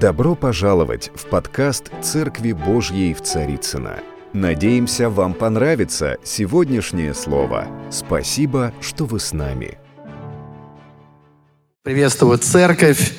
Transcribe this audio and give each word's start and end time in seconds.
Добро 0.00 0.34
пожаловать 0.34 1.10
в 1.14 1.24
подкаст 1.24 1.84
«Церкви 2.02 2.52
Божьей 2.52 3.14
в 3.14 3.22
Царицыно». 3.22 3.94
Надеемся, 4.34 5.08
вам 5.08 5.32
понравится 5.32 6.18
сегодняшнее 6.22 7.14
слово. 7.14 7.66
Спасибо, 7.90 8.74
что 8.82 9.06
вы 9.06 9.18
с 9.20 9.32
нами. 9.32 9.78
Приветствую 11.82 12.36
Церковь 12.36 13.14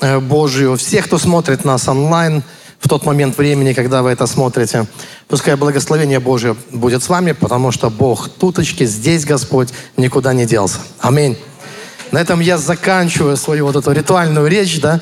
э, 0.00 0.18
Божью, 0.18 0.76
всех, 0.76 1.04
кто 1.04 1.18
смотрит 1.18 1.66
нас 1.66 1.88
онлайн 1.88 2.42
в 2.78 2.88
тот 2.88 3.04
момент 3.04 3.36
времени, 3.36 3.74
когда 3.74 4.02
вы 4.02 4.08
это 4.08 4.26
смотрите. 4.26 4.86
Пускай 5.28 5.56
благословение 5.56 6.20
Божье 6.20 6.56
будет 6.72 7.02
с 7.02 7.10
вами, 7.10 7.32
потому 7.32 7.70
что 7.70 7.90
Бог 7.90 8.30
туточки, 8.30 8.84
здесь 8.84 9.26
Господь 9.26 9.74
никуда 9.98 10.32
не 10.32 10.46
делся. 10.46 10.78
Аминь. 11.00 11.36
На 12.14 12.20
этом 12.20 12.38
я 12.38 12.58
заканчиваю 12.58 13.36
свою 13.36 13.66
вот 13.66 13.74
эту 13.74 13.90
ритуальную 13.90 14.46
речь, 14.46 14.80
да, 14.80 15.00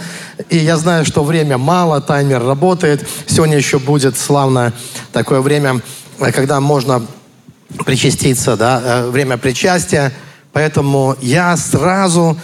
и 0.48 0.56
я 0.56 0.78
знаю, 0.78 1.04
что 1.04 1.22
время 1.22 1.58
мало, 1.58 2.00
таймер 2.00 2.42
работает. 2.42 3.06
Сегодня 3.26 3.58
еще 3.58 3.78
будет 3.78 4.16
славное 4.16 4.72
такое 5.12 5.42
время, 5.42 5.82
когда 6.18 6.58
можно 6.60 7.04
причаститься, 7.84 8.56
да, 8.56 8.80
э, 8.82 9.10
время 9.10 9.36
причастия. 9.36 10.10
Поэтому 10.54 11.14
я 11.20 11.54
сразу 11.58 12.38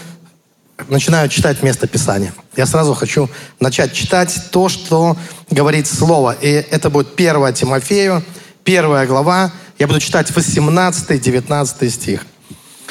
начинаю 0.89 1.31
читать 1.31 1.63
место 1.63 1.87
Писания. 1.87 2.35
Я 2.55 2.67
сразу 2.67 2.93
хочу 2.93 3.31
начать 3.61 3.95
читать 3.95 4.39
то, 4.51 4.69
что 4.69 5.17
говорит 5.51 5.87
Слово. 5.87 6.37
И 6.43 6.47
это 6.47 6.91
будет 6.91 7.19
1 7.19 7.55
Тимофею, 7.55 8.23
первая 8.65 9.07
глава. 9.07 9.51
Я 9.79 9.87
буду 9.87 9.99
читать 9.99 10.31
18-19 10.31 11.89
стих. 11.89 12.27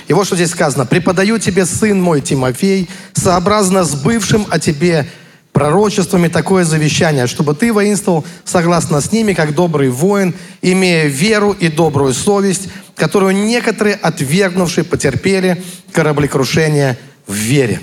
И 0.08 0.14
вот 0.14 0.28
что 0.28 0.36
здесь 0.36 0.52
сказано. 0.52 0.86
«Преподаю 0.86 1.38
тебе, 1.40 1.66
сын 1.66 2.02
мой 2.02 2.22
Тимофей, 2.22 2.90
сообразно 3.14 3.84
с 3.84 3.96
бывшим 3.96 4.46
о 4.50 4.60
тебе 4.60 5.08
пророчествами 5.52 6.28
такое 6.28 6.64
завещание, 6.64 7.26
чтобы 7.28 7.56
ты 7.56 7.74
воинствовал 7.74 8.26
согласно 8.46 9.02
с 9.02 9.12
ними, 9.12 9.34
как 9.34 9.56
добрый 9.56 9.90
воин, 9.90 10.36
имея 10.62 11.08
веру 11.08 11.52
и 11.52 11.68
добрую 11.68 12.14
совесть, 12.14 12.70
которую 12.96 13.36
некоторые, 13.36 13.96
отвергнувшие, 13.96 14.84
потерпели 14.84 15.64
кораблекрушение 15.92 16.98
в 17.26 17.34
вере». 17.34 17.82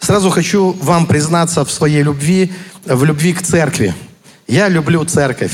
Сразу 0.00 0.30
хочу 0.30 0.72
вам 0.80 1.06
признаться 1.06 1.64
в 1.64 1.70
своей 1.70 2.02
любви, 2.02 2.52
в 2.84 3.04
любви 3.04 3.32
к 3.32 3.42
церкви. 3.42 3.94
Я 4.46 4.68
люблю 4.68 5.04
церковь. 5.04 5.52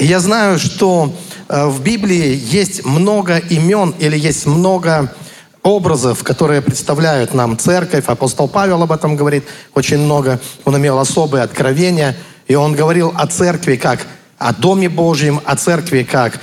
И 0.00 0.06
я 0.06 0.18
знаю, 0.18 0.58
что 0.58 1.12
э, 1.50 1.66
в 1.66 1.82
Библии 1.82 2.40
есть 2.42 2.86
много 2.86 3.36
имен 3.36 3.94
или 3.98 4.18
есть 4.18 4.46
много 4.46 5.14
образов, 5.62 6.24
которые 6.24 6.62
представляют 6.62 7.34
нам 7.34 7.58
церковь. 7.58 8.04
Апостол 8.06 8.48
Павел 8.48 8.82
об 8.82 8.92
этом 8.92 9.14
говорит 9.14 9.44
очень 9.74 9.98
много. 9.98 10.40
Он 10.64 10.74
имел 10.78 10.98
особые 10.98 11.44
откровения. 11.44 12.16
И 12.48 12.54
он 12.54 12.74
говорил 12.74 13.12
о 13.14 13.26
церкви 13.26 13.76
как 13.76 14.06
о 14.38 14.54
Доме 14.54 14.88
Божьем, 14.88 15.38
о 15.44 15.54
церкви 15.56 16.02
как 16.02 16.40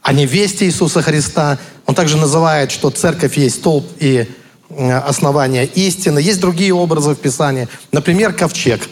о 0.00 0.12
невесте 0.12 0.66
Иисуса 0.66 1.02
Христа. 1.02 1.58
Он 1.86 1.96
также 1.96 2.16
называет, 2.16 2.70
что 2.70 2.90
церковь 2.90 3.36
есть 3.36 3.56
столб 3.56 3.84
и 3.98 4.30
э, 4.70 4.92
основание 4.98 5.66
истины. 5.66 6.20
Есть 6.20 6.38
другие 6.38 6.72
образы 6.72 7.16
в 7.16 7.18
Писании. 7.18 7.66
Например, 7.90 8.32
ковчег. 8.32 8.88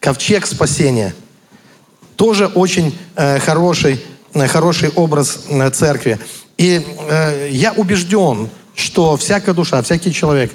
Ковчег 0.00 0.46
спасения– 0.46 1.14
тоже 2.18 2.46
очень 2.46 2.98
э, 3.14 3.38
хороший, 3.38 4.04
э, 4.34 4.48
хороший 4.48 4.90
образ 4.90 5.44
э, 5.48 5.70
церкви. 5.70 6.18
И 6.58 6.84
э, 7.08 7.48
я 7.52 7.72
убежден, 7.72 8.50
что 8.74 9.16
всякая 9.16 9.54
душа, 9.54 9.80
всякий 9.82 10.12
человек, 10.12 10.50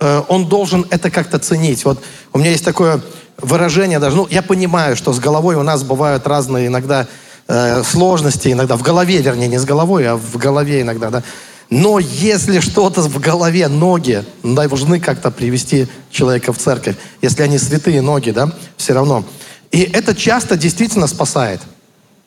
э, 0.00 0.22
он 0.28 0.48
должен 0.48 0.86
это 0.90 1.10
как-то 1.10 1.38
ценить. 1.38 1.84
Вот 1.84 2.02
у 2.32 2.38
меня 2.38 2.50
есть 2.50 2.64
такое 2.64 3.02
выражение 3.36 3.98
даже, 3.98 4.16
ну, 4.16 4.26
я 4.30 4.40
понимаю, 4.40 4.96
что 4.96 5.12
с 5.12 5.18
головой 5.18 5.56
у 5.56 5.62
нас 5.62 5.82
бывают 5.82 6.26
разные 6.26 6.68
иногда 6.68 7.06
э, 7.48 7.82
сложности, 7.84 8.48
иногда 8.48 8.76
в 8.76 8.82
голове, 8.82 9.18
вернее, 9.18 9.48
не 9.48 9.58
с 9.58 9.66
головой, 9.66 10.08
а 10.08 10.16
в 10.16 10.38
голове 10.38 10.80
иногда, 10.80 11.10
да. 11.10 11.22
Но 11.68 11.98
если 11.98 12.60
что-то 12.60 13.02
в 13.02 13.20
голове, 13.20 13.68
ноги 13.68 14.24
должны 14.42 15.00
как-то 15.00 15.30
привести 15.30 15.86
человека 16.10 16.54
в 16.54 16.58
церковь. 16.58 16.96
Если 17.20 17.42
они 17.42 17.58
святые 17.58 18.00
ноги, 18.00 18.30
да, 18.30 18.50
все 18.78 18.94
равно. 18.94 19.24
И 19.74 19.90
это 19.92 20.14
часто 20.14 20.56
действительно 20.56 21.08
спасает. 21.08 21.60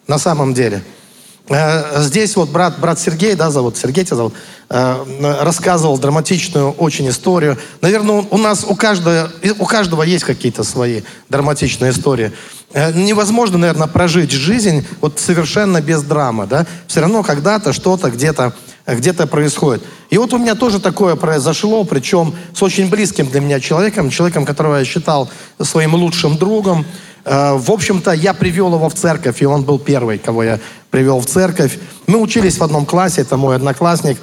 На 0.06 0.18
самом 0.18 0.54
деле. 0.54 0.84
Э, 1.48 2.02
здесь 2.02 2.36
вот 2.36 2.50
брат, 2.50 2.78
брат 2.78 3.00
Сергей, 3.00 3.36
да, 3.36 3.52
зовут, 3.52 3.78
Сергей 3.78 4.04
тебя 4.04 4.18
зовут, 4.18 4.34
э, 4.70 5.44
рассказывал 5.44 5.98
драматичную 5.98 6.72
очень 6.72 7.08
историю. 7.08 7.58
Наверное, 7.80 8.26
у 8.30 8.38
нас 8.38 8.66
у 8.68 8.76
каждого, 8.76 9.32
у 9.60 9.66
каждого 9.66 10.04
есть 10.04 10.26
какие-то 10.26 10.64
свои 10.64 11.04
драматичные 11.30 11.92
истории. 11.92 12.34
Э, 12.74 12.92
невозможно, 12.92 13.58
наверное, 13.58 13.88
прожить 13.88 14.32
жизнь 14.32 14.86
вот 15.00 15.18
совершенно 15.18 15.80
без 15.82 16.04
драмы, 16.04 16.48
да. 16.48 16.66
Все 16.88 17.00
равно 17.00 17.24
когда-то 17.24 17.72
что-то 17.72 18.12
где-то 18.12 18.54
где-то 18.86 19.28
происходит. 19.28 19.84
И 20.10 20.18
вот 20.18 20.34
у 20.34 20.38
меня 20.38 20.56
тоже 20.56 20.80
такое 20.80 21.16
произошло, 21.16 21.84
причем 21.84 22.34
с 22.54 22.64
очень 22.64 22.90
близким 22.90 23.28
для 23.28 23.42
меня 23.42 23.60
человеком, 23.60 24.10
человеком, 24.10 24.46
которого 24.46 24.78
я 24.78 24.86
считал 24.86 25.30
своим 25.62 25.94
лучшим 25.96 26.38
другом. 26.38 26.86
Э, 27.28 27.58
в 27.58 27.72
общем-то, 27.72 28.12
я 28.12 28.34
привел 28.34 28.74
его 28.74 28.88
в 28.90 28.94
церковь, 28.94 29.42
и 29.42 29.46
он 29.46 29.64
был 29.64 29.80
первый, 29.80 30.18
кого 30.18 30.44
я 30.44 30.60
привел 30.90 31.20
в 31.20 31.26
церковь. 31.26 31.78
Мы 32.08 32.20
учились 32.20 32.58
в 32.58 32.64
одном 32.64 32.86
классе, 32.86 33.22
это 33.22 33.36
мой 33.36 33.58
одноклассник. 33.58 34.18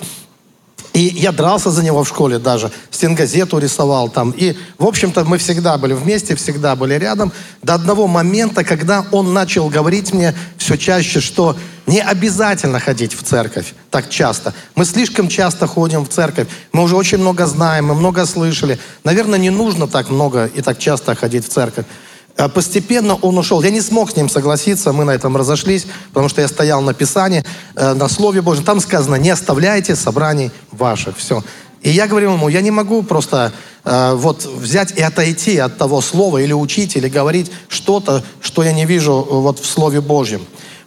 И 0.95 1.01
я 1.01 1.33
дрался 1.33 1.71
за 1.71 1.83
него 1.83 2.05
в 2.05 2.09
школе 2.09 2.39
даже, 2.39 2.71
стенгазету 2.91 3.59
рисовал 3.59 4.09
там. 4.09 4.31
И, 4.31 4.57
в 4.79 4.87
общем-то, 4.87 5.25
мы 5.25 5.39
всегда 5.39 5.77
были 5.77 5.93
вместе, 5.93 6.37
всегда 6.37 6.77
были 6.77 6.95
рядом. 6.95 7.33
До 7.63 7.75
одного 7.75 8.07
момента, 8.07 8.63
когда 8.65 9.05
он 9.11 9.35
начал 9.35 9.69
говорить 9.69 10.15
мне 10.15 10.35
все 10.57 10.77
чаще, 10.77 11.21
что 11.21 11.57
не 11.87 12.01
обязательно 12.01 12.79
ходить 12.79 13.13
в 13.13 13.23
церковь 13.25 13.75
так 13.91 14.09
часто. 14.09 14.55
Мы 14.77 14.85
слишком 14.85 15.29
часто 15.29 15.67
ходим 15.67 16.07
в 16.07 16.09
церковь. 16.09 16.47
Мы 16.73 16.85
уже 16.85 16.97
очень 16.97 17.19
много 17.19 17.47
знаем, 17.47 17.87
мы 17.87 17.95
много 17.95 18.25
слышали. 18.25 18.79
Наверное, 19.03 19.39
не 19.39 19.51
нужно 19.51 19.89
так 19.89 20.11
много 20.11 20.47
и 20.47 20.63
так 20.63 20.79
часто 20.79 21.15
ходить 21.17 21.45
в 21.45 21.49
церковь. 21.49 21.87
А 22.37 22.49
постепенно 22.49 23.15
он 23.15 23.39
ушел. 23.39 23.63
Я 23.63 23.71
не 23.71 23.81
смог 23.81 24.11
с 24.11 24.17
ним 24.17 24.29
согласиться, 24.29 24.93
мы 24.93 25.05
на 25.05 25.13
этом 25.13 25.37
разошлись, 25.37 25.87
потому 26.09 26.29
что 26.29 26.41
я 26.41 26.49
стоял 26.49 26.83
на 26.83 26.93
Писании, 26.93 27.45
э, 27.77 27.95
на 27.95 28.09
Слове 28.09 28.43
Божьем. 28.43 28.65
Там 28.65 28.81
сказано, 28.81 29.15
не 29.17 29.31
оставляйте 29.31 29.95
собраний 29.95 30.51
ваших. 30.73 31.17
Все. 31.17 31.45
И 31.83 31.91
я 31.91 32.07
говорил 32.07 32.33
ему, 32.33 32.49
я 32.49 32.61
не 32.61 32.71
могу 32.71 33.03
просто 33.03 33.53
э, 33.85 34.15
вот 34.15 34.47
взять 34.47 34.99
и 34.99 35.03
отойти 35.03 35.59
от 35.59 35.79
того 35.79 36.01
слова, 36.01 36.39
или 36.39 36.53
учить, 36.53 36.97
или 36.97 37.09
говорить 37.09 37.53
что-то, 37.69 38.25
что 38.41 38.65
я 38.65 38.73
не 38.73 38.85
вижу 38.85 39.13
э, 39.13 39.35
вот 39.35 39.61
в 39.61 39.67
Слове 39.67 40.01
Божьем. 40.01 40.41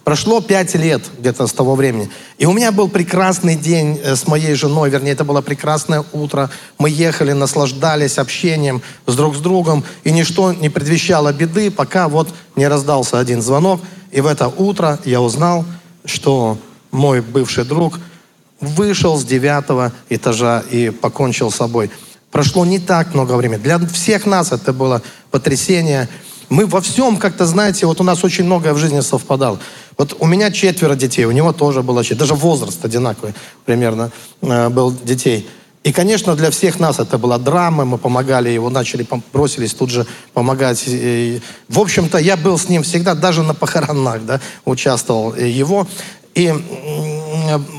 Прошло 0.07 0.39
пять 0.39 0.73
лет 0.73 1.01
где-то 1.19 1.47
с 1.47 1.51
того 1.51 1.75
времени. 1.75 2.09
И 2.37 2.45
у 2.45 2.53
меня 2.53 2.71
был 2.71 2.87
прекрасный 2.87 3.57
день 3.57 3.99
э, 4.01 4.15
с 4.15 4.25
моей 4.25 4.53
женой, 4.53 4.89
вернее, 4.89 5.11
это 5.11 5.25
было 5.25 5.41
прекрасное 5.41 6.05
утро. 6.13 6.49
Мы 6.79 6.89
ехали, 6.89 7.33
наслаждались 7.33 8.17
общением 8.17 8.81
с 9.05 9.13
друг 9.17 9.35
с 9.35 9.39
другом, 9.39 9.83
и 10.05 10.11
ничто 10.11 10.53
не 10.53 10.69
предвещало 10.69 11.33
беды, 11.33 11.69
пока 11.69 12.07
вот 12.07 12.29
не 12.55 12.69
раздался 12.69 13.19
один 13.19 13.41
звонок. 13.41 13.81
И 14.13 14.21
в 14.21 14.27
это 14.27 14.47
утро 14.47 14.97
я 15.03 15.19
узнал, 15.19 15.65
что 16.05 16.57
мой 16.89 17.19
бывший 17.19 17.65
друг 17.65 17.99
вышел 18.61 19.17
с 19.17 19.25
девятого 19.25 19.91
этажа 20.07 20.63
и 20.71 20.89
покончил 20.89 21.51
с 21.51 21.55
собой. 21.55 21.91
Прошло 22.31 22.65
не 22.65 22.79
так 22.79 23.13
много 23.13 23.33
времени. 23.33 23.59
Для 23.59 23.77
всех 23.79 24.25
нас 24.25 24.53
это 24.53 24.71
было 24.71 25.01
потрясение. 25.31 26.07
Мы 26.49 26.65
во 26.65 26.79
всем 26.81 27.17
как-то, 27.17 27.45
знаете, 27.45 27.85
вот 27.85 27.99
у 27.99 28.03
нас 28.03 28.23
очень 28.23 28.45
многое 28.45 28.73
в 28.73 28.77
жизни 28.77 29.01
совпадало. 29.01 29.59
Вот 29.97 30.15
у 30.19 30.25
меня 30.25 30.51
четверо 30.51 30.95
детей, 30.95 31.25
у 31.25 31.31
него 31.31 31.51
тоже 31.51 31.81
было 31.83 32.03
четверо. 32.03 32.19
Даже 32.19 32.35
возраст 32.35 32.83
одинаковый 32.85 33.33
примерно 33.65 34.11
э, 34.41 34.69
был 34.69 34.91
детей. 34.91 35.47
И, 35.83 35.91
конечно, 35.91 36.35
для 36.35 36.51
всех 36.51 36.79
нас 36.79 36.99
это 36.99 37.17
была 37.17 37.37
драма, 37.37 37.85
мы 37.85 37.97
помогали 37.97 38.49
его, 38.49 38.69
начали, 38.69 39.07
бросились 39.33 39.73
тут 39.73 39.89
же 39.89 40.05
помогать. 40.33 40.83
И, 40.87 41.41
в 41.69 41.79
общем-то, 41.79 42.17
я 42.17 42.35
был 42.35 42.57
с 42.57 42.69
ним 42.69 42.83
всегда, 42.83 43.13
даже 43.13 43.43
на 43.43 43.53
похоронах, 43.53 44.25
да, 44.25 44.41
участвовал 44.65 45.35
его. 45.35 45.87
И 46.35 46.53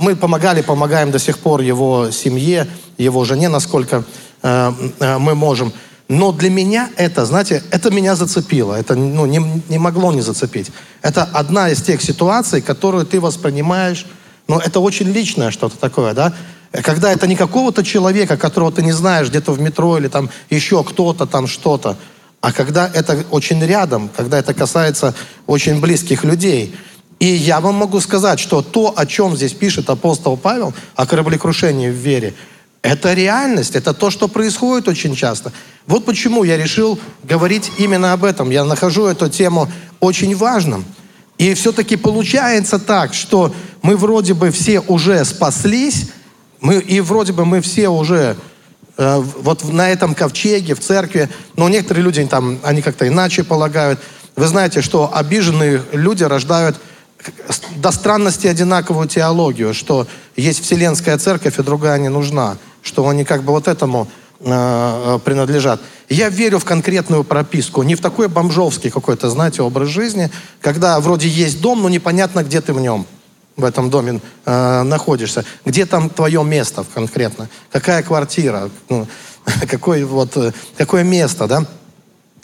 мы 0.00 0.16
помогали, 0.16 0.62
помогаем 0.62 1.10
до 1.10 1.18
сих 1.18 1.38
пор 1.38 1.60
его 1.60 2.10
семье, 2.10 2.66
его 2.96 3.24
жене, 3.24 3.48
насколько 3.48 4.04
э, 4.42 4.72
э, 5.00 5.18
мы 5.18 5.34
можем. 5.34 5.72
Но 6.08 6.32
для 6.32 6.48
меня 6.48 6.90
это, 6.96 7.26
знаете, 7.26 7.62
это 7.70 7.90
меня 7.90 8.16
зацепило. 8.16 8.74
Это 8.74 8.94
ну, 8.94 9.26
не, 9.26 9.62
не 9.68 9.78
могло 9.78 10.10
не 10.12 10.22
зацепить. 10.22 10.70
Это 11.02 11.24
одна 11.24 11.68
из 11.68 11.82
тех 11.82 12.00
ситуаций, 12.00 12.62
которую 12.62 13.04
ты 13.04 13.20
воспринимаешь, 13.20 14.06
но 14.48 14.58
это 14.58 14.80
очень 14.80 15.12
личное 15.12 15.50
что-то 15.50 15.76
такое, 15.76 16.14
да? 16.14 16.32
Когда 16.70 17.12
это 17.12 17.26
не 17.26 17.36
какого-то 17.36 17.84
человека, 17.84 18.36
которого 18.38 18.72
ты 18.72 18.82
не 18.82 18.92
знаешь 18.92 19.28
где-то 19.28 19.52
в 19.52 19.60
метро 19.60 19.98
или 19.98 20.08
там 20.08 20.30
еще 20.48 20.82
кто-то 20.82 21.26
там 21.26 21.46
что-то, 21.46 21.96
а 22.40 22.52
когда 22.52 22.90
это 22.92 23.24
очень 23.30 23.62
рядом, 23.64 24.08
когда 24.16 24.38
это 24.38 24.54
касается 24.54 25.14
очень 25.46 25.80
близких 25.80 26.24
людей. 26.24 26.74
И 27.18 27.26
я 27.26 27.60
вам 27.60 27.74
могу 27.74 28.00
сказать, 28.00 28.38
что 28.38 28.62
то, 28.62 28.94
о 28.96 29.06
чем 29.06 29.36
здесь 29.36 29.52
пишет 29.52 29.90
апостол 29.90 30.36
Павел, 30.36 30.72
о 30.94 31.04
кораблекрушении 31.04 31.90
в 31.90 31.94
вере, 31.94 32.34
это 32.82 33.12
реальность, 33.12 33.74
это 33.74 33.92
то, 33.92 34.10
что 34.10 34.28
происходит 34.28 34.86
очень 34.88 35.16
часто. 35.16 35.52
Вот 35.88 36.04
почему 36.04 36.44
я 36.44 36.58
решил 36.58 37.00
говорить 37.24 37.72
именно 37.78 38.12
об 38.12 38.22
этом. 38.22 38.50
Я 38.50 38.64
нахожу 38.64 39.06
эту 39.06 39.30
тему 39.30 39.68
очень 40.00 40.36
важным. 40.36 40.84
И 41.38 41.54
все-таки 41.54 41.96
получается 41.96 42.78
так, 42.78 43.14
что 43.14 43.54
мы 43.80 43.96
вроде 43.96 44.34
бы 44.34 44.50
все 44.50 44.80
уже 44.80 45.24
спаслись, 45.24 46.10
мы, 46.60 46.78
и 46.78 47.00
вроде 47.00 47.32
бы 47.32 47.46
мы 47.46 47.62
все 47.62 47.88
уже 47.88 48.36
э, 48.98 49.22
вот 49.40 49.64
на 49.72 49.88
этом 49.88 50.14
ковчеге, 50.14 50.74
в 50.74 50.80
церкви, 50.80 51.30
но 51.56 51.70
некоторые 51.70 52.04
люди 52.04 52.22
там, 52.26 52.58
они 52.64 52.82
как-то 52.82 53.08
иначе 53.08 53.42
полагают. 53.42 53.98
Вы 54.36 54.46
знаете, 54.46 54.82
что 54.82 55.10
обиженные 55.16 55.82
люди 55.92 56.22
рождают 56.22 56.76
до 57.76 57.92
странности 57.92 58.46
одинаковую 58.46 59.08
теологию, 59.08 59.72
что 59.72 60.06
есть 60.36 60.62
вселенская 60.62 61.16
церковь 61.16 61.58
и 61.58 61.62
другая 61.62 61.98
не 61.98 62.10
нужна, 62.10 62.58
что 62.82 63.08
они 63.08 63.24
как 63.24 63.42
бы 63.42 63.52
вот 63.52 63.68
этому 63.68 64.06
принадлежат. 64.40 65.80
Я 66.08 66.28
верю 66.28 66.60
в 66.60 66.64
конкретную 66.64 67.24
прописку, 67.24 67.82
не 67.82 67.96
в 67.96 68.00
такой 68.00 68.28
бомжовский 68.28 68.88
какой-то, 68.88 69.30
знаете, 69.30 69.62
образ 69.62 69.88
жизни, 69.88 70.30
когда 70.60 71.00
вроде 71.00 71.28
есть 71.28 71.60
дом, 71.60 71.82
но 71.82 71.88
непонятно, 71.88 72.44
где 72.44 72.60
ты 72.60 72.72
в 72.72 72.80
нем 72.80 73.06
в 73.58 73.64
этом 73.64 73.90
доме 73.90 74.20
э, 74.46 74.82
находишься, 74.84 75.44
где 75.64 75.84
там 75.84 76.08
твое 76.08 76.42
место 76.44 76.84
конкретно, 76.94 77.48
какая 77.72 78.02
квартира, 78.02 78.70
ну, 78.88 79.06
какое, 79.68 80.06
вот, 80.06 80.36
э, 80.36 80.52
какое 80.76 81.02
место, 81.02 81.46
да. 81.48 81.66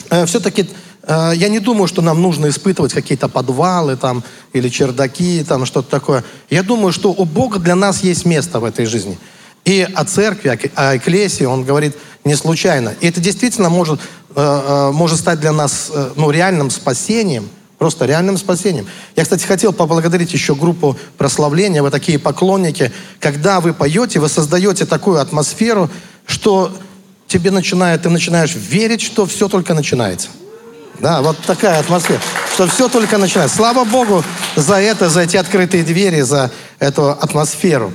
Э, 0.09 0.25
все-таки 0.25 0.69
э, 1.03 1.31
я 1.35 1.47
не 1.47 1.59
думаю, 1.59 1.87
что 1.87 2.01
нам 2.01 2.21
нужно 2.21 2.49
испытывать 2.49 2.93
какие-то 2.93 3.29
подвалы 3.29 3.95
там 3.95 4.23
или 4.51 4.67
чердаки, 4.67 5.43
там 5.47 5.65
что-то 5.65 5.89
такое. 5.89 6.23
Я 6.49 6.63
думаю, 6.63 6.91
что 6.91 7.11
у 7.11 7.23
Бога 7.23 7.59
для 7.59 7.75
нас 7.75 8.03
есть 8.03 8.25
место 8.25 8.59
в 8.59 8.65
этой 8.65 8.85
жизни. 8.85 9.17
И 9.65 9.87
о 9.95 10.05
церкви, 10.05 10.57
о 10.75 10.97
экклесии 10.97 11.43
он 11.43 11.63
говорит 11.63 11.95
не 12.23 12.35
случайно. 12.35 12.93
И 13.01 13.07
это 13.07 13.19
действительно 13.19 13.69
может, 13.69 13.99
э, 13.99 14.03
э, 14.35 14.91
может 14.91 15.19
стать 15.19 15.39
для 15.39 15.51
нас 15.51 15.91
э, 15.93 16.11
ну, 16.15 16.31
реальным 16.31 16.69
спасением– 16.69 17.49
Просто 17.77 18.05
реальным 18.05 18.37
спасением. 18.37 18.87
Я, 19.17 19.23
кстати, 19.23 19.45
хотел 19.45 19.73
поблагодарить 19.73 20.31
еще 20.31 20.55
группу 20.55 20.97
прославления. 21.17 21.83
Вы 21.83 21.91
такие 21.91 22.17
поклонники. 22.17 22.91
Когда 23.19 23.59
вы 23.59 23.73
поете, 23.73 24.19
вы 24.19 24.29
создаете 24.29 24.85
такую 24.85 25.19
атмосферу, 25.19 25.89
что 26.25 26.71
тебе 27.27 27.51
начинает, 27.51 28.03
ты 28.03 28.09
начинаешь 28.09 28.55
верить, 28.55 29.01
что 29.01 29.25
все 29.25 29.49
только 29.49 29.73
начинается. 29.73 30.29
Да, 30.99 31.21
вот 31.21 31.37
такая 31.45 31.79
атмосфера, 31.79 32.21
что 32.53 32.67
все 32.67 32.87
только 32.87 33.17
начинается. 33.17 33.57
Слава 33.57 33.83
Богу 33.83 34.23
за 34.55 34.75
это, 34.75 35.09
за 35.09 35.21
эти 35.21 35.35
открытые 35.35 35.83
двери, 35.83 36.21
за 36.21 36.51
эту 36.79 37.09
атмосферу. 37.09 37.91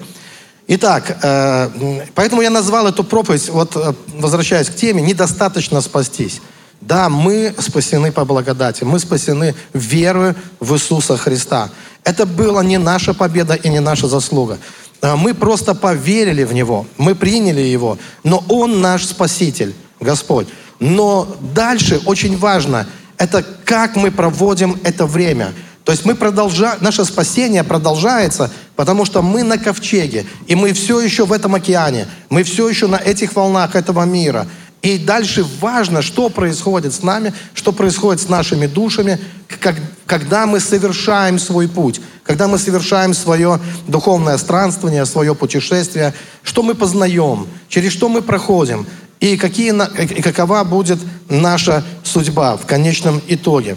Итак, 0.73 1.19
э, 1.21 1.69
поэтому 2.15 2.43
я 2.43 2.51
назвал 2.51 2.87
эту 2.87 3.03
проповедь, 3.03 3.49
вот 3.49 3.75
э, 3.75 3.93
возвращаясь 4.15 4.69
к 4.71 4.77
теме, 4.77 5.03
«Недостаточно 5.03 5.81
спастись». 5.81 6.41
Да, 6.81 7.09
мы 7.09 7.53
спасены 7.59 8.13
по 8.13 8.25
благодати, 8.25 8.85
мы 8.85 9.01
спасены 9.01 9.57
верою 9.75 10.37
в 10.61 10.73
Иисуса 10.75 11.17
Христа. 11.17 11.71
Это 12.05 12.25
была 12.25 12.63
не 12.63 12.79
наша 12.79 13.15
победа 13.15 13.55
и 13.55 13.69
не 13.69 13.81
наша 13.81 14.07
заслуга. 14.07 14.59
А, 15.03 15.17
мы 15.17 15.35
просто 15.35 15.75
поверили 15.75 16.45
в 16.45 16.53
Него, 16.53 16.87
мы 16.99 17.17
приняли 17.17 17.63
Его, 17.63 17.99
но 18.23 18.45
Он 18.49 18.81
наш 18.81 19.07
Спаситель, 19.07 19.75
Господь. 19.99 20.47
Но 20.79 21.27
дальше 21.53 22.01
очень 22.07 22.39
важно, 22.39 22.87
это 23.19 23.45
как 23.65 23.97
мы 23.97 24.13
проводим 24.13 24.79
это 24.85 25.05
время. 25.07 25.53
То 25.85 25.93
есть 25.93 26.05
мы 26.05 26.15
продолжаем, 26.15 26.79
наше 26.83 27.05
спасение 27.05 27.65
продолжается, 27.65 28.51
потому 28.77 29.05
что 29.05 29.23
мы 29.23 29.43
на 29.43 29.59
ковчеге, 29.59 30.27
и 30.47 30.55
мы 30.55 30.73
все 30.73 31.01
еще 31.01 31.25
в 31.25 31.33
этом 31.33 31.55
океане, 31.55 32.07
мы 32.29 32.43
все 32.43 32.69
еще 32.69 32.87
на 32.87 32.97
этих 32.97 33.35
волнах 33.35 33.75
этого 33.75 34.05
мира. 34.05 34.47
И 34.83 34.97
дальше 34.97 35.45
важно, 35.61 36.01
что 36.01 36.31
происходит 36.31 36.95
с 36.95 37.03
нами, 37.03 37.35
что 37.55 37.73
происходит 37.73 38.23
с 38.23 38.29
нашими 38.29 38.67
душами, 38.67 39.19
как, 39.61 39.77
когда 40.07 40.47
мы 40.47 40.59
совершаем 40.59 41.39
свой 41.39 41.69
путь, 41.69 42.01
когда 42.25 42.49
мы 42.49 42.57
совершаем 42.57 43.13
свое 43.13 43.61
духовное 43.87 44.39
странствование, 44.39 45.05
свое 45.05 45.35
путешествие, 45.35 46.15
что 46.43 46.63
мы 46.63 46.75
познаем, 46.75 47.47
через 47.69 47.93
что 47.93 48.09
мы 48.09 48.23
проходим, 48.23 48.87
и, 49.21 49.37
какие, 49.37 49.75
и 50.19 50.23
какова 50.23 50.65
будет 50.65 50.99
наша 51.29 51.85
судьба 52.03 52.57
в 52.57 52.65
конечном 52.65 53.21
итоге. 53.29 53.77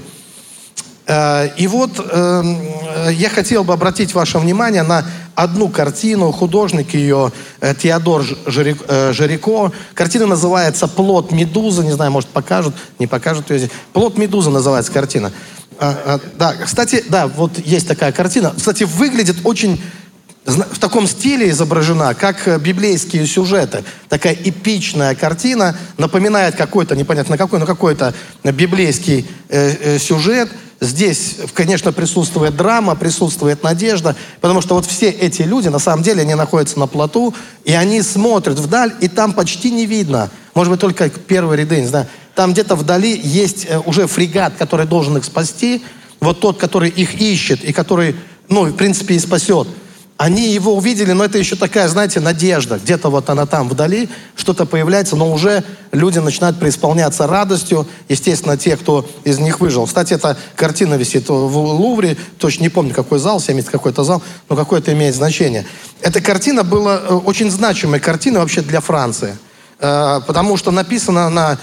Э, 1.05 1.49
и 1.57 1.67
вот 1.67 1.99
эм, 1.99 2.61
я 3.11 3.29
хотел 3.29 3.63
бы 3.63 3.73
обратить 3.73 4.13
ваше 4.13 4.39
внимание 4.39 4.83
на 4.83 5.05
одну 5.35 5.67
картину, 5.67 6.31
художник 6.31 6.93
ее 6.93 7.31
э, 7.59 7.73
Теодор 7.75 8.23
э, 8.23 9.11
Жирико. 9.13 9.71
Картина 9.93 10.27
называется 10.27 10.87
«Плод 10.87 11.31
медузы». 11.31 11.83
Не 11.83 11.91
знаю, 11.91 12.11
может, 12.11 12.29
покажут, 12.29 12.73
не 12.99 13.07
покажут 13.07 13.49
ее 13.49 13.59
здесь. 13.59 13.71
«Плод 13.91 14.17
медузы» 14.17 14.49
называется 14.49 14.91
картина. 14.91 15.31
Да, 15.79 16.53
кстати, 16.63 17.03
да, 17.09 17.27
вот 17.27 17.57
есть 17.57 17.87
такая 17.87 18.11
картина. 18.11 18.53
Кстати, 18.55 18.83
выглядит 18.83 19.37
очень 19.43 19.81
в 20.45 20.79
таком 20.79 21.07
стиле 21.07 21.49
изображена, 21.49 22.13
как 22.13 22.47
э, 22.47 22.57
библейские 22.59 23.25
сюжеты. 23.25 23.83
Такая 24.09 24.33
эпичная 24.33 25.15
картина, 25.15 25.75
напоминает 25.97 26.55
какой-то, 26.55 26.95
непонятно 26.95 27.37
какой, 27.37 27.59
но 27.59 27.65
какой-то 27.65 28.13
библейский 28.43 29.25
э, 29.49 29.95
э, 29.95 29.99
сюжет– 29.99 30.49
Здесь, 30.83 31.37
конечно, 31.53 31.93
присутствует 31.93 32.55
драма, 32.57 32.95
присутствует 32.95 33.63
надежда, 33.63 34.15
потому 34.41 34.61
что 34.61 34.75
вот 34.75 34.85
все 34.85 35.09
эти 35.09 35.43
люди, 35.43 35.69
на 35.69 35.79
самом 35.79 36.03
деле, 36.03 36.21
они 36.21 36.35
находятся 36.35 36.77
на 36.77 36.87
плоту, 36.87 37.33
и 37.63 37.73
они 37.73 38.01
смотрят 38.01 38.59
вдаль, 38.59 38.93
и 38.99 39.07
там 39.07 39.33
почти 39.33 39.71
не 39.71 39.85
видно, 39.85 40.29
может 40.53 40.71
быть, 40.71 40.81
только 40.81 41.09
первые 41.09 41.61
ряды, 41.61 41.81
не 41.81 41.87
знаю, 41.87 42.07
там 42.35 42.51
где-то 42.51 42.75
вдали 42.75 43.17
есть 43.23 43.65
э, 43.69 43.79
уже 43.79 44.07
фрегат, 44.07 44.53
который 44.57 44.85
должен 44.85 45.15
их 45.17 45.23
спасти, 45.23 45.83
вот 46.19 46.39
тот, 46.39 46.57
который 46.57 46.89
их 46.89 47.15
ищет 47.15 47.63
и 47.63 47.71
который, 47.71 48.15
ну, 48.49 48.65
в 48.65 48.73
принципе, 48.73 49.15
и 49.15 49.19
спасет– 49.19 49.67
они 50.23 50.53
его 50.53 50.73
увидели, 50.73 51.11
но 51.11 51.25
это 51.25 51.37
еще 51.37 51.57
такая, 51.57 51.89
знаете, 51.89 52.21
надежда. 52.21 52.79
Где-то 52.81 53.09
вот 53.09 53.29
она 53.29 53.45
там 53.45 53.67
вдали, 53.67 54.07
что-то 54.37 54.65
появляется, 54.65 55.17
но 55.17 55.29
уже 55.29 55.65
люди 55.91 56.19
начинают 56.19 56.57
преисполняться 56.57 57.27
радостью. 57.27 57.85
Естественно, 58.07 58.55
те, 58.55 58.77
кто 58.77 59.05
из 59.25 59.39
них 59.39 59.59
выжил. 59.59 59.85
Кстати, 59.85 60.13
эта 60.13 60.37
картина 60.55 60.93
висит 60.93 61.27
в 61.27 61.57
Лувре, 61.57 62.15
точно 62.39 62.63
не 62.63 62.69
помню, 62.69 62.93
какой 62.93 63.19
зал, 63.19 63.41
70 63.41 63.69
какой-то 63.69 64.05
зал, 64.05 64.23
но 64.47 64.55
какое-то 64.55 64.93
имеет 64.93 65.13
значение. 65.13 65.65
Эта 65.99 66.21
картина 66.21 66.63
была 66.63 67.01
э, 67.03 67.13
очень 67.13 67.51
значимой 67.51 67.99
картиной 67.99 68.39
вообще 68.39 68.61
для 68.61 68.79
Франции. 68.79 69.37
Э, 69.79 70.21
потому 70.25 70.55
что 70.55 70.71
написана 70.71 71.27
она 71.27 71.57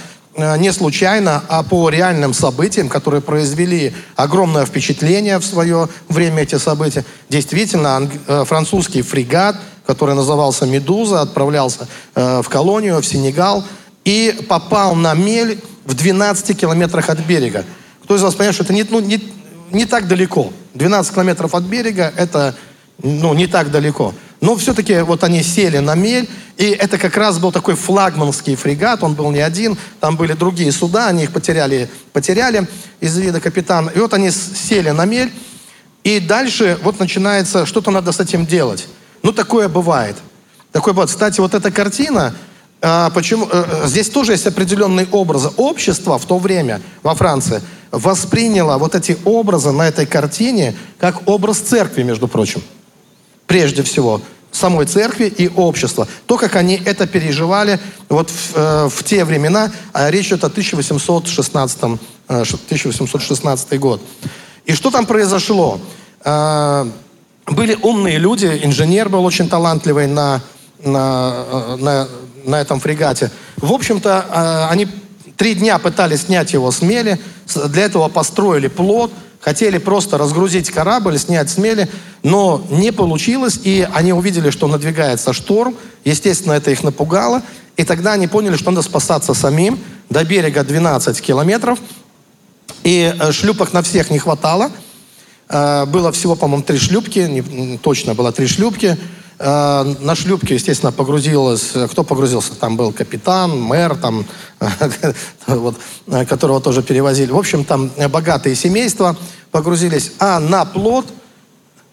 не 0.58 0.72
случайно, 0.72 1.42
а 1.48 1.62
по 1.62 1.88
реальным 1.88 2.34
событиям, 2.34 2.88
которые 2.88 3.20
произвели 3.20 3.92
огромное 4.16 4.64
впечатление 4.66 5.38
в 5.38 5.44
свое 5.44 5.88
время 6.08 6.42
эти 6.42 6.56
события. 6.58 7.04
Действительно, 7.28 8.08
э, 8.26 8.44
французский 8.44 9.02
фрегат, 9.02 9.56
который 9.86 10.14
назывался 10.14 10.66
«Медуза», 10.66 11.20
отправлялся 11.20 11.88
э, 12.14 12.42
в 12.42 12.48
колонию, 12.48 13.00
в 13.00 13.06
Сенегал, 13.06 13.64
и 14.04 14.46
попал 14.48 14.94
на 14.94 15.14
мель 15.14 15.60
в 15.84 15.94
12 15.94 16.58
километрах 16.58 17.10
от 17.10 17.18
берега. 17.20 17.64
Кто 18.04 18.16
из 18.16 18.22
вас 18.22 18.34
понимает, 18.34 18.54
что 18.54 18.64
это 18.64 18.72
не, 18.72 18.84
ну, 18.84 19.00
не, 19.00 19.20
не 19.72 19.86
так 19.86 20.08
далеко. 20.08 20.52
12 20.74 21.14
километров 21.14 21.54
от 21.54 21.64
берега– 21.64 22.12
это 22.16 22.54
ну, 23.02 23.34
не 23.34 23.46
так 23.46 23.70
далеко. 23.70 24.14
Но 24.40 24.56
все-таки 24.56 25.00
вот 25.00 25.22
они 25.22 25.42
сели 25.42 25.78
на 25.78 25.94
мель, 25.94 26.28
и 26.56 26.70
это 26.70 26.96
как 26.96 27.16
раз 27.16 27.38
был 27.38 27.52
такой 27.52 27.74
флагманский 27.74 28.54
фрегат, 28.54 29.02
он 29.02 29.14
был 29.14 29.30
не 29.30 29.40
один, 29.40 29.76
там 30.00 30.16
были 30.16 30.32
другие 30.32 30.72
суда, 30.72 31.08
они 31.08 31.24
их 31.24 31.32
потеряли, 31.32 31.90
потеряли 32.12 32.66
из 33.00 33.18
вида 33.18 33.40
капитана. 33.40 33.90
И 33.90 33.98
вот 33.98 34.14
они 34.14 34.30
сели 34.30 34.90
на 34.90 35.04
мель, 35.04 35.30
и 36.04 36.20
дальше 36.20 36.78
вот 36.82 36.98
начинается, 36.98 37.66
что-то 37.66 37.90
надо 37.90 38.12
с 38.12 38.20
этим 38.20 38.46
делать. 38.46 38.88
Ну, 39.22 39.32
такое 39.32 39.68
бывает. 39.68 40.16
Такое 40.72 40.94
бывает. 40.94 41.10
Кстати, 41.10 41.40
вот 41.40 41.52
эта 41.52 41.70
картина, 41.70 42.34
а, 42.80 43.10
почему, 43.10 43.46
а, 43.52 43.82
здесь 43.86 44.08
тоже 44.08 44.32
есть 44.32 44.46
определенные 44.46 45.06
образы. 45.12 45.50
Общество 45.58 46.18
в 46.18 46.24
то 46.24 46.38
время 46.38 46.80
во 47.02 47.14
Франции 47.14 47.60
восприняло 47.90 48.78
вот 48.78 48.94
эти 48.94 49.18
образы 49.26 49.70
на 49.72 49.86
этой 49.86 50.06
картине 50.06 50.74
как 50.98 51.28
образ 51.28 51.58
церкви, 51.58 52.02
между 52.04 52.26
прочим 52.26 52.62
прежде 53.50 53.82
всего, 53.82 54.20
самой 54.52 54.86
церкви 54.86 55.24
и 55.24 55.48
общества. 55.48 56.06
То, 56.26 56.36
как 56.36 56.54
они 56.54 56.80
это 56.84 57.08
переживали 57.08 57.80
вот 58.08 58.30
в, 58.30 58.54
э, 58.54 58.88
в 58.88 59.02
те 59.02 59.24
времена, 59.24 59.72
а 59.92 60.08
речь 60.08 60.28
идет 60.28 60.44
о 60.44 60.50
1816, 60.50 61.98
э, 62.28 62.44
1816 62.44 63.76
год. 63.80 64.00
И 64.66 64.72
что 64.72 64.92
там 64.92 65.04
произошло? 65.04 65.80
Э, 66.24 66.88
были 67.48 67.76
умные 67.82 68.18
люди, 68.18 68.46
инженер 68.62 69.08
был 69.08 69.24
очень 69.24 69.48
талантливый 69.48 70.06
на, 70.06 70.42
на, 70.84 71.44
э, 71.50 71.76
на, 71.80 72.08
на 72.44 72.60
этом 72.60 72.78
фрегате. 72.78 73.32
В 73.56 73.72
общем-то, 73.72 74.26
э, 74.30 74.72
они 74.72 74.86
три 75.36 75.54
дня 75.54 75.80
пытались 75.80 76.26
снять 76.26 76.52
его 76.52 76.70
с 76.70 76.82
мели, 76.82 77.18
для 77.66 77.86
этого 77.86 78.08
построили 78.08 78.68
плот, 78.68 79.10
хотели 79.40 79.78
просто 79.78 80.18
разгрузить 80.18 80.70
корабль, 80.70 81.18
снять 81.18 81.50
с 81.50 81.58
мели, 81.58 81.88
но 82.22 82.64
не 82.70 82.92
получилось, 82.92 83.58
и 83.62 83.88
они 83.92 84.12
увидели, 84.12 84.50
что 84.50 84.68
надвигается 84.68 85.32
шторм. 85.32 85.76
Естественно, 86.04 86.52
это 86.52 86.70
их 86.70 86.82
напугало. 86.82 87.42
И 87.76 87.84
тогда 87.84 88.12
они 88.12 88.26
поняли, 88.28 88.56
что 88.56 88.70
надо 88.70 88.82
спасаться 88.82 89.34
самим. 89.34 89.78
До 90.10 90.24
берега 90.24 90.62
12 90.62 91.20
километров. 91.20 91.78
И 92.84 93.14
э, 93.18 93.32
шлюпок 93.32 93.72
на 93.72 93.82
всех 93.82 94.10
не 94.10 94.18
хватало. 94.18 94.70
Э, 95.48 95.86
было 95.86 96.12
всего, 96.12 96.36
по-моему, 96.36 96.62
три 96.62 96.78
шлюпки. 96.78 97.78
Точно 97.82 98.14
было 98.14 98.32
три 98.32 98.46
шлюпки. 98.46 98.98
Э, 99.42 99.94
на 100.00 100.14
шлюпке, 100.14 100.54
естественно, 100.54 100.92
погрузилось... 100.92 101.72
Кто 101.90 102.04
погрузился? 102.04 102.54
Там 102.54 102.76
был 102.76 102.92
капитан, 102.92 103.58
мэр, 103.58 103.96
там, 103.96 104.26
вот, 105.46 105.76
которого 106.28 106.60
тоже 106.60 106.82
перевозили. 106.82 107.32
В 107.32 107.38
общем, 107.38 107.64
там 107.64 107.90
богатые 108.10 108.54
семейства 108.54 109.16
погрузились. 109.50 110.12
А 110.18 110.40
на 110.40 110.66
плот, 110.66 111.06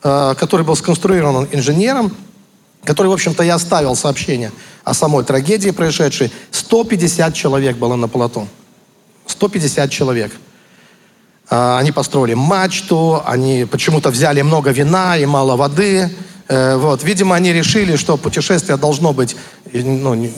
который 0.02 0.66
был 0.66 0.76
сконструирован 0.76 1.48
инженером, 1.54 2.12
который, 2.84 3.08
в 3.08 3.14
общем-то, 3.14 3.44
и 3.44 3.50
оставил 3.50 3.96
сообщение 3.96 4.52
о 4.84 4.94
самой 4.94 5.24
трагедии 5.24 5.72
происшедшей. 5.72 6.34
150 6.52 7.34
человек 7.34 7.78
было 7.78 7.96
на 7.96 8.10
плоту. 8.10 8.46
150 9.26 9.90
человек. 9.90 10.34
Они 11.48 11.94
построили 11.94 12.34
мачту, 12.34 13.22
они 13.26 13.66
почему-то 13.72 14.10
взяли 14.10 14.42
много 14.42 14.72
вина 14.72 15.18
и 15.18 15.26
мало 15.26 15.56
воды. 15.56 16.12
Э, 16.48 16.76
вот. 16.78 17.04
Видимо, 17.04 17.36
они 17.36 17.54
решили, 17.54 17.96
что 17.96 18.18
путешествие 18.18 18.78
должно 18.78 19.14
быть 19.14 19.36
ну, 19.74 20.30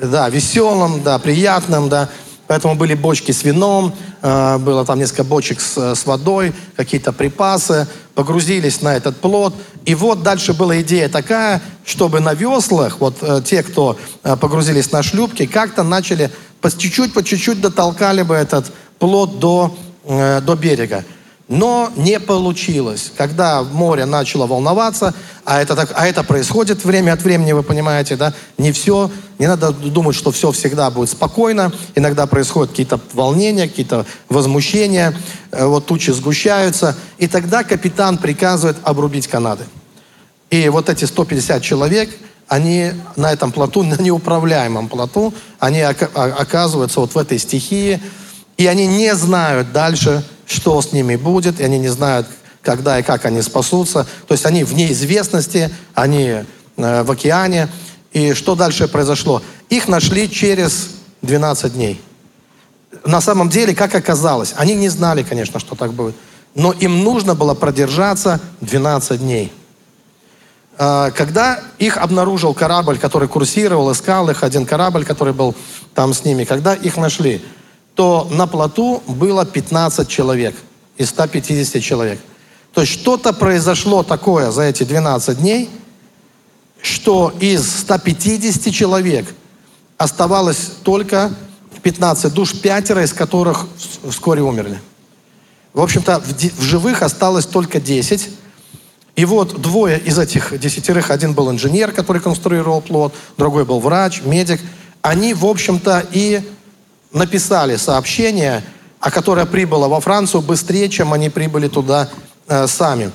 да, 0.00 0.28
веселым, 0.28 1.02
да, 1.02 1.18
приятным, 1.18 1.88
да. 1.88 2.08
Поэтому 2.46 2.74
были 2.74 2.94
бочки 2.94 3.32
с 3.32 3.42
вином, 3.42 3.94
э, 4.20 4.58
было 4.58 4.84
там 4.84 4.98
несколько 4.98 5.24
бочек 5.24 5.60
с, 5.60 5.94
с 5.94 6.04
водой, 6.04 6.52
какие-то 6.76 7.12
припасы. 7.12 7.88
Погрузились 8.14 8.82
на 8.82 8.96
этот 8.96 9.16
плод. 9.16 9.54
И 9.86 9.94
вот 9.94 10.22
дальше 10.22 10.52
была 10.52 10.80
идея 10.82 11.08
такая, 11.08 11.62
чтобы 11.84 12.20
на 12.20 12.34
веслах, 12.34 13.00
вот 13.00 13.16
э, 13.22 13.40
те, 13.44 13.62
кто 13.62 13.98
э, 14.22 14.36
погрузились 14.36 14.92
на 14.92 15.02
шлюпки, 15.02 15.46
как-то 15.46 15.82
начали 15.82 16.30
по 16.60 16.70
чуть-чуть, 16.70 17.14
по 17.14 17.24
чуть-чуть 17.24 17.60
дотолкали 17.60 18.22
бы 18.22 18.34
этот 18.34 18.72
плод 18.98 19.38
до, 19.38 19.76
до 20.06 20.56
берега. 20.56 21.04
Но 21.46 21.92
не 21.96 22.18
получилось. 22.20 23.12
Когда 23.16 23.62
море 23.62 24.06
начало 24.06 24.46
волноваться, 24.46 25.12
а 25.44 25.60
это, 25.60 25.76
так, 25.76 25.92
а 25.94 26.06
это 26.06 26.22
происходит 26.22 26.84
время 26.84 27.12
от 27.12 27.22
времени, 27.22 27.52
вы 27.52 27.62
понимаете, 27.62 28.16
да, 28.16 28.32
не 28.56 28.72
все, 28.72 29.10
не 29.38 29.46
надо 29.46 29.72
думать, 29.72 30.16
что 30.16 30.30
все 30.30 30.52
всегда 30.52 30.90
будет 30.90 31.10
спокойно. 31.10 31.70
Иногда 31.94 32.26
происходят 32.26 32.70
какие-то 32.70 32.98
волнения, 33.12 33.68
какие-то 33.68 34.06
возмущения, 34.30 35.14
э, 35.52 35.66
вот 35.66 35.84
тучи 35.84 36.12
сгущаются. 36.12 36.96
И 37.18 37.28
тогда 37.28 37.62
капитан 37.62 38.16
приказывает 38.16 38.78
обрубить 38.82 39.26
канаты. 39.26 39.64
И 40.48 40.68
вот 40.70 40.88
эти 40.88 41.04
150 41.04 41.62
человек, 41.62 42.08
они 42.48 42.92
на 43.16 43.32
этом 43.32 43.52
плоту, 43.52 43.82
на 43.82 44.00
неуправляемом 44.00 44.88
плоту, 44.88 45.34
они 45.58 45.80
а, 45.80 45.90
оказываются 46.14 47.00
вот 47.00 47.14
в 47.14 47.18
этой 47.18 47.38
стихии, 47.38 48.00
и 48.56 48.66
они 48.66 48.86
не 48.86 49.14
знают 49.14 49.72
дальше, 49.72 50.24
что 50.46 50.80
с 50.80 50.92
ними 50.92 51.16
будет, 51.16 51.60
и 51.60 51.64
они 51.64 51.78
не 51.78 51.88
знают, 51.88 52.26
когда 52.62 52.98
и 52.98 53.02
как 53.02 53.24
они 53.24 53.42
спасутся. 53.42 54.06
То 54.26 54.32
есть 54.32 54.46
они 54.46 54.64
в 54.64 54.74
неизвестности, 54.74 55.70
они 55.94 56.44
э, 56.76 57.02
в 57.02 57.10
океане. 57.10 57.68
И 58.12 58.32
что 58.32 58.54
дальше 58.54 58.88
произошло? 58.88 59.42
Их 59.68 59.88
нашли 59.88 60.30
через 60.30 60.90
12 61.22 61.74
дней. 61.74 62.00
На 63.04 63.20
самом 63.20 63.48
деле, 63.48 63.74
как 63.74 63.94
оказалось, 63.94 64.54
они 64.56 64.74
не 64.74 64.88
знали, 64.88 65.22
конечно, 65.22 65.60
что 65.60 65.74
так 65.74 65.92
будет, 65.92 66.14
но 66.54 66.72
им 66.72 67.02
нужно 67.02 67.34
было 67.34 67.54
продержаться 67.54 68.40
12 68.60 69.20
дней. 69.20 69.52
Э, 70.78 71.10
когда 71.14 71.60
их 71.78 71.98
обнаружил 71.98 72.54
корабль, 72.54 72.98
который 72.98 73.28
курсировал, 73.28 73.92
искал 73.92 74.30
их, 74.30 74.42
один 74.42 74.64
корабль, 74.64 75.04
который 75.04 75.34
был 75.34 75.54
там 75.94 76.14
с 76.14 76.24
ними, 76.24 76.44
когда 76.44 76.74
их 76.74 76.96
нашли– 76.96 77.44
то 77.94 78.28
на 78.30 78.46
плоту 78.46 79.02
было 79.06 79.44
15 79.44 80.08
человек 80.08 80.54
из 80.96 81.10
150 81.10 81.82
человек. 81.82 82.20
То 82.72 82.80
есть 82.80 82.92
что-то 82.92 83.32
произошло 83.32 84.02
такое 84.02 84.50
за 84.50 84.62
эти 84.62 84.82
12 84.82 85.38
дней, 85.38 85.70
что 86.82 87.32
из 87.40 87.80
150 87.80 88.74
человек 88.74 89.32
оставалось 89.96 90.72
только 90.82 91.32
15 91.82 92.32
душ, 92.32 92.60
пятеро 92.60 93.04
из 93.04 93.12
которых 93.12 93.66
вскоре 94.08 94.42
умерли. 94.42 94.80
В 95.72 95.80
общем-то, 95.80 96.20
в, 96.20 96.62
живых 96.62 97.02
осталось 97.02 97.46
только 97.46 97.80
10. 97.80 98.30
И 99.16 99.24
вот 99.24 99.60
двое 99.60 99.98
из 100.00 100.18
этих 100.18 100.58
десятерых, 100.58 101.10
один 101.10 101.34
был 101.34 101.50
инженер, 101.50 101.92
который 101.92 102.22
конструировал 102.22 102.80
плод, 102.80 103.14
другой 103.36 103.64
был 103.64 103.80
врач, 103.80 104.22
медик. 104.22 104.60
Они, 105.02 105.34
в 105.34 105.44
общем-то, 105.44 106.06
и 106.10 106.42
написали 107.14 107.76
сообщение, 107.76 108.62
а 109.00 109.10
которое 109.10 109.46
прибыло 109.46 109.88
во 109.88 110.00
Францию 110.00 110.42
быстрее, 110.42 110.90
чем 110.90 111.14
они 111.14 111.30
прибыли 111.30 111.68
туда 111.68 112.10
э, 112.48 112.66
сами, 112.66 113.06
э, 113.06 113.10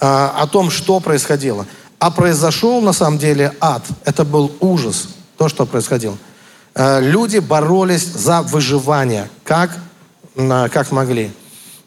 о 0.00 0.46
том, 0.46 0.70
что 0.70 0.98
происходило. 0.98 1.66
А 2.00 2.10
произошел 2.10 2.80
на 2.80 2.92
самом 2.92 3.18
деле 3.18 3.52
ад. 3.60 3.84
Это 4.04 4.24
был 4.24 4.50
ужас, 4.60 5.08
то, 5.36 5.48
что 5.48 5.66
происходило. 5.66 6.16
Э, 6.74 7.00
люди 7.00 7.38
боролись 7.38 8.06
за 8.06 8.42
выживание, 8.42 9.28
как, 9.44 9.70
э, 10.34 10.68
как 10.72 10.90
могли. 10.90 11.30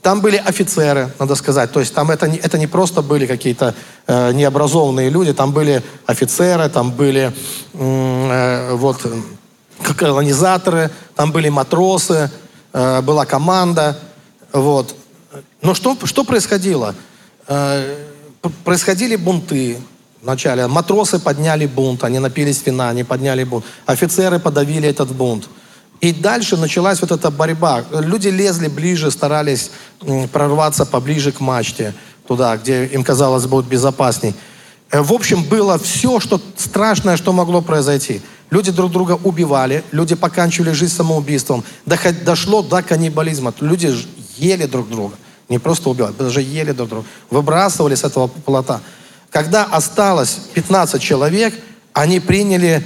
Там 0.02 0.22
были 0.22 0.38
офицеры, 0.38 1.12
надо 1.20 1.36
сказать. 1.36 1.72
То 1.72 1.80
есть 1.80 1.94
там 1.94 2.12
это 2.12 2.28
не, 2.28 2.38
это 2.38 2.58
не 2.58 2.68
просто 2.68 3.02
были 3.02 3.26
какие-то 3.26 3.74
э, 4.06 4.32
необразованные 4.32 5.10
люди, 5.10 5.34
там 5.34 5.52
были 5.52 5.84
офицеры, 6.06 6.70
там 6.70 6.92
были 6.92 7.34
э, 7.74 8.74
вот 8.76 9.06
колонизаторы, 9.94 10.92
там 11.16 11.32
были 11.32 11.50
матросы, 11.50 12.30
э, 12.74 13.02
была 13.02 13.26
команда. 13.26 13.98
Вот. 14.52 14.96
Но 15.62 15.74
что, 15.74 15.98
что 16.04 16.24
происходило? 16.24 16.96
Э, 17.48 18.06
происходили 18.64 19.16
бунты 19.16 19.78
вначале. 20.22 20.68
Матросы 20.68 21.20
подняли 21.20 21.66
бунт, 21.66 22.04
они 22.04 22.20
напились 22.20 22.66
вина, 22.66 22.90
они 22.90 23.04
подняли 23.04 23.44
бунт. 23.44 23.66
Офицеры 23.86 24.40
подавили 24.40 24.88
этот 24.88 25.12
бунт. 25.12 25.50
И 26.00 26.14
дальше 26.14 26.58
началась 26.58 27.02
вот 27.02 27.12
эта 27.12 27.32
борьба. 27.32 27.84
Люди 27.92 28.28
лезли 28.28 28.68
ближе, 28.68 29.10
старались 29.10 29.72
прорваться 30.32 30.86
поближе 30.86 31.32
к 31.32 31.40
мачте, 31.40 31.94
туда, 32.28 32.58
где 32.58 32.86
им 32.86 33.04
казалось 33.04 33.46
будет 33.46 33.66
безопасней. 33.66 34.36
Э, 34.92 35.02
в 35.02 35.12
общем, 35.12 35.44
было 35.44 35.78
все, 35.78 36.20
что 36.20 36.40
страшное, 36.58 37.18
что 37.18 37.34
могло 37.34 37.62
произойти. 37.62 38.22
Люди 38.50 38.72
друг 38.72 38.92
друга 38.92 39.20
убивали, 39.24 39.84
люди 39.92 40.16
поканчивали 40.16 40.72
жизнь 40.72 40.94
самоубийством. 40.94 41.64
Дошло 41.86 42.62
до 42.62 42.82
каннибализма. 42.82 43.54
Люди 43.60 43.94
ели 44.38 44.66
друг 44.66 44.90
друга. 44.90 45.16
Не 45.50 45.60
просто 45.60 45.90
убивали, 45.90 46.14
даже 46.14 46.42
ели 46.42 46.72
друг 46.72 46.90
друга. 46.90 47.08
Выбрасывали 47.30 47.96
с 47.96 48.04
этого 48.04 48.28
плота. 48.28 48.82
Когда 49.30 49.66
осталось 49.66 50.40
15 50.54 51.02
человек, 51.02 51.54
они 51.94 52.20
приняли 52.20 52.86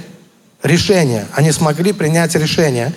решение. 0.62 1.26
Они 1.34 1.52
смогли 1.52 1.92
принять 1.92 2.34
решение, 2.34 2.94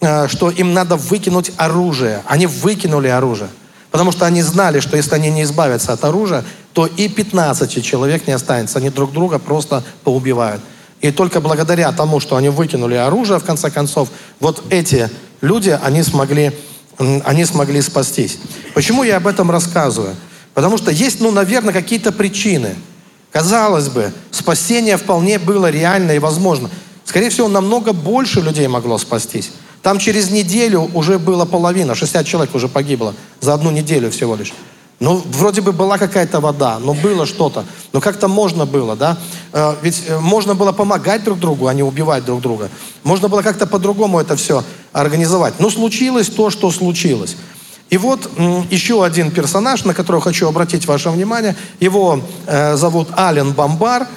э, 0.00 0.28
что 0.28 0.50
им 0.50 0.74
надо 0.74 0.96
выкинуть 0.96 1.52
оружие. 1.56 2.22
Они 2.26 2.46
выкинули 2.46 3.08
оружие. 3.08 3.50
Потому 3.90 4.10
что 4.10 4.26
они 4.26 4.42
знали, 4.42 4.80
что 4.80 4.96
если 4.96 5.14
они 5.14 5.30
не 5.30 5.44
избавятся 5.44 5.92
от 5.92 6.04
оружия, 6.04 6.44
то 6.72 6.86
и 6.86 7.08
15 7.08 7.82
человек 7.84 8.26
не 8.26 8.32
останется. 8.32 8.78
Они 8.78 8.90
друг 8.90 9.12
друга 9.12 9.38
просто 9.38 9.84
поубивают. 10.02 10.60
И 11.04 11.10
только 11.10 11.42
благодаря 11.42 11.92
тому, 11.92 12.18
что 12.18 12.34
они 12.36 12.48
выкинули 12.48 12.94
оружие, 12.94 13.38
в 13.38 13.44
конце 13.44 13.70
концов, 13.70 14.08
вот 14.40 14.64
эти 14.70 15.10
люди, 15.42 15.78
они 15.82 16.02
смогли, 16.02 16.50
они 16.96 17.44
смогли 17.44 17.82
спастись. 17.82 18.38
Почему 18.72 19.02
я 19.02 19.18
об 19.18 19.26
этом 19.26 19.50
рассказываю? 19.50 20.16
Потому 20.54 20.78
что 20.78 20.90
есть, 20.90 21.20
ну, 21.20 21.30
наверное, 21.30 21.74
какие-то 21.74 22.10
причины. 22.10 22.74
Казалось 23.32 23.90
бы, 23.90 24.14
спасение 24.30 24.96
вполне 24.96 25.38
было 25.38 25.70
реально 25.70 26.12
и 26.12 26.18
возможно. 26.18 26.70
Скорее 27.04 27.28
всего, 27.28 27.48
намного 27.48 27.92
больше 27.92 28.40
людей 28.40 28.66
могло 28.66 28.96
спастись. 28.96 29.50
Там 29.82 29.98
через 29.98 30.30
неделю 30.30 30.90
уже 30.94 31.18
было 31.18 31.44
половина, 31.44 31.94
60 31.94 32.26
человек 32.26 32.54
уже 32.54 32.68
погибло 32.68 33.14
за 33.42 33.52
одну 33.52 33.70
неделю 33.70 34.10
всего 34.10 34.36
лишь. 34.36 34.54
Ну, 35.00 35.22
вроде 35.26 35.60
бы 35.60 35.72
была 35.72 35.98
какая-то 35.98 36.40
вода, 36.40 36.78
но 36.78 36.94
было 36.94 37.26
что-то. 37.26 37.64
Но 37.92 38.00
как-то 38.00 38.28
можно 38.28 38.64
было, 38.64 38.94
да? 38.94 39.18
Э, 39.52 39.74
ведь 39.82 40.04
э, 40.06 40.18
можно 40.18 40.54
было 40.54 40.72
помогать 40.72 41.24
друг 41.24 41.40
другу, 41.40 41.66
а 41.66 41.74
не 41.74 41.82
убивать 41.82 42.24
друг 42.24 42.40
друга. 42.40 42.70
Можно 43.02 43.28
было 43.28 43.42
как-то 43.42 43.66
по-другому 43.66 44.20
это 44.20 44.36
все 44.36 44.62
организовать. 44.92 45.54
Но 45.58 45.68
случилось 45.68 46.28
то, 46.28 46.48
что 46.50 46.70
случилось. 46.70 47.36
И 47.90 47.98
вот 47.98 48.30
еще 48.70 49.04
один 49.04 49.30
персонаж, 49.30 49.84
на 49.84 49.94
которого 49.94 50.22
хочу 50.22 50.48
обратить 50.48 50.86
ваше 50.86 51.10
внимание. 51.10 51.56
Его 51.80 52.20
э, 52.46 52.76
зовут 52.76 53.08
Ален 53.16 53.52
Бомбар. 53.52 54.08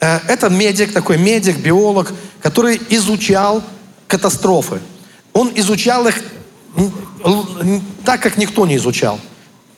Это 0.00 0.50
медик, 0.50 0.92
такой 0.92 1.16
медик, 1.16 1.58
биолог, 1.58 2.12
который 2.40 2.80
изучал 2.88 3.62
катастрофы. 4.08 4.80
Он 5.32 5.52
изучал 5.54 6.08
их 6.08 6.16
так, 8.04 8.20
как 8.20 8.36
никто 8.36 8.66
не 8.66 8.78
изучал. 8.78 9.20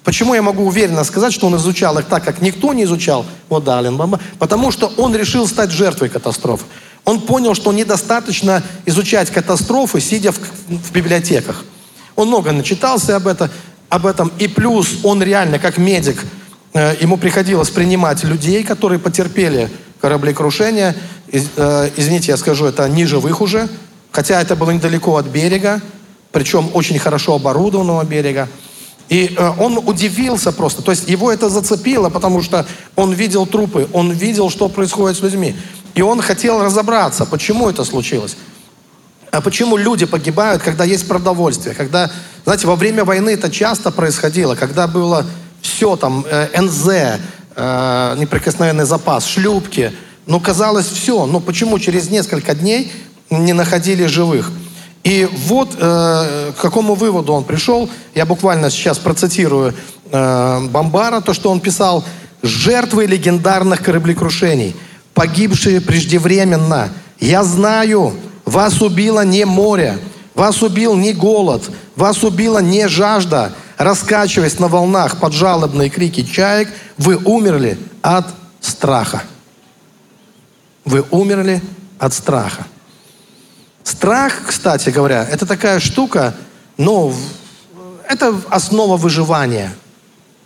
Почему 0.04 0.34
я 0.34 0.42
могу 0.42 0.66
уверенно 0.66 1.02
сказать, 1.02 1.32
что 1.32 1.46
он 1.46 1.56
изучал 1.56 1.98
их 1.98 2.04
так, 2.04 2.22
как 2.22 2.42
никто 2.42 2.74
не 2.74 2.84
изучал 2.84 3.24
вот 3.48 3.66
Ален 3.68 3.96
Бамба? 3.96 4.20
Потому 4.38 4.70
что 4.70 4.92
он 4.98 5.16
решил 5.16 5.48
стать 5.48 5.70
жертвой 5.70 6.10
катастрофы. 6.10 6.66
Он 7.06 7.20
понял, 7.20 7.54
что 7.54 7.72
недостаточно 7.72 8.62
изучать 8.84 9.30
катастрофы, 9.30 10.00
сидя 10.00 10.32
в, 10.32 10.38
в 10.68 10.92
библиотеках. 10.92 11.64
Он 12.16 12.28
много 12.28 12.52
начитался 12.52 13.16
об, 13.16 13.26
это, 13.26 13.50
об 13.88 14.06
этом. 14.06 14.30
И 14.38 14.46
плюс 14.46 14.98
он 15.02 15.22
реально, 15.22 15.58
как 15.58 15.78
медик, 15.78 16.22
э, 16.74 16.96
ему 17.00 17.16
приходилось 17.16 17.70
принимать 17.70 18.24
людей, 18.24 18.62
которые 18.62 18.98
потерпели 18.98 19.70
кораблекрушение. 20.00 20.94
Из, 21.28 21.48
э, 21.56 21.90
извините, 21.96 22.32
я 22.32 22.36
скажу, 22.36 22.66
это 22.66 22.86
не 22.90 23.06
живых 23.06 23.40
уже. 23.40 23.68
Хотя 24.12 24.40
это 24.40 24.54
было 24.54 24.70
недалеко 24.70 25.16
от 25.16 25.26
берега. 25.26 25.80
Причем 26.30 26.70
очень 26.74 26.98
хорошо 26.98 27.34
оборудованного 27.34 28.04
берега. 28.04 28.48
И 29.08 29.34
э, 29.36 29.52
он 29.58 29.78
удивился 29.78 30.52
просто. 30.52 30.82
То 30.82 30.90
есть 30.90 31.08
его 31.08 31.30
это 31.30 31.48
зацепило, 31.48 32.08
потому 32.08 32.42
что 32.42 32.66
он 32.96 33.12
видел 33.12 33.46
трупы, 33.46 33.88
он 33.92 34.10
видел, 34.12 34.50
что 34.50 34.68
происходит 34.68 35.18
с 35.18 35.20
людьми. 35.20 35.56
И 35.94 36.02
он 36.02 36.20
хотел 36.20 36.62
разобраться, 36.62 37.24
почему 37.26 37.68
это 37.68 37.84
случилось. 37.84 38.36
А 39.30 39.40
почему 39.40 39.76
люди 39.76 40.06
погибают, 40.06 40.62
когда 40.62 40.84
есть 40.84 41.08
продовольствие? 41.08 41.74
Когда, 41.74 42.10
знаете, 42.44 42.66
во 42.66 42.76
время 42.76 43.04
войны 43.04 43.30
это 43.30 43.50
часто 43.50 43.90
происходило, 43.90 44.54
когда 44.54 44.86
было 44.86 45.26
все 45.60 45.96
там, 45.96 46.24
э, 46.30 46.60
НЗ, 46.60 47.18
э, 47.56 48.16
неприкосновенный 48.18 48.84
запас, 48.84 49.26
шлюпки. 49.26 49.92
Ну, 50.26 50.40
казалось, 50.40 50.86
все. 50.86 51.26
Но 51.26 51.40
почему 51.40 51.78
через 51.78 52.10
несколько 52.10 52.54
дней 52.54 52.92
не 53.30 53.52
находили 53.52 54.06
живых? 54.06 54.50
И 55.04 55.28
вот 55.30 55.76
э, 55.78 56.52
к 56.56 56.60
какому 56.60 56.94
выводу 56.94 57.34
он 57.34 57.44
пришел. 57.44 57.90
Я 58.14 58.24
буквально 58.24 58.70
сейчас 58.70 58.98
процитирую 58.98 59.74
э, 60.10 60.60
Бомбара, 60.70 61.20
то, 61.20 61.34
что 61.34 61.50
он 61.50 61.60
писал. 61.60 62.04
«Жертвы 62.42 63.06
легендарных 63.06 63.82
кораблекрушений, 63.82 64.74
погибшие 65.12 65.80
преждевременно. 65.80 66.88
Я 67.20 67.44
знаю, 67.44 68.14
вас 68.44 68.82
убило 68.82 69.24
не 69.24 69.44
море, 69.44 69.98
вас 70.34 70.62
убил 70.62 70.94
не 70.94 71.12
голод, 71.12 71.70
вас 71.96 72.22
убила 72.22 72.58
не 72.58 72.88
жажда. 72.88 73.52
Раскачиваясь 73.76 74.58
на 74.58 74.68
волнах 74.68 75.18
под 75.20 75.32
жалобные 75.32 75.90
крики 75.90 76.22
чаек, 76.22 76.68
вы 76.96 77.16
умерли 77.16 77.78
от 78.02 78.26
страха. 78.60 79.22
Вы 80.84 81.04
умерли 81.10 81.62
от 81.98 82.14
страха. 82.14 82.66
Страх, 83.84 84.32
кстати 84.46 84.88
говоря, 84.88 85.28
это 85.30 85.46
такая 85.46 85.78
штука, 85.78 86.34
ну, 86.78 87.14
это 88.08 88.34
основа 88.48 88.96
выживания. 88.96 89.74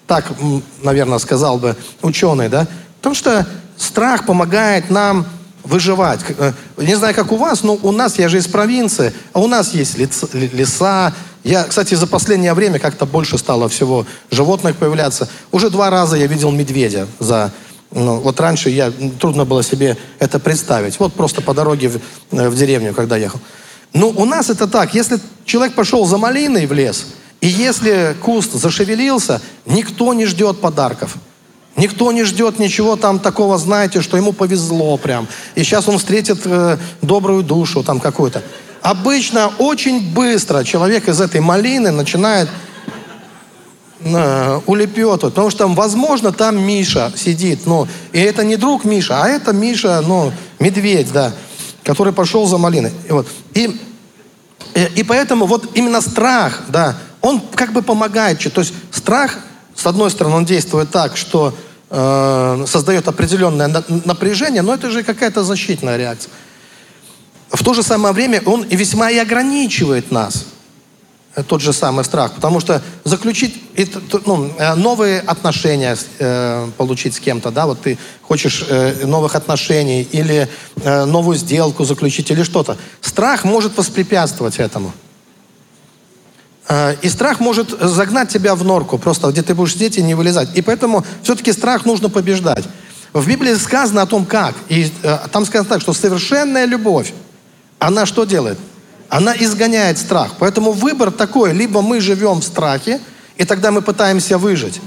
Так, 0.07 0.25
наверное, 0.83 1.18
сказал 1.18 1.59
бы 1.59 1.76
ученый, 2.02 2.49
да? 2.49 2.66
Потому 2.97 3.14
что 3.14 3.47
страх 3.76 4.26
помогает 4.26 4.90
нам 4.90 5.25
выживать. 5.62 6.21
Э, 6.38 6.52
не 6.76 6.97
знаю, 6.97 7.14
как 7.14 7.30
у 7.30 7.37
вас, 7.37 7.62
но 7.62 7.78
у 7.83 7.92
нас, 7.92 8.18
я 8.18 8.28
же 8.28 8.38
из 8.38 8.49
провинции, 8.49 9.12
а 9.33 9.40
у 9.40 9.47
нас 9.47 9.73
есть 9.73 9.97
леса. 9.99 11.12
Я, 11.45 11.64
кстати, 11.64 11.95
за 11.95 12.07
последнее 12.07 12.54
время 12.54 12.78
как-то 12.78 13.07
больше 13.07 13.38
стало 13.38 13.68
всего 13.68 14.07
животных 14.30 14.76
появляться. 14.76 15.28
Уже 15.52 15.71
два 15.71 15.90
раза 15.90 16.16
я 16.16 16.26
видел 16.26 16.50
медведя 16.50 17.07
за 17.21 17.52
ну, 17.90 18.21
вот 18.21 18.38
раньше 18.40 18.71
я, 18.71 18.92
трудно 19.18 19.45
было 19.45 19.62
себе 19.62 19.97
это 20.18 20.38
представить. 20.38 20.99
Вот 20.99 21.14
просто 21.14 21.40
по 21.40 21.54
дороге 21.54 21.88
в, 21.88 22.00
э, 22.33 22.49
в 22.49 22.57
деревню, 22.57 22.95
когда 22.95 23.16
ехал. 23.16 23.40
Ну, 23.95 24.12
у 24.14 24.25
нас 24.25 24.50
это 24.50 24.66
так. 24.66 24.95
Если 24.95 25.18
человек 25.45 25.75
пошел 25.75 26.04
за 26.04 26.18
малиной 26.18 26.66
в 26.66 26.73
лес, 26.73 27.07
и 27.40 27.49
если 27.49 28.16
куст 28.23 28.52
зашевелился, 28.52 29.40
никто 29.64 30.12
не 30.12 30.26
ждет 30.26 30.61
подарков. 30.61 31.16
Никто 31.76 32.11
не 32.11 32.25
ждет 32.25 32.59
ничего 32.59 32.97
там 32.97 33.21
такого, 33.21 33.57
знаете, 33.57 34.02
что 34.02 34.16
ему 34.16 34.33
повезло 34.33 34.97
прям. 34.97 35.28
И 35.54 35.62
сейчас 35.62 35.88
он 35.88 35.99
встретит 35.99 36.40
э, 36.45 36.76
добрую 37.02 37.42
душу 37.45 37.85
там 37.85 38.00
какую-то. 38.00 38.42
Обычно 38.83 39.52
очень 39.59 40.12
быстро 40.12 40.64
человек 40.64 41.09
из 41.09 41.21
этой 41.21 41.40
малины 41.40 41.90
начинает 41.90 42.49
э, 44.00 44.61
улепетывать, 44.67 45.35
потому 45.35 45.50
что, 45.50 45.66
возможно, 45.68 46.33
там 46.33 46.61
Миша 46.61 47.12
сидит, 47.16 47.61
ну, 47.66 47.87
и 48.12 48.20
это 48.20 48.44
не 48.44 48.57
друг 48.57 48.85
Миша, 48.85 49.23
а 49.23 49.29
это 49.29 49.53
Миша, 49.53 50.03
ну, 50.07 50.33
медведь, 50.59 51.12
да, 51.12 51.33
который 51.83 52.12
пошел 52.12 52.46
за 52.46 52.59
малиной. 52.59 52.92
И, 53.09 53.12
вот, 53.12 53.27
и, 53.55 53.81
э, 54.75 54.88
и 54.94 55.03
поэтому 55.03 55.46
вот 55.46 55.70
именно 55.75 56.01
страх, 56.01 56.62
да, 56.68 56.96
он 57.20 57.40
как 57.40 57.73
бы 57.73 57.83
помогает. 57.83 58.40
То 58.53 58.61
есть 58.61 58.75
страх, 58.90 59.38
с 59.75 59.87
одной 59.87 60.11
стороны, 60.11 60.37
он 60.37 60.44
действует 60.44 60.90
так, 60.90 61.16
что 61.16 61.55
э, 61.90 62.64
создает 62.66 63.09
определенное 63.09 63.85
напряжение, 64.05 64.62
но 64.62 64.75
это 64.75 64.90
же 64.90 65.03
какая-то 65.03 65.42
защитная 65.42 65.96
реакция. 65.96 66.31
В 67.51 67.64
то 67.64 67.73
же 67.73 67.83
самое 67.83 68.12
время 68.12 68.42
он 68.44 68.64
весьма 68.64 69.11
и 69.11 69.18
ограничивает 69.18 70.11
нас– 70.11 70.44
тот 71.42 71.61
же 71.61 71.72
самый 71.72 72.05
страх. 72.05 72.33
Потому 72.33 72.61
что 72.61 72.83
заключить 73.05 73.55
ну, 74.27 74.53
э, 74.59 74.74
новые 74.74 75.20
отношения 75.20 75.96
э, 76.18 76.68
получить 76.77 77.14
с 77.14 77.20
кем-то, 77.20 77.51
да, 77.51 77.66
вот 77.66 77.81
ты 77.81 77.98
хочешь 78.22 78.64
э, 78.68 79.07
новых 79.07 79.35
отношений 79.35 80.03
или 80.03 80.48
новую 80.85 81.37
сделку 81.37 81.85
заключить 81.85 82.31
или 82.31 82.42
что-то. 82.42 82.77
Страх 83.01 83.44
может 83.44 83.77
воспрепятствовать 83.77 84.59
этому. 84.59 84.92
И 87.03 87.09
страх 87.09 87.40
может 87.40 87.70
загнать 87.81 88.29
тебя 88.29 88.55
в 88.55 88.62
норку, 88.62 88.98
просто 88.98 89.31
где 89.31 89.42
ты 89.42 89.55
будешь 89.55 89.72
сидеть 89.72 89.96
и 89.96 90.03
не 90.03 90.14
вылезать. 90.14 90.55
И 90.55 90.61
поэтому 90.61 91.05
все-таки 91.22 91.53
страх 91.53 91.87
нужно 91.87 92.11
побеждать. 92.11 92.64
В 93.12 93.27
Библии 93.27 93.55
сказано 93.55 94.03
о 94.03 94.07
том, 94.07 94.27
как. 94.27 94.55
И 94.68 94.92
э, 95.03 95.18
там 95.33 95.46
сказано 95.46 95.68
так, 95.68 95.81
что 95.81 95.92
совершенная 95.92 96.66
любовь, 96.66 97.14
она 97.79 98.07
что 98.07 98.24
делает? 98.24 98.59
Она 99.09 99.35
изгоняет 99.37 99.99
страх. 99.99 100.35
Поэтому 100.38 100.73
выбор 100.73 101.11
такой, 101.11 101.53
либо 101.53 101.83
мы 101.83 102.01
живем 102.01 102.40
в 102.40 102.44
страхе, 102.44 103.01
и 103.37 103.44
тогда 103.44 103.71
мы 103.71 103.83
пытаемся 103.83 104.37
выжить. 104.38 104.81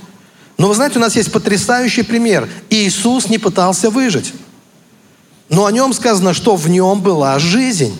Но 0.57 0.67
вы 0.67 0.75
знаете, 0.75 0.99
у 0.99 1.01
нас 1.01 1.15
есть 1.15 1.31
потрясающий 1.31 2.03
пример. 2.03 2.47
Иисус 2.69 3.29
не 3.29 3.39
пытался 3.39 3.89
выжить. 3.89 4.34
Но 5.49 5.65
о 5.65 5.71
нем 5.71 5.93
сказано, 5.93 6.34
что 6.34 6.55
в 6.55 6.69
нем 6.69 7.01
была 7.01 7.39
жизнь. 7.39 7.99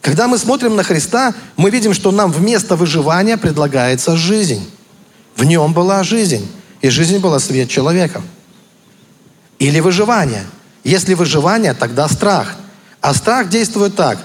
Когда 0.00 0.28
мы 0.28 0.38
смотрим 0.38 0.76
на 0.76 0.82
Христа, 0.82 1.34
мы 1.56 1.70
видим, 1.70 1.92
что 1.92 2.10
нам 2.10 2.32
вместо 2.32 2.74
выживания 2.76 3.36
предлагается 3.36 4.16
жизнь. 4.16 4.68
В 5.36 5.44
нем 5.44 5.74
была 5.74 6.02
жизнь. 6.04 6.50
И 6.80 6.88
жизнь 6.88 7.18
была 7.18 7.38
свет 7.38 7.68
человека. 7.68 8.22
Или 9.58 9.80
выживание. 9.80 10.46
Если 10.84 11.14
выживание, 11.14 11.74
тогда 11.74 12.08
страх. 12.08 12.56
А 13.00 13.12
страх 13.12 13.48
действует 13.50 13.94
так. 13.94 14.18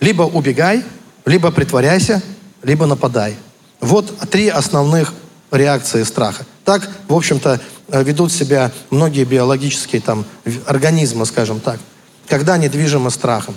Либо 0.00 0.22
убегай, 0.22 0.84
либо 1.24 1.50
притворяйся, 1.50 2.22
либо 2.62 2.86
нападай. 2.86 3.36
Вот 3.80 4.16
три 4.30 4.48
основных 4.48 5.12
реакции 5.50 6.02
страха. 6.02 6.44
Так, 6.64 6.88
в 7.08 7.14
общем-то, 7.14 7.60
э, 7.88 8.02
ведут 8.02 8.32
себя 8.32 8.70
многие 8.90 9.24
биологические 9.24 10.02
там, 10.02 10.24
организмы, 10.66 11.26
скажем 11.26 11.60
так, 11.60 11.78
когда 12.28 12.54
они 12.54 12.68
движимы 12.68 13.10
страхом. 13.10 13.54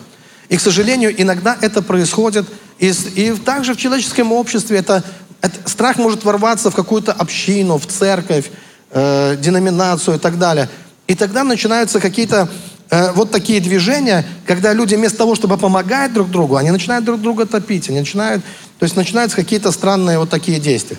И, 0.50 0.58
к 0.58 0.62
сожалению, 0.62 1.14
иногда 1.22 1.58
это 1.62 1.82
происходит, 1.82 2.46
и, 2.80 2.92
и 3.16 3.32
также 3.34 3.74
в 3.74 3.78
человеческом 3.78 4.32
обществе 4.32 4.78
это, 4.78 5.04
это, 5.42 5.70
страх 5.70 5.98
может 5.98 6.24
ворваться 6.24 6.72
в 6.72 6.76
какую-то 6.76 7.14
общину, 7.14 7.78
в 7.78 7.86
церковь, 7.86 8.52
э, 8.92 9.38
деноминацию 9.40 10.18
и 10.18 10.20
так 10.20 10.38
далее. 10.38 10.70
И 11.08 11.16
тогда 11.16 11.44
начинаются 11.44 12.00
какие-то 12.00 12.50
Э, 12.92 13.14
вот 13.14 13.32
такие 13.32 13.62
движения, 13.62 14.26
когда 14.46 14.74
люди 14.74 14.96
вместо 14.96 15.20
того, 15.20 15.34
чтобы 15.34 15.58
помогать 15.58 16.14
друг 16.14 16.30
другу, 16.30 16.58
они 16.58 16.72
начинают 16.72 17.06
друг 17.06 17.22
друга 17.22 17.46
топить, 17.46 17.90
они 17.90 18.00
начинают, 18.00 18.44
то 18.80 18.84
есть 18.84 18.98
начинаются 18.98 19.38
какие-то 19.38 19.72
странные 19.72 20.20
вот 20.20 20.30
такие 20.30 20.60
действия. 20.60 20.98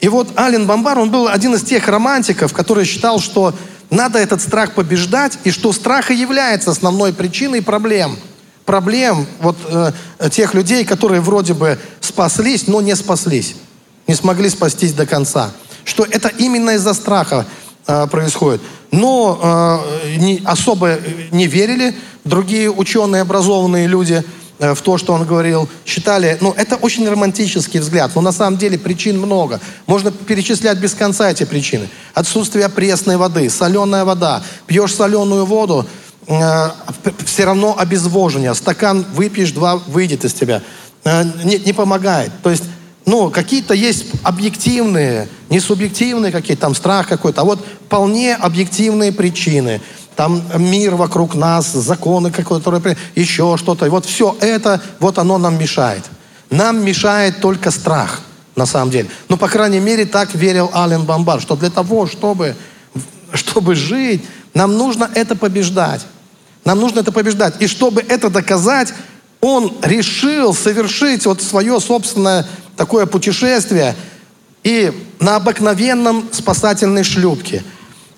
И 0.00 0.08
вот 0.08 0.38
Ален 0.38 0.66
Бомбар, 0.66 1.00
он 1.00 1.10
был 1.10 1.26
один 1.26 1.54
из 1.54 1.62
тех 1.62 1.88
романтиков, 1.88 2.52
который 2.52 2.84
считал, 2.84 3.18
что 3.18 3.54
надо 3.90 4.20
этот 4.20 4.40
страх 4.40 4.72
побеждать, 4.74 5.36
и 5.42 5.50
что 5.50 5.72
страх 5.72 6.12
и 6.12 6.14
является 6.14 6.70
основной 6.70 7.12
причиной 7.12 7.60
проблем. 7.60 8.16
Проблем 8.64 9.26
вот 9.40 9.56
э, 9.68 9.90
тех 10.30 10.54
людей, 10.54 10.84
которые 10.84 11.20
вроде 11.20 11.54
бы 11.54 11.76
спаслись, 12.00 12.68
но 12.68 12.80
не 12.80 12.94
спаслись. 12.94 13.56
Не 14.06 14.14
смогли 14.14 14.48
спастись 14.48 14.92
до 14.92 15.06
конца. 15.06 15.50
Что 15.84 16.06
это 16.08 16.28
именно 16.28 16.70
из-за 16.70 16.94
страха 16.94 17.46
происходит 17.86 18.60
но 18.92 19.80
э, 20.04 20.16
не, 20.18 20.42
особо 20.44 20.98
не 21.32 21.46
верили 21.46 21.94
другие 22.24 22.70
ученые, 22.70 23.22
образованные 23.22 23.86
люди 23.86 24.22
э, 24.58 24.74
в 24.74 24.82
то, 24.82 24.98
что 24.98 25.14
он 25.14 25.24
говорил, 25.24 25.68
считали, 25.86 26.36
ну, 26.40 26.52
это 26.56 26.76
очень 26.76 27.08
романтический 27.08 27.80
взгляд, 27.80 28.12
но 28.14 28.20
на 28.20 28.32
самом 28.32 28.58
деле 28.58 28.78
причин 28.78 29.18
много. 29.18 29.60
Можно 29.86 30.12
перечислять 30.12 30.78
без 30.78 30.94
конца 30.94 31.30
эти 31.30 31.44
причины. 31.44 31.88
Отсутствие 32.12 32.68
пресной 32.68 33.16
воды, 33.16 33.48
соленая 33.48 34.04
вода, 34.04 34.42
пьешь 34.66 34.94
соленую 34.94 35.46
воду, 35.46 35.86
э, 36.26 36.68
все 37.24 37.44
равно 37.46 37.74
обезвоживание, 37.78 38.54
стакан 38.54 39.06
выпьешь, 39.14 39.52
два 39.52 39.76
выйдет 39.76 40.26
из 40.26 40.34
тебя. 40.34 40.62
Э, 41.04 41.24
не, 41.44 41.58
не 41.58 41.72
помогает. 41.72 42.30
То 42.42 42.50
есть 42.50 42.64
ну, 43.04 43.30
какие-то 43.30 43.74
есть 43.74 44.06
объективные, 44.22 45.28
Не 45.50 45.60
субъективные 45.60 46.32
какие-то, 46.32 46.62
там 46.62 46.74
страх 46.74 47.08
какой-то, 47.08 47.40
а 47.40 47.44
вот 47.44 47.64
вполне 47.86 48.34
объективные 48.34 49.12
причины. 49.12 49.80
Там 50.14 50.42
мир 50.56 50.94
вокруг 50.94 51.34
нас, 51.34 51.72
законы 51.72 52.30
которые 52.30 52.96
еще 53.14 53.56
что-то. 53.56 53.86
И 53.86 53.88
вот 53.88 54.06
все 54.06 54.36
это, 54.40 54.80
вот 55.00 55.18
оно 55.18 55.38
нам 55.38 55.58
мешает. 55.58 56.04
Нам 56.50 56.84
мешает 56.84 57.40
только 57.40 57.70
страх, 57.70 58.20
на 58.56 58.66
самом 58.66 58.90
деле. 58.90 59.08
Ну, 59.28 59.36
по 59.36 59.48
крайней 59.48 59.80
мере, 59.80 60.04
так 60.04 60.34
верил 60.34 60.70
Ален 60.74 61.04
Бомбар, 61.04 61.40
что 61.40 61.56
для 61.56 61.70
того, 61.70 62.06
чтобы, 62.06 62.54
чтобы 63.32 63.74
жить, 63.74 64.22
нам 64.54 64.76
нужно 64.76 65.10
это 65.14 65.34
побеждать. 65.34 66.02
Нам 66.64 66.78
нужно 66.78 67.00
это 67.00 67.10
побеждать. 67.10 67.54
И 67.60 67.66
чтобы 67.66 68.02
это 68.02 68.30
доказать, 68.30 68.92
он 69.42 69.74
решил 69.82 70.54
совершить 70.54 71.26
вот 71.26 71.42
свое 71.42 71.80
собственное 71.80 72.46
такое 72.76 73.06
путешествие 73.06 73.94
и 74.62 74.92
на 75.18 75.36
обыкновенном 75.36 76.28
спасательной 76.32 77.02
шлюпке, 77.02 77.64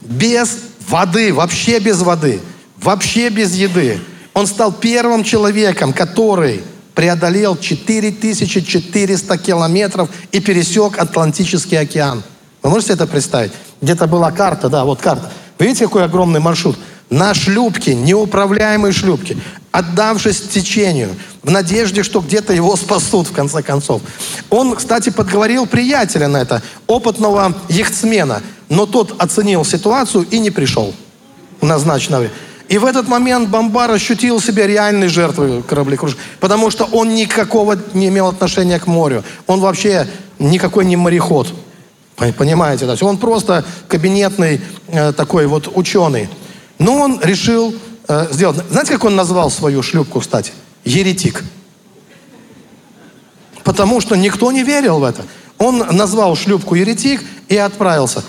без 0.02 0.58
воды, 0.86 1.32
вообще 1.32 1.78
без 1.78 2.02
воды, 2.02 2.40
вообще 2.76 3.30
без 3.30 3.54
еды. 3.54 4.00
Он 4.34 4.46
стал 4.46 4.72
первым 4.72 5.24
человеком, 5.24 5.94
который 5.94 6.62
преодолел 6.94 7.56
4400 7.56 9.38
километров 9.38 10.10
и 10.30 10.40
пересек 10.40 10.98
Атлантический 10.98 11.78
океан. 11.78 12.22
Вы 12.62 12.70
можете 12.70 12.92
это 12.92 13.06
представить? 13.06 13.52
Где-то 13.80 14.06
была 14.06 14.30
карта, 14.30 14.68
да, 14.68 14.84
вот 14.84 15.00
карта. 15.00 15.32
Видите, 15.58 15.86
какой 15.86 16.04
огромный 16.04 16.40
маршрут? 16.40 16.76
на 17.10 17.34
шлюпке, 17.34 17.94
неуправляемой 17.94 18.92
шлюпке, 18.92 19.36
отдавшись 19.74 20.40
течению, 20.40 21.16
в 21.42 21.50
надежде, 21.50 22.04
что 22.04 22.20
где-то 22.20 22.52
его 22.52 22.76
спасут 22.76 23.26
в 23.26 23.32
конце 23.32 23.60
концов. 23.60 24.02
Он, 24.48 24.76
кстати, 24.76 25.10
подговорил 25.10 25.66
приятеля 25.66 26.28
на 26.28 26.36
это, 26.36 26.62
опытного 26.86 27.52
яхтсмена, 27.68 28.40
но 28.68 28.86
тот 28.86 29.20
оценил 29.20 29.64
ситуацию 29.64 30.28
и 30.30 30.38
не 30.38 30.52
пришел 30.52 30.94
назначенного. 31.60 32.28
И 32.68 32.78
в 32.78 32.84
этот 32.84 33.08
момент 33.08 33.48
Бомбар 33.48 33.90
ощутил 33.90 34.40
себя 34.40 34.68
реальной 34.68 35.08
жертвой 35.08 35.60
кораблекрушения, 35.64 36.22
потому 36.38 36.70
что 36.70 36.84
он 36.84 37.12
никакого 37.12 37.76
не 37.94 38.08
имел 38.08 38.28
отношения 38.28 38.78
к 38.78 38.86
морю. 38.86 39.24
Он 39.48 39.58
вообще 39.58 40.06
никакой 40.38 40.84
не 40.84 40.94
мореход. 40.94 41.52
Понимаете, 42.38 42.86
да? 42.86 42.94
Он 43.00 43.16
просто 43.16 43.64
кабинетный 43.88 44.60
э, 44.86 45.12
такой 45.12 45.48
вот 45.48 45.68
ученый. 45.74 46.28
Но 46.78 46.94
он 46.94 47.20
решил 47.20 47.74
э, 48.08 48.28
сделать... 48.30 48.58
Знаете, 48.70 48.92
как 48.92 49.04
он 49.04 49.16
назвал 49.16 49.50
свою 49.50 49.82
шлюпку, 49.82 50.20
кстати? 50.20 50.52
Еретик. 50.84 51.42
Потому 53.62 54.00
что 54.00 54.16
никто 54.16 54.52
не 54.52 54.62
верил 54.62 54.98
в 55.00 55.04
это. 55.04 55.24
Он 55.58 55.78
назвал 55.78 56.36
шлюпку 56.36 56.74
еретик 56.74 57.22
и 57.48 57.56
отправился. 57.56 58.22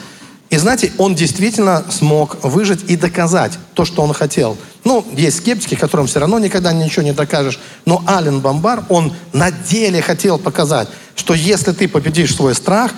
И 0.50 0.58
знаете, 0.58 0.94
он 0.98 1.16
действительно 1.16 1.84
смог 1.90 2.38
выжить 2.44 2.90
и 2.90 2.96
доказать 2.96 3.54
то, 3.74 3.84
что 3.84 4.04
он 4.04 4.14
хотел. 4.14 4.58
Ну, 4.84 5.06
есть 5.14 5.38
скептики, 5.38 5.76
которым 5.76 6.08
все 6.08 6.20
равно 6.20 6.40
никогда 6.40 6.72
ничего 6.72 7.04
не 7.04 7.14
докажешь. 7.14 7.60
Но 7.86 8.04
Ален 8.08 8.40
Бомбар, 8.40 8.86
он 8.90 9.14
на 9.34 9.52
деле 9.52 10.02
хотел 10.02 10.38
показать, 10.38 10.88
что 11.16 11.34
если 11.34 11.72
ты 11.72 11.88
победишь 11.88 12.36
свой 12.36 12.54
страх, 12.54 12.92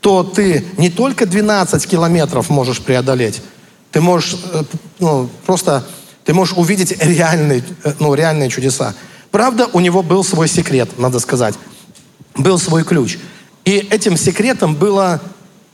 то 0.00 0.24
ты 0.24 0.64
не 0.78 0.88
только 0.88 1.26
12 1.26 1.86
километров 1.86 2.48
можешь 2.48 2.80
преодолеть, 2.80 3.42
ты 3.92 4.00
можешь 4.00 4.36
э, 4.52 4.64
ну, 4.98 5.28
просто 5.44 5.84
ты 6.30 6.34
можешь 6.34 6.56
увидеть 6.56 6.92
реальные, 7.02 7.64
э, 7.82 7.92
ну, 7.98 8.14
реальные 8.14 8.50
чудеса. 8.50 8.94
Правда, 9.32 9.68
у 9.72 9.80
него 9.80 10.00
был 10.00 10.22
свой 10.22 10.46
секрет, 10.46 10.96
надо 10.96 11.18
сказать. 11.18 11.56
Был 12.36 12.56
свой 12.56 12.84
ключ. 12.84 13.18
И 13.64 13.72
этим 13.90 14.16
секретом 14.16 14.76
была 14.76 15.18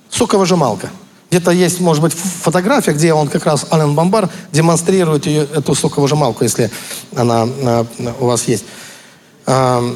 соковыжималка. 0.08 0.88
Где-то 1.28 1.50
есть, 1.50 1.78
может 1.80 2.02
быть, 2.02 2.14
фотография, 2.14 2.92
где 2.92 3.12
он 3.12 3.28
как 3.28 3.44
раз, 3.44 3.66
Ален 3.70 3.94
Бомбар, 3.94 4.30
демонстрирует 4.50 5.26
ее, 5.26 5.42
эту 5.42 5.74
соковыжималку, 5.74 6.42
если 6.42 6.70
она 7.14 7.46
э, 7.46 7.84
у 8.18 8.24
вас 8.24 8.48
есть. 8.48 8.64
Э, 9.44 9.94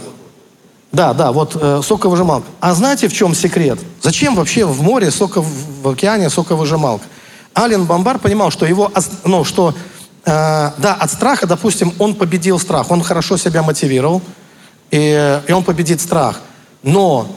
да, 0.93 1.15
да, 1.15 1.33
вот 1.33 1.57
э, 1.59 1.81
соковыжималка. 1.83 2.47
А 2.61 2.75
знаете, 2.75 3.09
в 3.09 3.15
чем 3.15 3.35
секрет? 3.35 3.79
Зачем 4.03 4.35
вообще 4.35 4.67
в 4.67 4.83
море, 4.83 5.11
сока, 5.11 5.41
в 5.41 5.89
океане 5.89 6.29
соковыжималка? 6.29 7.07
Ален 7.57 7.87
Бомбар 7.87 8.19
понимал, 8.19 8.51
что 8.51 8.67
его, 8.67 8.93
ну, 9.25 9.45
что, 9.45 9.75
э, 10.25 10.71
да, 10.79 10.95
от 10.99 11.11
страха, 11.11 11.47
допустим, 11.47 11.93
он 11.99 12.15
победил 12.15 12.59
страх, 12.59 12.91
он 12.91 13.03
хорошо 13.03 13.37
себя 13.37 13.63
мотивировал, 13.63 14.23
и, 14.91 15.41
и 15.47 15.53
он 15.53 15.65
победит 15.65 16.01
страх. 16.01 16.41
Но 16.83 17.37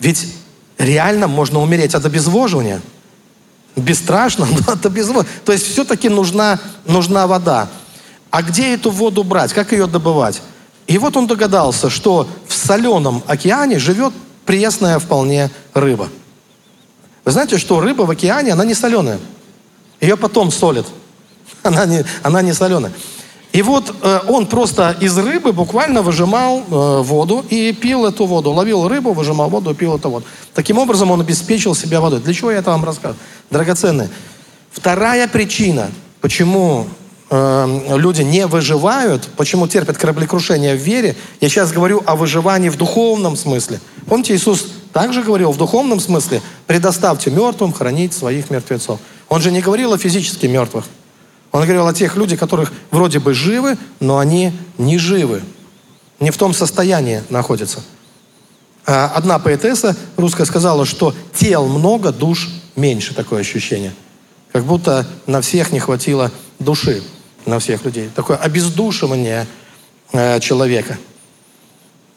ведь 0.00 0.34
реально 0.78 1.28
можно 1.28 1.60
умереть 1.60 1.94
от 1.94 2.04
обезвоживания. 2.04 2.80
Бесстрашно, 3.76 4.46
но 4.46 4.72
от 4.72 4.84
обезвоживания. 4.84 5.30
То 5.44 5.52
есть 5.52 5.66
все-таки 5.66 6.08
нужна, 6.08 6.58
нужна 6.86 7.26
вода. 7.26 7.68
А 8.30 8.42
где 8.42 8.74
эту 8.74 8.90
воду 8.90 9.24
брать? 9.24 9.52
Как 9.52 9.72
ее 9.72 9.86
добывать? 9.86 10.42
И 10.86 10.98
вот 10.98 11.16
он 11.16 11.26
догадался, 11.26 11.90
что 11.90 12.28
в 12.48 12.54
соленом 12.54 13.22
океане 13.26 13.78
живет 13.78 14.12
пресная 14.44 14.98
вполне 14.98 15.50
рыба. 15.74 16.08
Вы 17.24 17.32
знаете, 17.32 17.58
что 17.58 17.80
рыба 17.80 18.02
в 18.02 18.10
океане, 18.10 18.52
она 18.52 18.64
не 18.64 18.74
соленая. 18.74 19.20
Ее 20.00 20.16
потом 20.16 20.50
солят. 20.50 20.86
Она 21.62 21.86
не, 21.86 22.04
она 22.22 22.42
не 22.42 22.54
соленая. 22.54 22.92
И 23.52 23.62
вот 23.62 23.92
э, 24.02 24.20
он 24.28 24.46
просто 24.46 24.96
из 25.00 25.18
рыбы 25.18 25.52
буквально 25.52 26.02
выжимал 26.02 26.60
э, 26.60 27.02
воду 27.02 27.44
и 27.50 27.72
пил 27.72 28.06
эту 28.06 28.26
воду. 28.26 28.52
Ловил 28.52 28.86
рыбу, 28.86 29.12
выжимал 29.12 29.50
воду, 29.50 29.74
пил 29.74 29.96
эту 29.96 30.08
воду. 30.08 30.24
Таким 30.54 30.78
образом 30.78 31.10
он 31.10 31.20
обеспечил 31.20 31.74
себя 31.74 32.00
водой. 32.00 32.20
Для 32.20 32.32
чего 32.32 32.52
я 32.52 32.58
это 32.58 32.70
вам 32.70 32.84
рассказываю? 32.84 33.18
Драгоценные. 33.50 34.08
Вторая 34.70 35.26
причина, 35.26 35.90
почему 36.20 36.86
э, 37.28 37.96
люди 37.96 38.22
не 38.22 38.46
выживают, 38.46 39.28
почему 39.36 39.66
терпят 39.66 39.98
кораблекрушение 39.98 40.76
в 40.76 40.78
вере, 40.78 41.16
я 41.40 41.48
сейчас 41.48 41.72
говорю 41.72 42.04
о 42.06 42.14
выживании 42.14 42.68
в 42.68 42.76
духовном 42.76 43.36
смысле. 43.36 43.80
Помните, 44.06 44.36
Иисус 44.36 44.66
также 44.92 45.24
говорил 45.24 45.50
в 45.50 45.56
духовном 45.56 45.98
смысле, 45.98 46.40
предоставьте 46.68 47.32
мертвым 47.32 47.72
хранить 47.72 48.12
своих 48.12 48.48
мертвецов. 48.50 49.00
Он 49.28 49.40
же 49.40 49.50
не 49.50 49.60
говорил 49.60 49.92
о 49.92 49.98
физически 49.98 50.46
мертвых. 50.46 50.84
Он 51.52 51.62
говорил 51.62 51.86
о 51.86 51.94
тех 51.94 52.16
людях, 52.16 52.38
которых 52.38 52.72
вроде 52.90 53.18
бы 53.18 53.34
живы, 53.34 53.76
но 53.98 54.18
они 54.18 54.52
не 54.78 54.98
живы. 54.98 55.42
Не 56.20 56.30
в 56.30 56.36
том 56.36 56.54
состоянии 56.54 57.22
находятся. 57.28 57.80
А 58.86 59.06
одна 59.14 59.38
поэтесса 59.38 59.96
русская 60.16 60.44
сказала, 60.44 60.84
что 60.86 61.14
тел 61.34 61.66
много, 61.66 62.12
душ 62.12 62.48
меньше. 62.76 63.14
Такое 63.14 63.40
ощущение. 63.40 63.94
Как 64.52 64.64
будто 64.64 65.06
на 65.26 65.40
всех 65.40 65.72
не 65.72 65.80
хватило 65.80 66.30
души. 66.58 67.02
На 67.46 67.58
всех 67.58 67.84
людей. 67.84 68.10
Такое 68.14 68.36
обездушивание 68.36 69.46
э, 70.12 70.40
человека. 70.40 70.98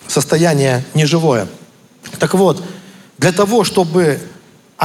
Состояние 0.07 0.83
неживое. 0.93 1.47
Так 2.19 2.33
вот, 2.33 2.61
для 3.17 3.31
того, 3.31 3.63
чтобы 3.63 4.19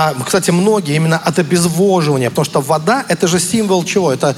а, 0.01 0.15
кстати, 0.25 0.53
многие 0.53 0.95
именно 0.95 1.19
от 1.19 1.41
обезвоживания, 1.41 2.31
потому 2.31 2.45
что 2.45 2.61
вода– 2.61 3.05
это 3.09 3.27
же 3.27 3.41
символ 3.41 3.83
чего? 3.83 4.13
Это, 4.13 4.37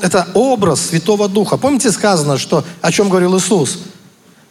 это 0.00 0.26
образ 0.32 0.86
Святого 0.86 1.28
Духа. 1.28 1.58
Помните 1.58 1.92
сказано, 1.92 2.38
что, 2.38 2.64
о 2.80 2.90
чем 2.90 3.10
говорил 3.10 3.36
Иисус? 3.36 3.80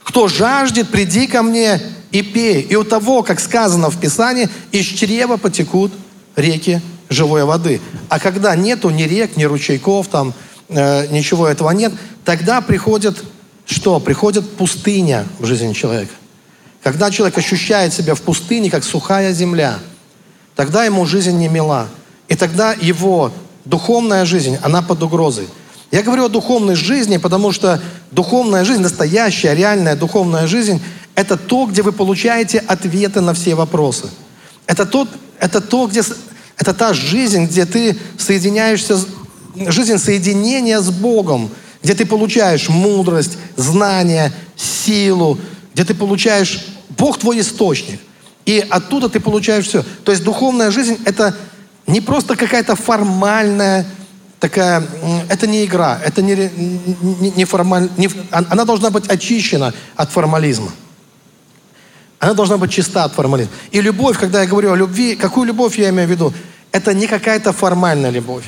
«Кто 0.04 0.28
жаждет, 0.28 0.90
приди 0.90 1.26
ко 1.26 1.42
мне 1.42 1.82
и 2.12 2.22
пей». 2.22 2.62
И 2.62 2.76
у 2.76 2.84
того, 2.84 3.24
как 3.24 3.40
сказано 3.40 3.90
в 3.90 4.00
Писании, 4.00 4.50
из 4.72 4.86
чрева 4.86 5.38
потекут 5.38 5.94
реки 6.36 6.80
живой 7.10 7.44
воды. 7.44 7.82
А 8.10 8.20
когда 8.20 8.56
нету 8.56 8.92
ни 8.92 9.02
рек, 9.02 9.38
ни 9.38 9.46
ручейков, 9.46 10.10
там 10.10 10.32
э, 10.70 11.08
ничего 11.08 11.48
этого 11.48 11.72
нет, 11.72 11.92
тогда 12.24 12.62
приходит 12.62 13.24
что? 13.66 14.00
Приходит 14.00 14.48
пустыня 14.58 15.26
в 15.40 15.46
жизни 15.48 15.74
человека. 15.74 16.14
Когда 16.84 17.10
человек 17.10 17.36
ощущает 17.40 17.96
себя 17.96 18.14
в 18.14 18.22
пустыне, 18.22 18.70
как 18.70 18.84
сухая 18.84 19.34
земля– 19.34 19.80
тогда 20.62 20.86
ему 20.86 21.08
жизнь 21.08 21.36
не 21.40 21.48
мила. 21.48 21.88
И 22.28 22.36
тогда 22.36 22.74
его 22.74 23.32
духовная 23.66 24.26
жизнь, 24.26 24.60
она 24.62 24.84
под 24.84 25.02
угрозой. 25.02 25.48
Я 25.90 26.04
говорю 26.04 26.26
о 26.26 26.30
духовной 26.30 26.76
жизни, 26.76 27.18
потому 27.18 27.52
что 27.52 27.82
духовная 28.12 28.64
жизнь, 28.64 28.84
настоящая, 28.84 29.56
реальная 29.56 29.96
духовная 29.96 30.46
жизнь, 30.46 30.80
это 31.16 31.36
то, 31.36 31.66
где 31.66 31.82
вы 31.82 31.92
получаете 31.92 32.60
ответы 32.60 33.22
на 33.22 33.34
все 33.34 33.56
вопросы. 33.56 34.12
Это, 34.68 34.86
тот, 34.86 35.10
это 35.40 35.62
то, 35.62 35.88
где... 35.88 36.04
Это 36.58 36.76
та 36.76 36.94
жизнь, 36.94 37.46
где 37.46 37.66
ты 37.66 37.98
соединяешься, 38.20 39.00
жизнь 39.56 39.98
соединения 39.98 40.80
с 40.80 40.92
Богом, 40.92 41.50
где 41.82 41.96
ты 41.96 42.06
получаешь 42.06 42.70
мудрость, 42.70 43.40
знания, 43.56 44.32
силу, 44.56 45.40
где 45.74 45.86
ты 45.86 45.96
получаешь... 45.96 46.68
Бог 47.00 47.18
твой 47.18 47.40
источник. 47.40 48.00
И 48.46 48.66
оттуда 48.70 49.10
ты 49.10 49.20
получаешь 49.20 49.68
все. 49.68 49.84
То 50.04 50.12
есть 50.12 50.24
духовная 50.24 50.72
жизнь– 50.72 50.98
это 51.06 51.36
не 51.88 52.02
просто 52.02 52.36
какая-то 52.36 52.76
формальная 52.76 53.86
такая, 54.40 54.84
это 55.30 55.46
не 55.46 55.66
игра, 55.66 56.00
это 56.04 56.24
не, 56.24 56.36
не, 56.36 57.32
не 57.32 57.46
формаль, 57.46 57.90
не, 57.98 58.10
она 58.32 58.66
должна 58.66 58.90
быть 58.90 59.08
очищена 59.08 59.74
от 59.96 60.12
формализма. 60.12 60.72
Она 62.18 62.34
должна 62.34 62.58
быть 62.58 62.72
чиста 62.72 63.04
от 63.04 63.14
формализма. 63.14 63.54
И 63.72 63.82
любовь, 63.82 64.18
когда 64.20 64.42
я 64.42 64.48
говорю 64.48 64.72
о 64.72 64.76
любви, 64.76 65.16
какую 65.16 65.46
любовь 65.46 65.78
я 65.78 65.90
имею 65.90 66.08
в 66.08 66.12
виду? 66.12 66.34
Это 66.72 66.94
не 66.94 67.08
какая-то 67.08 67.54
формальная 67.54 68.10
любовь. 68.10 68.46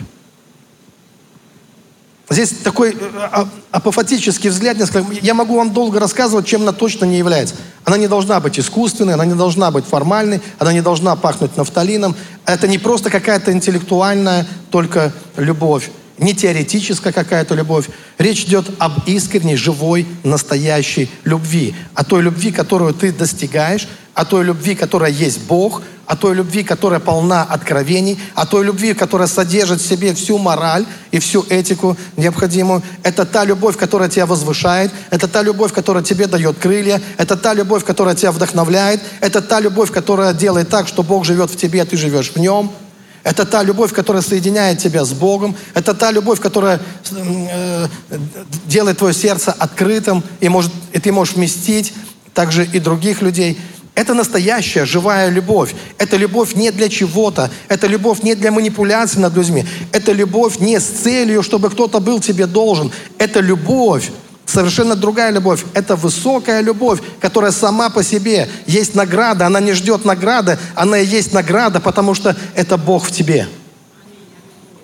Здесь 2.30 2.52
такой 2.64 2.92
э, 2.92 2.96
а, 3.16 3.48
апофатический 3.72 4.50
взгляд. 4.50 4.78
Я 5.22 5.34
могу 5.34 5.58
вам 5.58 5.74
долго 5.74 6.00
рассказывать, 6.00 6.46
чем 6.46 6.62
она 6.62 6.72
точно 6.72 7.06
не 7.06 7.18
является. 7.18 7.56
Она 7.84 7.98
не 7.98 8.08
должна 8.08 8.40
быть 8.40 8.60
искусственной, 8.60 9.16
она 9.16 9.26
не 9.26 9.34
должна 9.34 9.72
быть 9.72 9.86
формальной, 9.86 10.42
она 10.58 10.72
не 10.72 10.82
должна 10.82 11.16
пахнуть 11.16 11.58
нафталином. 11.58 12.16
Это 12.46 12.68
не 12.68 12.78
просто 12.78 13.10
какая-то 13.10 13.52
интеллектуальная 13.52 14.48
только 14.72 15.12
любовь 15.36 15.90
не 16.24 16.34
теоретическая 16.34 17.12
какая-то 17.12 17.54
любовь. 17.54 17.90
Речь 18.18 18.46
идет 18.46 18.66
об 18.80 19.08
искренней, 19.08 19.56
живой, 19.56 20.08
настоящей 20.24 21.10
любви. 21.26 21.76
О 21.94 22.04
той 22.04 22.24
любви, 22.24 22.52
которую 22.52 22.94
ты 22.94 23.12
достигаешь, 23.12 23.88
о 24.14 24.26
той 24.26 24.46
любви, 24.46 24.76
которая 24.76 25.12
есть 25.12 25.42
Бог, 25.42 25.82
о 26.06 26.16
той 26.16 26.36
любви, 26.36 26.64
которая 26.64 27.00
полна 27.00 27.44
откровений, 27.44 28.20
о 28.36 28.46
той 28.46 28.66
любви, 28.66 28.94
которая 28.94 29.28
содержит 29.28 29.82
в 29.82 29.88
себе 29.88 30.14
всю 30.14 30.38
мораль 30.38 30.86
и 31.12 31.20
всю 31.20 31.46
этику 31.50 31.98
необходимую. 32.18 32.84
Это 33.04 33.26
та 33.26 33.46
любовь, 33.46 33.78
которая 33.78 34.10
тебя 34.10 34.26
возвышает, 34.26 34.92
это 35.10 35.28
та 35.28 35.42
любовь, 35.42 35.74
которая 35.74 36.04
тебе 36.04 36.28
дает 36.28 36.58
крылья, 36.58 37.02
это 37.18 37.36
та 37.36 37.54
любовь, 37.54 37.84
которая 37.86 38.16
тебя 38.16 38.32
вдохновляет, 38.32 39.02
это 39.22 39.42
та 39.42 39.60
любовь, 39.60 39.92
которая 39.92 40.34
делает 40.34 40.70
так, 40.70 40.88
что 40.88 41.04
Бог 41.04 41.26
живет 41.26 41.50
в 41.50 41.58
тебе, 41.58 41.82
а 41.82 41.86
ты 41.86 41.98
живешь 41.98 42.32
в 42.32 42.38
нем– 42.38 42.72
это 43.24 43.46
та 43.46 43.64
любовь, 43.64 43.94
которая 43.94 44.22
соединяет 44.22 44.80
тебя 44.80 45.06
с 45.06 45.14
Богом. 45.14 45.56
Это 45.74 45.94
та 45.94 46.12
любовь, 46.12 46.42
которая 46.42 46.82
э, 47.12 47.88
делает 48.68 48.98
твое 48.98 49.14
сердце 49.14 49.52
открытым, 49.52 50.24
и, 50.42 50.50
может, 50.50 50.72
и 50.92 51.00
ты 51.00 51.12
можешь 51.12 51.36
вместить 51.36 51.94
также 52.34 52.66
и 52.66 52.80
других 52.80 53.22
людей. 53.22 53.58
Это 53.96 54.14
настоящая, 54.14 54.86
живая 54.86 55.30
любовь. 55.30 55.74
Это 56.00 56.18
любовь 56.18 56.56
не 56.56 56.72
для 56.72 56.90
чего-то. 56.90 57.52
Это 57.70 57.88
любовь 57.88 58.24
не 58.24 58.36
для 58.36 58.52
манипуляций 58.52 59.22
над 59.22 59.36
людьми. 59.36 59.66
Это 59.92 60.12
любовь 60.12 60.60
не 60.60 60.80
с 60.80 60.86
целью, 60.86 61.44
чтобы 61.44 61.70
кто-то 61.70 62.00
был 62.00 62.20
тебе 62.20 62.48
должен. 62.48 62.92
Это 63.20 63.40
любовь 63.40 64.12
Совершенно 64.46 64.96
другая 64.96 65.32
любовь. 65.32 65.64
Это 65.74 65.96
высокая 65.96 66.62
любовь, 66.62 67.00
которая 67.20 67.52
сама 67.52 67.90
по 67.90 68.04
себе 68.04 68.50
есть 68.66 68.94
награда. 68.94 69.48
Она 69.48 69.60
не 69.60 69.74
ждет 69.74 70.06
награды, 70.06 70.60
она 70.76 71.00
и 71.00 71.06
есть 71.06 71.34
награда, 71.34 71.80
потому 71.80 72.14
что 72.14 72.36
это 72.56 72.78
Бог 72.78 73.06
в 73.06 73.12
тебе. 73.12 73.48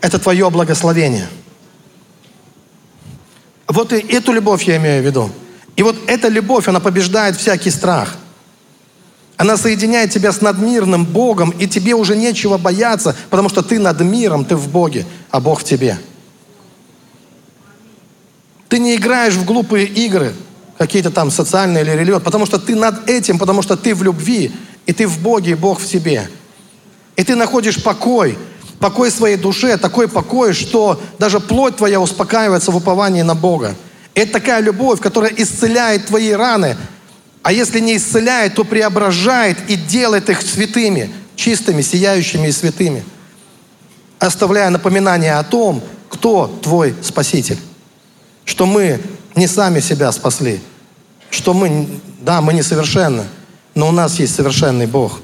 Это 0.02 0.18
твое 0.18 0.50
благословение. 0.50 1.28
Вот 3.68 3.94
и 3.94 3.98
эту 3.98 4.32
любовь 4.32 4.64
я 4.64 4.78
имею 4.78 5.04
в 5.04 5.06
виду. 5.06 5.30
И 5.76 5.84
вот 5.84 5.96
эта 6.08 6.28
любовь, 6.28 6.68
она 6.68 6.80
побеждает 6.80 7.36
всякий 7.36 7.70
страх. 7.70 8.16
Она 9.38 9.56
соединяет 9.56 10.12
тебя 10.12 10.34
с 10.34 10.42
надмирным 10.42 11.06
Богом, 11.06 11.52
и 11.52 11.68
тебе 11.68 11.94
уже 11.94 12.18
нечего 12.18 12.58
бояться, 12.58 13.16
потому 13.30 13.48
что 13.48 13.62
ты 13.62 13.80
над 13.80 14.02
миром, 14.02 14.44
ты 14.44 14.56
в 14.56 14.68
Боге, 14.68 15.06
а 15.32 15.40
Бог 15.40 15.62
в 15.62 15.64
тебе. 15.64 15.98
Ты 18.70 18.78
не 18.78 18.96
играешь 18.96 19.34
в 19.34 19.46
глупые 19.46 19.88
игры, 19.88 20.34
какие-то 20.78 21.10
там 21.10 21.32
социальные 21.32 21.84
или 21.84 21.92
религиозные, 21.92 22.24
потому 22.24 22.46
что 22.46 22.60
ты 22.60 22.76
над 22.76 23.10
этим, 23.10 23.40
потому 23.40 23.64
что 23.64 23.76
ты 23.76 23.94
в 23.96 24.04
любви, 24.04 24.52
и 24.86 24.94
ты 24.94 25.08
в 25.08 25.20
Боге, 25.20 25.52
и 25.52 25.56
Бог 25.56 25.82
в 25.82 25.86
себе. 25.86 26.30
И 27.16 27.24
ты 27.24 27.36
находишь 27.36 27.84
покой, 27.84 28.38
покой 28.80 29.12
своей 29.12 29.36
душе, 29.36 29.76
такой 29.78 30.08
покой, 30.08 30.54
что 30.54 31.02
даже 31.18 31.40
плоть 31.40 31.78
твоя 31.78 32.00
успокаивается 32.00 32.72
в 32.72 32.78
уповании 32.78 33.24
на 33.24 33.36
Бога. 33.36 33.76
Это 34.14 34.34
такая 34.34 34.62
любовь, 34.62 35.02
которая 35.02 35.34
исцеляет 35.36 36.06
твои 36.06 36.32
раны, 36.32 36.78
а 37.42 37.52
если 37.52 37.80
не 37.80 37.98
исцеляет, 37.98 38.54
то 38.54 38.64
преображает 38.64 39.58
и 39.68 39.76
делает 39.76 40.30
их 40.30 40.42
святыми, 40.42 41.12
чистыми, 41.36 41.82
сияющими 41.82 42.48
и 42.48 42.52
святыми, 42.52 43.04
оставляя 44.20 44.70
напоминание 44.70 45.36
о 45.36 45.44
том, 45.44 45.82
кто 46.10 46.48
твой 46.62 46.96
Спаситель 47.02 47.58
что 48.50 48.66
мы 48.66 49.00
не 49.36 49.46
сами 49.46 49.80
себя 49.80 50.12
спасли, 50.12 50.60
что 51.30 51.54
мы, 51.54 51.88
да, 52.20 52.42
мы 52.42 52.54
несовершенны, 52.54 53.26
но 53.76 53.90
у 53.90 53.92
нас 53.92 54.20
есть 54.20 54.34
совершенный 54.34 54.88
Бог. 54.88 55.20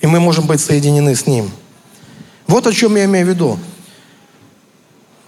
И 0.00 0.06
мы 0.06 0.18
можем 0.18 0.46
быть 0.46 0.62
соединены 0.62 1.14
с 1.14 1.26
Ним. 1.26 1.50
Вот 2.46 2.66
о 2.66 2.72
чем 2.72 2.96
я 2.96 3.04
имею 3.04 3.26
в 3.26 3.28
виду. 3.28 3.58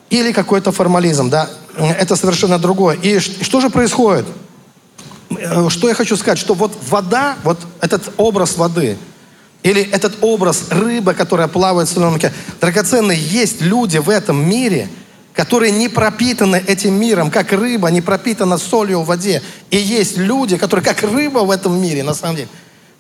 Или 0.09 0.33
какой-то 0.33 0.73
формализм, 0.73 1.29
да, 1.29 1.51
это 1.77 2.17
совершенно 2.17 2.59
другое. 2.59 2.97
И 2.97 3.19
что 3.19 3.61
же 3.61 3.69
происходит? 3.69 4.25
Э, 5.29 5.69
что 5.69 5.89
я 5.89 5.95
хочу 5.95 6.17
сказать, 6.17 6.39
что 6.39 6.55
вот 6.55 6.73
вода, 6.89 7.37
вот 7.45 7.59
этот 7.83 8.15
образ 8.17 8.57
воды, 8.57 8.97
или 9.63 9.83
этот 9.83 10.17
образ 10.23 10.69
рыбы, 10.71 11.13
которая 11.13 11.49
плавает 11.49 11.91
в 11.91 11.93
соленом 11.93 12.15
океане, 12.15 12.35
драгоценные, 12.63 13.21
есть 13.21 13.61
люди 13.61 13.99
в 13.99 14.09
этом 14.09 14.49
мире– 14.49 14.89
которые 15.35 15.73
не 15.73 15.89
пропитаны 15.89 16.63
этим 16.67 16.95
миром, 16.95 17.31
как 17.31 17.53
рыба 17.53 17.89
не 17.91 18.01
пропитана 18.01 18.59
солью 18.59 19.01
в 19.01 19.07
воде. 19.07 19.43
И 19.71 19.77
есть 19.77 20.17
люди, 20.17 20.57
которые 20.57 20.85
как 20.85 21.03
рыба 21.03 21.41
в 21.41 21.51
этом 21.51 21.81
мире, 21.81 22.03
на 22.03 22.15
самом 22.15 22.37
деле. 22.37 22.49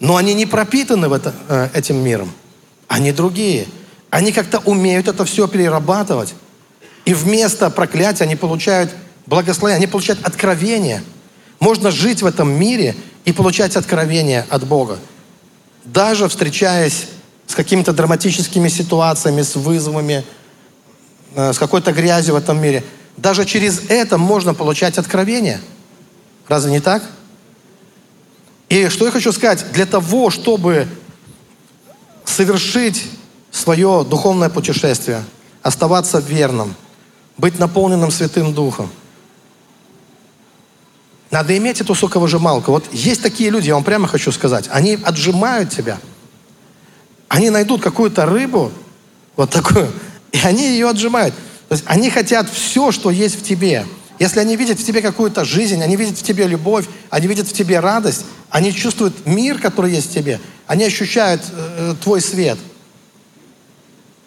Но 0.00 0.16
они 0.16 0.34
не 0.34 0.46
пропитаны 0.46 1.08
в 1.08 1.12
это, 1.12 1.34
э, 1.48 1.68
этим 1.74 1.96
миром. 2.02 2.32
Они 2.88 3.12
другие. 3.12 3.66
Они 4.10 4.32
как-то 4.32 4.58
умеют 4.60 5.08
это 5.08 5.24
все 5.24 5.46
перерабатывать. 5.46 6.34
И 7.04 7.14
вместо 7.14 7.70
проклятия 7.70 8.24
они 8.24 8.36
получают 8.36 8.90
благословение, 9.26 9.76
они 9.76 9.86
получают 9.86 10.24
откровение. 10.24 11.02
Можно 11.60 11.90
жить 11.90 12.22
в 12.22 12.26
этом 12.26 12.50
мире 12.50 12.96
и 13.24 13.32
получать 13.32 13.76
откровение 13.76 14.46
от 14.48 14.66
Бога. 14.66 14.98
Даже 15.84 16.28
встречаясь 16.28 17.06
с 17.46 17.54
какими-то 17.54 17.92
драматическими 17.92 18.68
ситуациями, 18.68 19.42
с 19.42 19.54
вызовами, 19.56 20.24
с 21.34 21.58
какой-то 21.58 21.92
грязью 21.92 22.34
в 22.34 22.36
этом 22.38 22.60
мире. 22.60 22.84
Даже 23.16 23.44
через 23.44 23.82
это 23.88 24.18
можно 24.18 24.54
получать 24.54 24.98
откровение. 24.98 25.60
Разве 26.48 26.72
не 26.72 26.80
так? 26.80 27.02
И 28.68 28.88
что 28.88 29.04
я 29.04 29.10
хочу 29.10 29.32
сказать? 29.32 29.66
Для 29.72 29.86
того, 29.86 30.30
чтобы 30.30 30.88
совершить 32.24 33.06
свое 33.50 34.06
духовное 34.08 34.48
путешествие, 34.48 35.22
оставаться 35.62 36.18
верным, 36.18 36.74
быть 37.36 37.58
наполненным 37.58 38.10
Святым 38.10 38.54
Духом, 38.54 38.90
надо 41.30 41.56
иметь 41.56 41.80
эту 41.80 41.94
соковыжималку. 41.94 42.72
Вот 42.72 42.84
есть 42.92 43.22
такие 43.22 43.50
люди, 43.50 43.68
я 43.68 43.74
вам 43.74 43.84
прямо 43.84 44.06
хочу 44.06 44.32
сказать, 44.32 44.68
они 44.70 44.98
отжимают 45.02 45.70
тебя. 45.70 45.98
Они 47.28 47.48
найдут 47.48 47.82
какую-то 47.82 48.26
рыбу, 48.26 48.70
вот 49.36 49.50
такую, 49.50 49.90
и 50.32 50.38
они 50.42 50.66
ее 50.66 50.88
отжимают. 50.88 51.34
То 51.68 51.74
есть 51.74 51.84
они 51.86 52.10
хотят 52.10 52.50
все, 52.50 52.90
что 52.90 53.10
есть 53.10 53.38
в 53.38 53.42
тебе. 53.42 53.86
Если 54.18 54.40
они 54.40 54.56
видят 54.56 54.78
в 54.78 54.84
тебе 54.84 55.00
какую-то 55.00 55.44
жизнь, 55.44 55.82
они 55.82 55.96
видят 55.96 56.18
в 56.18 56.22
тебе 56.22 56.46
любовь, 56.46 56.86
они 57.10 57.26
видят 57.26 57.48
в 57.48 57.52
тебе 57.52 57.80
радость, 57.80 58.24
они 58.50 58.72
чувствуют 58.72 59.26
мир, 59.26 59.58
который 59.58 59.92
есть 59.92 60.10
в 60.10 60.14
тебе, 60.14 60.40
они 60.66 60.84
ощущают 60.84 61.42
э, 61.50 61.94
твой 62.02 62.20
свет. 62.20 62.58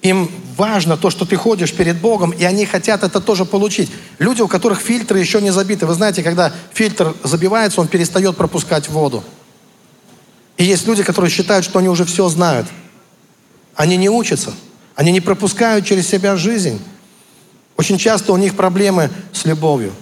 Им 0.01 0.29
важно 0.57 0.97
то, 0.97 1.09
что 1.09 1.25
ты 1.25 1.35
ходишь 1.35 1.73
перед 1.73 1.97
Богом, 1.99 2.31
и 2.31 2.43
они 2.43 2.65
хотят 2.65 3.03
это 3.03 3.19
тоже 3.19 3.45
получить. 3.45 3.89
Люди, 4.19 4.41
у 4.41 4.47
которых 4.47 4.79
фильтры 4.79 5.19
еще 5.19 5.41
не 5.41 5.51
забиты. 5.51 5.85
Вы 5.85 5.93
знаете, 5.93 6.23
когда 6.23 6.53
фильтр 6.73 7.15
забивается, 7.23 7.81
он 7.81 7.87
перестает 7.87 8.37
пропускать 8.37 8.89
воду. 8.89 9.23
И 10.57 10.63
есть 10.63 10.87
люди, 10.87 11.03
которые 11.03 11.31
считают, 11.31 11.65
что 11.65 11.79
они 11.79 11.89
уже 11.89 12.05
все 12.05 12.27
знают. 12.29 12.67
Они 13.75 13.97
не 13.97 14.09
учатся. 14.09 14.53
Они 14.95 15.11
не 15.11 15.19
пропускают 15.19 15.85
через 15.85 16.07
себя 16.07 16.37
жизнь. 16.37 16.81
Очень 17.77 17.97
часто 17.97 18.31
у 18.31 18.37
них 18.37 18.55
проблемы 18.55 19.11
с 19.33 19.45
любовью. 19.45 19.93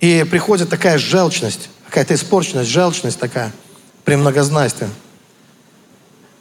И 0.00 0.26
приходит 0.28 0.68
такая 0.68 0.98
желчность, 0.98 1.70
какая-то 1.86 2.14
испорченность, 2.14 2.68
желчность 2.68 3.20
такая 3.20 3.52
при 4.04 4.16
многознайстве. 4.16 4.88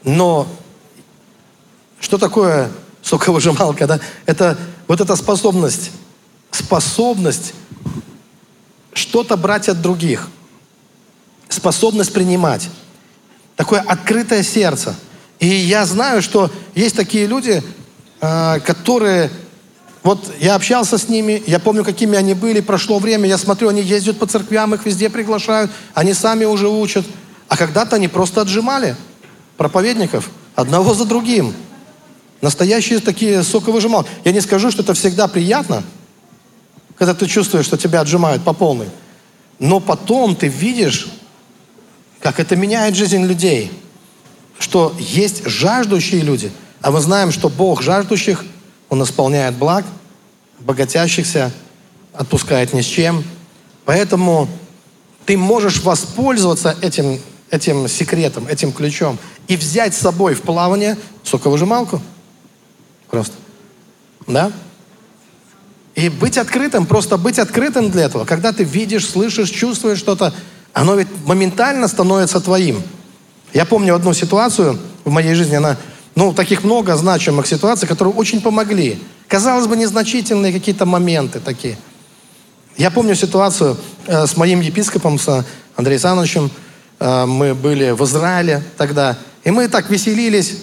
Но 0.03 0.47
что 1.99 2.17
такое 2.17 2.71
соковыжималка? 3.03 3.85
Да? 3.85 3.99
Это 4.25 4.57
вот 4.87 4.99
эта 4.99 5.15
способность, 5.15 5.91
способность 6.49 7.53
что-то 8.93 9.37
брать 9.37 9.69
от 9.69 9.79
других, 9.79 10.27
способность 11.47 12.11
принимать, 12.11 12.67
такое 13.55 13.81
открытое 13.81 14.41
сердце– 14.41 14.95
и 15.41 15.47
я 15.47 15.85
знаю, 15.85 16.21
что 16.21 16.49
есть 16.75 16.95
такие 16.95 17.25
люди, 17.27 17.61
а, 18.21 18.59
которые... 18.59 19.29
Вот 20.03 20.33
я 20.39 20.55
общался 20.55 20.97
с 20.97 21.09
ними, 21.09 21.43
я 21.45 21.59
помню, 21.59 21.83
какими 21.83 22.17
они 22.17 22.33
были, 22.33 22.61
прошло 22.61 22.97
время, 22.97 23.27
я 23.27 23.37
смотрю, 23.37 23.67
они 23.69 23.81
ездят 23.81 24.17
по 24.17 24.25
церквям, 24.25 24.73
их 24.73 24.85
везде 24.85 25.09
приглашают, 25.09 25.69
они 25.93 26.13
сами 26.13 26.45
уже 26.45 26.69
учат. 26.69 27.05
А 27.49 27.57
когда-то 27.57 27.97
они 27.97 28.07
просто 28.07 28.41
отжимали 28.41 28.95
проповедников 29.57 30.31
одного 30.55 30.93
за 30.93 31.05
другим. 31.05 31.53
Настоящие 32.41 32.99
такие 32.99 33.43
соковыжимал. 33.43 34.07
Я 34.23 34.31
не 34.31 34.41
скажу, 34.41 34.71
что 34.71 34.81
это 34.83 34.93
всегда 34.93 35.27
приятно, 35.27 35.83
когда 36.95 37.13
ты 37.13 37.27
чувствуешь, 37.27 37.65
что 37.65 37.77
тебя 37.77 38.01
отжимают 38.01 38.43
по 38.43 38.53
полной. 38.53 38.89
Но 39.59 39.79
потом 39.79 40.35
ты 40.35 40.47
видишь 40.47 41.09
как 42.21 42.39
это 42.39 42.55
меняет 42.55 42.95
жизнь 42.95 43.25
людей. 43.25 43.71
Что 44.61 44.95
есть 44.99 45.45
жаждущие 45.45 46.21
люди, 46.21 46.51
а 46.81 46.91
мы 46.91 47.01
знаем, 47.01 47.31
что 47.31 47.49
Бог 47.49 47.81
жаждущих, 47.81 48.45
Он 48.89 49.01
исполняет 49.03 49.55
благ, 49.55 49.85
богатящихся 50.59 51.51
отпускает 52.13 52.71
ни 52.73 52.81
с 52.81 52.85
чем. 52.85 53.23
Поэтому 53.85 54.47
ты 55.25 55.35
можешь 55.35 55.81
воспользоваться 55.81 56.77
этим, 56.81 57.19
этим 57.49 57.87
секретом, 57.87 58.47
этим 58.47 58.71
ключом 58.71 59.17
и 59.47 59.57
взять 59.57 59.95
с 59.95 59.97
собой 59.97 60.35
в 60.35 60.43
плавание 60.43 60.95
соковыжималку. 61.23 61.99
Просто. 63.09 63.33
Да? 64.27 64.51
И 65.95 66.09
быть 66.09 66.37
открытым, 66.37 66.85
просто 66.85 67.17
быть 67.17 67.39
открытым 67.39 67.89
для 67.89 68.03
этого. 68.03 68.25
Когда 68.25 68.53
ты 68.53 68.63
видишь, 68.63 69.09
слышишь, 69.09 69.49
чувствуешь 69.49 69.97
что-то, 69.97 70.33
оно 70.71 70.95
ведь 70.95 71.07
моментально 71.25 71.87
становится 71.87 72.39
твоим. 72.39 72.83
Я 73.53 73.65
помню 73.65 73.95
одну 73.95 74.13
ситуацию 74.13 74.79
в 75.03 75.09
моей 75.09 75.33
жизни, 75.33 75.55
она, 75.55 75.77
ну, 76.15 76.33
таких 76.33 76.63
много 76.63 76.95
значимых 76.95 77.47
ситуаций, 77.47 77.87
которые 77.87 78.13
очень 78.13 78.41
помогли. 78.41 78.99
Казалось 79.27 79.67
бы, 79.67 79.75
незначительные 79.75 80.53
какие-то 80.53 80.85
моменты 80.85 81.39
такие. 81.39 81.77
Я 82.77 82.91
помню 82.91 83.15
ситуацию 83.15 83.77
э, 84.07 84.25
с 84.25 84.37
моим 84.37 84.61
епископом, 84.61 85.19
с 85.19 85.27
Андреем 85.75 85.95
Александровичем. 85.95 86.51
Э, 86.99 87.25
мы 87.25 87.53
были 87.53 87.91
в 87.91 88.03
Израиле 88.03 88.63
тогда. 88.77 89.17
И 89.43 89.51
мы 89.51 89.67
так 89.67 89.89
веселились 89.89 90.57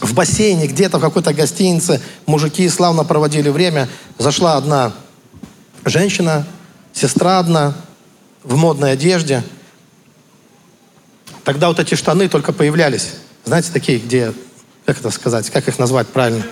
в 0.00 0.14
бассейне, 0.14 0.68
где-то 0.68 0.98
в 0.98 1.00
какой-то 1.00 1.32
гостинице. 1.32 2.00
Мужики 2.26 2.68
славно 2.68 3.04
проводили 3.04 3.48
время. 3.48 3.88
Зашла 4.18 4.56
одна 4.56 4.92
женщина, 5.84 6.46
сестра 6.92 7.38
одна, 7.40 7.74
в 8.44 8.56
модной 8.56 8.92
одежде. 8.92 9.42
Тогда 11.48 11.68
вот 11.68 11.80
эти 11.80 11.94
штаны 11.94 12.28
только 12.28 12.52
появлялись. 12.52 13.14
Знаете, 13.46 13.70
такие, 13.72 13.98
где, 13.98 14.34
как 14.84 14.98
это 14.98 15.10
сказать, 15.10 15.48
как 15.48 15.66
их 15.66 15.78
назвать 15.78 16.06
правильно? 16.08 16.44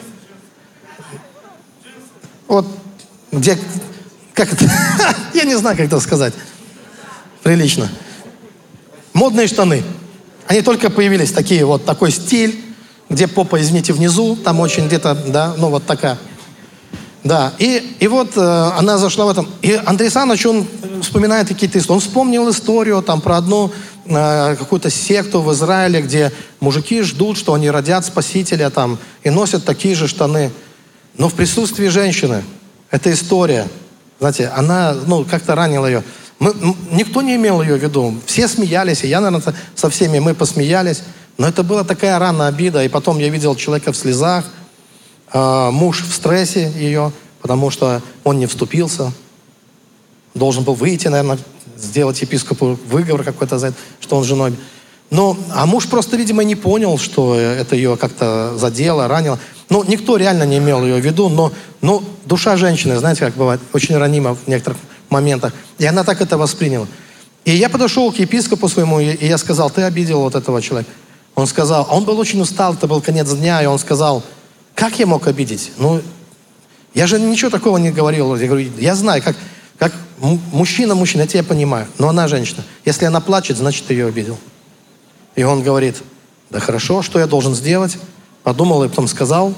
Вот, 2.49 2.67
где, 3.31 3.59
как 4.33 4.55
это, 4.55 4.65
я 5.35 5.45
не 5.45 5.55
знаю, 5.59 5.77
как 5.77 5.85
это 5.85 6.01
сказать, 6.01 6.33
прилично. 7.43 7.91
Модные 9.13 9.49
штаны. 9.49 9.83
Они 10.47 10.63
только 10.63 10.89
появились, 10.89 11.31
такие 11.31 11.67
вот, 11.67 11.85
такой 11.85 12.11
стиль, 12.11 12.59
где 13.11 13.29
попа, 13.29 13.61
извините, 13.61 13.93
внизу, 13.93 14.35
там 14.35 14.61
очень 14.61 14.87
где-то, 14.87 15.15
да, 15.27 15.55
ну 15.59 15.69
вот 15.69 15.85
такая. 15.85 16.17
Да, 17.23 17.53
и, 17.59 17.97
и 18.01 18.09
вот 18.09 18.35
э, 18.37 18.41
она 18.79 18.97
зашла 18.97 19.27
в 19.27 19.29
этом. 19.29 19.47
И 19.61 19.79
Андрей 19.85 20.09
Саныч, 20.09 20.47
он 20.47 20.67
вспоминает 21.03 21.49
какие-то 21.49 21.79
истории. 21.79 21.97
Он 21.97 22.01
вспомнил 22.01 22.49
историю 22.49 23.03
там 23.03 23.21
про 23.21 23.37
одну 23.37 23.73
какую-то 24.09 24.91
секту 24.91 25.41
в 25.43 25.53
Израиле, 25.53 26.03
где 26.03 26.33
мужики 26.61 27.03
ждут, 27.03 27.37
что 27.37 27.55
они 27.55 27.71
родят 27.71 28.05
спасителя 28.05 28.71
там 28.71 28.99
и 29.23 29.31
носят 29.31 29.65
такие 29.65 29.95
же 29.95 30.09
штаны. 30.09 30.51
Но 31.19 31.29
в 31.29 31.35
присутствии 31.35 31.89
женщины. 31.89 32.45
Эта 32.91 33.13
история, 33.13 33.67
знаете, 34.21 34.49
она, 34.49 34.95
ну, 35.07 35.25
как-то 35.25 35.55
ранила 35.55 35.87
ее. 35.87 36.05
Мы, 36.39 36.55
никто 36.93 37.23
не 37.23 37.37
имел 37.37 37.63
ее 37.63 37.77
в 37.77 37.83
виду. 37.83 38.15
Все 38.27 38.47
смеялись, 38.49 39.03
и 39.03 39.09
я, 39.09 39.21
наверное, 39.21 39.55
со 39.75 39.91
всеми 39.91 40.19
мы 40.19 40.35
посмеялись. 40.35 41.03
Но 41.39 41.49
это 41.49 41.63
была 41.63 41.85
такая 41.85 42.19
рана 42.19 42.47
обида. 42.47 42.85
И 42.85 42.89
потом 42.89 43.19
я 43.19 43.29
видел 43.29 43.57
человека 43.57 43.93
в 43.93 43.97
слезах, 43.97 44.45
э, 45.33 45.71
муж 45.71 46.03
в 46.03 46.15
стрессе 46.15 46.71
ее, 46.77 47.13
потому 47.43 47.71
что 47.71 48.03
он 48.25 48.39
не 48.39 48.47
вступился. 48.47 49.13
Должен 50.35 50.65
был 50.65 50.75
выйти, 50.75 51.09
наверное, 51.09 51.39
сделать 51.77 52.21
епископу 52.21 52.79
выговор 52.89 53.25
какой-то 53.25 53.59
за 53.59 53.69
это, 53.69 53.77
что 54.01 54.17
он 54.17 54.25
женой. 54.25 54.55
Ну, 55.11 55.37
а 55.55 55.67
муж 55.67 55.87
просто, 55.87 56.17
видимо, 56.17 56.43
не 56.43 56.57
понял, 56.57 56.99
что 56.99 57.37
это 57.37 57.77
ее 57.77 57.97
как-то 57.97 58.55
задело, 58.57 59.07
ранило. 59.07 59.39
Ну, 59.69 59.85
никто 59.85 60.17
реально 60.17 60.45
не 60.45 60.59
имел 60.59 60.85
ее 60.85 61.01
в 61.01 61.05
виду, 61.05 61.29
но, 61.29 61.53
но 61.81 62.03
душа 62.25 62.57
женщины, 62.57 62.97
знаете, 62.97 63.21
как 63.21 63.35
бывает, 63.35 63.61
очень 63.73 63.97
ранима 63.97 64.35
в 64.35 64.49
некоторых 64.49 64.79
моментах. 65.09 65.53
И 65.79 65.87
она 65.87 66.03
так 66.03 66.21
это 66.21 66.37
восприняла. 66.37 66.87
И 67.45 67.53
я 67.53 67.69
подошел 67.69 68.11
к 68.11 68.17
епископу 68.17 68.69
своему, 68.69 68.99
и 68.99 69.27
я 69.27 69.39
сказал, 69.39 69.71
ты 69.71 69.83
обидел 69.83 70.21
вот 70.21 70.35
этого 70.35 70.61
человека. 70.61 70.91
Он 71.37 71.47
сказал, 71.47 71.87
он 71.91 72.05
был 72.05 72.19
очень 72.19 72.41
устал, 72.41 72.75
это 72.75 72.89
был 72.89 73.01
конец 73.01 73.31
дня, 73.31 73.63
и 73.63 73.67
он 73.67 73.79
сказал, 73.79 74.25
как 74.75 74.99
я 74.99 75.07
мог 75.07 75.29
обидеть? 75.29 75.71
Ну, 75.79 76.03
я 76.95 77.07
же 77.07 77.21
ничего 77.21 77.51
такого 77.51 77.79
не 77.79 77.91
говорил. 77.91 78.35
Я 78.37 78.49
говорю, 78.49 78.71
я 78.79 78.95
знаю, 78.95 79.23
как, 79.23 79.37
как 79.79 79.93
мужчина, 80.19 80.95
мужчина, 80.95 81.23
я 81.23 81.27
тебя 81.27 81.45
понимаю, 81.45 81.87
но 81.99 82.09
она 82.09 82.29
женщина. 82.29 82.65
Если 82.85 83.05
она 83.05 83.21
плачет, 83.21 83.57
значит, 83.57 83.87
ты 83.87 83.95
ее 83.95 84.07
обидел. 84.07 84.39
И 85.35 85.43
он 85.43 85.63
говорит, 85.63 85.97
да 86.51 86.61
хорошо, 86.61 87.03
что 87.03 87.19
я 87.19 87.27
должен 87.27 87.55
сделать? 87.55 87.99
Подумал 88.43 88.85
и 88.85 88.89
потом 88.89 89.09
сказал, 89.09 89.55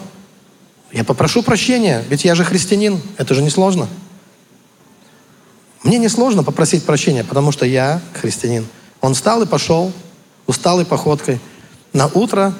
я 0.92 1.04
попрошу 1.04 1.42
прощения, 1.42 2.04
ведь 2.08 2.24
я 2.24 2.34
же 2.34 2.44
христианин, 2.44 3.00
это 3.16 3.34
же 3.34 3.42
не 3.42 3.50
сложно. 3.50 3.88
Мне 5.82 5.98
не 5.98 6.08
сложно 6.08 6.42
попросить 6.42 6.84
прощения, 6.84 7.22
потому 7.22 7.52
что 7.52 7.64
я 7.64 8.00
христианин. 8.14 8.66
Он 9.00 9.14
встал 9.14 9.42
и 9.42 9.46
пошел, 9.46 9.92
усталой 10.46 10.84
походкой. 10.84 11.40
На 11.92 12.06
утро 12.08 12.52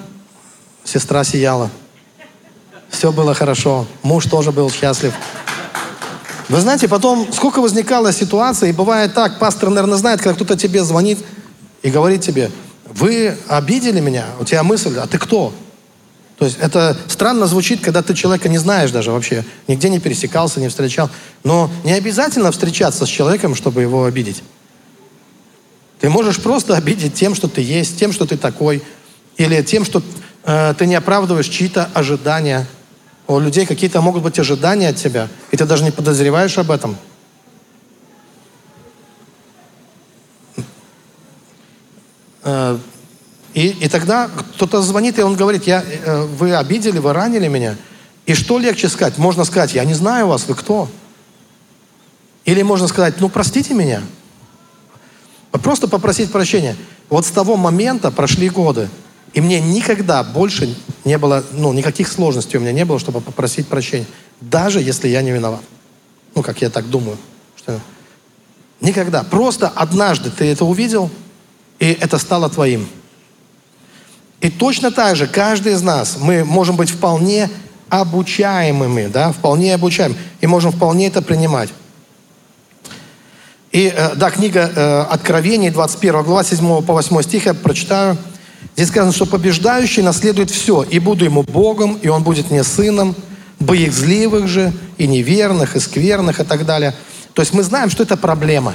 сестра 0.83 1.23
сияла. 1.23 1.69
Все 2.89 3.11
было 3.11 3.33
хорошо. 3.33 3.85
Муж 4.03 4.25
тоже 4.25 4.51
был 4.51 4.71
счастлив. 4.71 5.13
Вы 6.49 6.59
знаете, 6.61 6.87
потом 6.87 7.31
сколько 7.31 7.61
возникало 7.61 8.11
ситуаций, 8.11 8.69
и 8.69 8.73
бывает 8.73 9.13
так, 9.13 9.37
пастор, 9.37 9.69
наверное, 9.69 9.97
знает, 9.97 10.19
когда 10.19 10.33
кто-то 10.33 10.57
тебе 10.57 10.83
звонит 10.83 11.19
и 11.83 11.91
говорит 11.91 12.21
тебе, 12.21 12.51
вы 12.85 13.37
обидели 13.47 13.99
меня, 13.99 14.25
у 14.39 14.45
тебя 14.45 14.63
мысль, 14.63 14.97
а 14.97 15.05
ты 15.05 15.19
кто? 15.19 15.53
То 16.39 16.45
есть 16.45 16.57
это 16.59 16.97
странно 17.07 17.45
звучит, 17.45 17.81
когда 17.81 18.01
ты 18.01 18.15
человека 18.15 18.49
не 18.49 18.57
знаешь 18.57 18.91
даже 18.91 19.11
вообще, 19.11 19.45
нигде 19.67 19.89
не 19.89 19.99
пересекался, 19.99 20.59
не 20.59 20.69
встречал. 20.69 21.09
Но 21.43 21.69
не 21.83 21.91
обязательно 21.93 22.51
встречаться 22.51 23.05
с 23.05 23.09
человеком, 23.09 23.55
чтобы 23.55 23.81
его 23.81 24.05
обидеть. 24.05 24.41
Ты 25.99 26.09
можешь 26.09 26.41
просто 26.41 26.75
обидеть 26.75 27.13
тем, 27.13 27.35
что 27.35 27.47
ты 27.47 27.61
есть, 27.61 27.99
тем, 27.99 28.13
что 28.13 28.25
ты 28.25 28.37
такой, 28.37 28.81
или 29.35 29.61
тем, 29.61 29.83
что 29.83 30.01
э, 30.45 30.73
ты 30.77 30.85
не 30.85 30.95
оправдываешь 30.95 31.47
чьи-то 31.47 31.89
ожидания. 31.93 32.65
У 33.29 33.39
людей 33.39 33.67
какие-то 33.67 34.01
могут 34.01 34.23
быть 34.23 34.39
ожидания 34.39 34.89
от 34.89 34.95
тебя, 34.95 35.27
и 35.51 35.57
ты 35.57 35.65
даже 35.65 35.83
не 35.83 35.91
подозреваешь 35.91 36.57
об 36.57 36.71
этом. 36.71 36.97
Э, 42.41 42.79
и, 43.53 43.67
и 43.67 43.87
тогда 43.87 44.29
кто-то 44.29 44.81
звонит, 44.81 45.19
и 45.19 45.21
он 45.21 45.35
говорит, 45.35 45.67
я, 45.67 45.83
э, 45.83 46.23
вы 46.23 46.55
обидели, 46.55 46.97
вы 46.97 47.13
ранили 47.13 47.47
меня. 47.47 47.75
И 48.25 48.33
что 48.33 48.57
легче 48.57 48.89
сказать? 48.89 49.19
Можно 49.19 49.43
сказать, 49.43 49.75
я 49.75 49.85
не 49.85 49.93
знаю 49.93 50.25
вас, 50.25 50.47
вы 50.47 50.55
кто? 50.55 50.89
Или 52.45 52.63
можно 52.63 52.87
сказать, 52.87 53.19
ну 53.19 53.29
простите 53.29 53.75
меня. 53.75 54.01
Просто 55.51 55.87
попросить 55.87 56.31
прощения. 56.31 56.75
Вот 57.09 57.27
с 57.27 57.29
того 57.29 57.57
момента 57.57 58.09
прошли 58.09 58.49
годы. 58.49 58.89
И 59.33 59.41
мне 59.41 59.59
никогда 59.59 60.23
больше 60.23 60.75
не 61.05 61.17
было, 61.17 61.43
ну, 61.51 61.71
никаких 61.73 62.07
сложностей 62.07 62.57
у 62.57 62.61
меня 62.61 62.71
не 62.71 62.85
было, 62.85 62.99
чтобы 62.99 63.21
попросить 63.21 63.67
прощения. 63.67 64.07
Даже 64.41 64.81
если 64.81 65.07
я 65.07 65.21
не 65.21 65.31
виноват. 65.31 65.61
Ну, 66.35 66.41
как 66.41 66.61
я 66.61 66.69
так 66.69 66.89
думаю. 66.89 67.17
Что... 67.55 67.79
Никогда. 68.81 69.23
Просто 69.23 69.67
однажды 69.67 70.29
ты 70.31 70.45
это 70.45 70.65
увидел, 70.65 71.09
и 71.79 71.97
это 71.99 72.17
стало 72.17 72.49
твоим. 72.49 72.87
И 74.41 74.49
точно 74.49 74.91
так 74.91 75.15
же 75.15 75.27
каждый 75.27 75.73
из 75.73 75.81
нас, 75.81 76.17
мы 76.19 76.45
можем 76.45 76.75
быть 76.75 76.89
вполне 76.89 77.49
обучаемыми, 77.89 79.07
да, 79.07 79.31
вполне 79.31 79.73
обучаемыми, 79.75 80.19
и 80.41 80.47
можем 80.47 80.71
вполне 80.71 81.07
это 81.07 81.21
принимать. 81.21 81.69
И, 83.71 83.93
э, 83.95 84.15
да, 84.15 84.31
книга 84.31 84.71
э, 84.73 85.01
Откровений, 85.09 85.69
21 85.69 86.23
глава, 86.23 86.43
7 86.43 86.81
по 86.83 86.93
8 86.93 87.21
стих, 87.21 87.45
я 87.45 87.53
прочитаю. 87.53 88.17
Здесь 88.79 88.91
сказано, 88.91 89.11
что 89.11 89.25
побеждающий 89.25 90.01
наследует 90.01 90.49
все, 90.49 90.83
и 90.83 90.99
буду 90.99 91.25
ему 91.25 91.43
Богом, 91.43 91.99
и 92.01 92.07
он 92.07 92.23
будет 92.23 92.49
мне 92.49 92.63
сыном, 92.63 93.13
боязливых 93.59 94.47
же, 94.47 94.71
и 94.97 95.05
неверных, 95.05 95.75
и 95.75 95.81
скверных, 95.81 96.39
и 96.39 96.45
так 96.45 96.65
далее. 96.65 96.95
То 97.33 97.41
есть 97.41 97.53
мы 97.53 97.63
знаем, 97.63 97.89
что 97.89 98.03
это 98.03 98.15
проблема. 98.15 98.73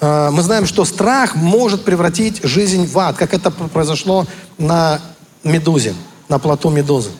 Э, 0.00 0.30
мы 0.32 0.40
знаем, 0.40 0.64
что 0.64 0.86
страх 0.86 1.34
может 1.34 1.84
превратить 1.84 2.42
жизнь 2.44 2.86
в 2.86 2.98
ад, 2.98 3.14
как 3.18 3.34
это 3.34 3.50
произошло 3.50 4.26
на 4.56 5.02
Медузе, 5.44 5.92
на 6.30 6.38
плоту 6.38 6.70
Медузы. 6.70 7.10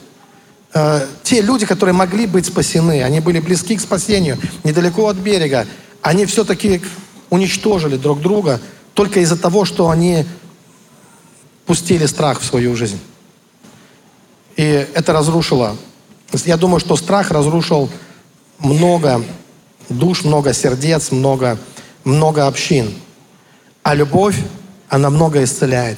Э, 0.73 1.05
те 1.21 1.41
люди, 1.41 1.67
которые 1.67 1.93
могли 1.93 2.25
быть 2.25 2.47
спасены, 2.47 3.03
они 3.03 3.19
были 3.19 3.39
близки 3.39 3.75
к 3.75 3.81
спасению, 3.81 4.39
недалеко 4.63 5.07
от 5.07 5.17
берега, 5.17 5.67
они 6.01 6.25
все-таки 6.25 6.81
уничтожили 7.29 7.97
друг 7.97 8.21
друга 8.21 8.59
только 8.95 9.19
из-за 9.19 9.37
того, 9.37 9.65
что 9.65 9.91
они 9.91 10.25
пустили 11.65 12.05
страх 12.05 12.41
в 12.41 12.45
свою 12.45 12.75
жизнь. 12.75 12.99
И 14.55 14.87
это 14.93 15.13
разрушило. 15.13 15.75
Я 16.45 16.57
думаю, 16.57 16.79
что 16.79 16.95
страх 16.95 17.31
разрушил 17.31 17.89
много 18.59 19.23
душ, 19.89 20.23
много 20.23 20.53
сердец, 20.53 21.11
много, 21.11 21.57
много 22.03 22.47
общин. 22.47 22.93
А 23.83 23.95
любовь 23.95 24.37
она 24.89 25.09
много 25.09 25.43
исцеляет. 25.43 25.97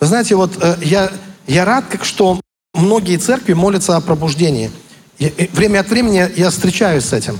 Вы 0.00 0.06
знаете, 0.06 0.34
вот 0.34 0.52
э, 0.60 0.76
я, 0.82 1.10
я 1.46 1.64
рад, 1.64 1.84
как 1.90 2.04
что 2.04 2.40
многие 2.74 3.16
церкви 3.16 3.52
молятся 3.52 3.96
о 3.96 4.00
пробуждении. 4.00 4.70
Я, 5.18 5.30
время 5.52 5.80
от 5.80 5.90
времени 5.90 6.28
я 6.36 6.50
встречаюсь 6.50 7.04
с 7.04 7.12
этим. 7.12 7.38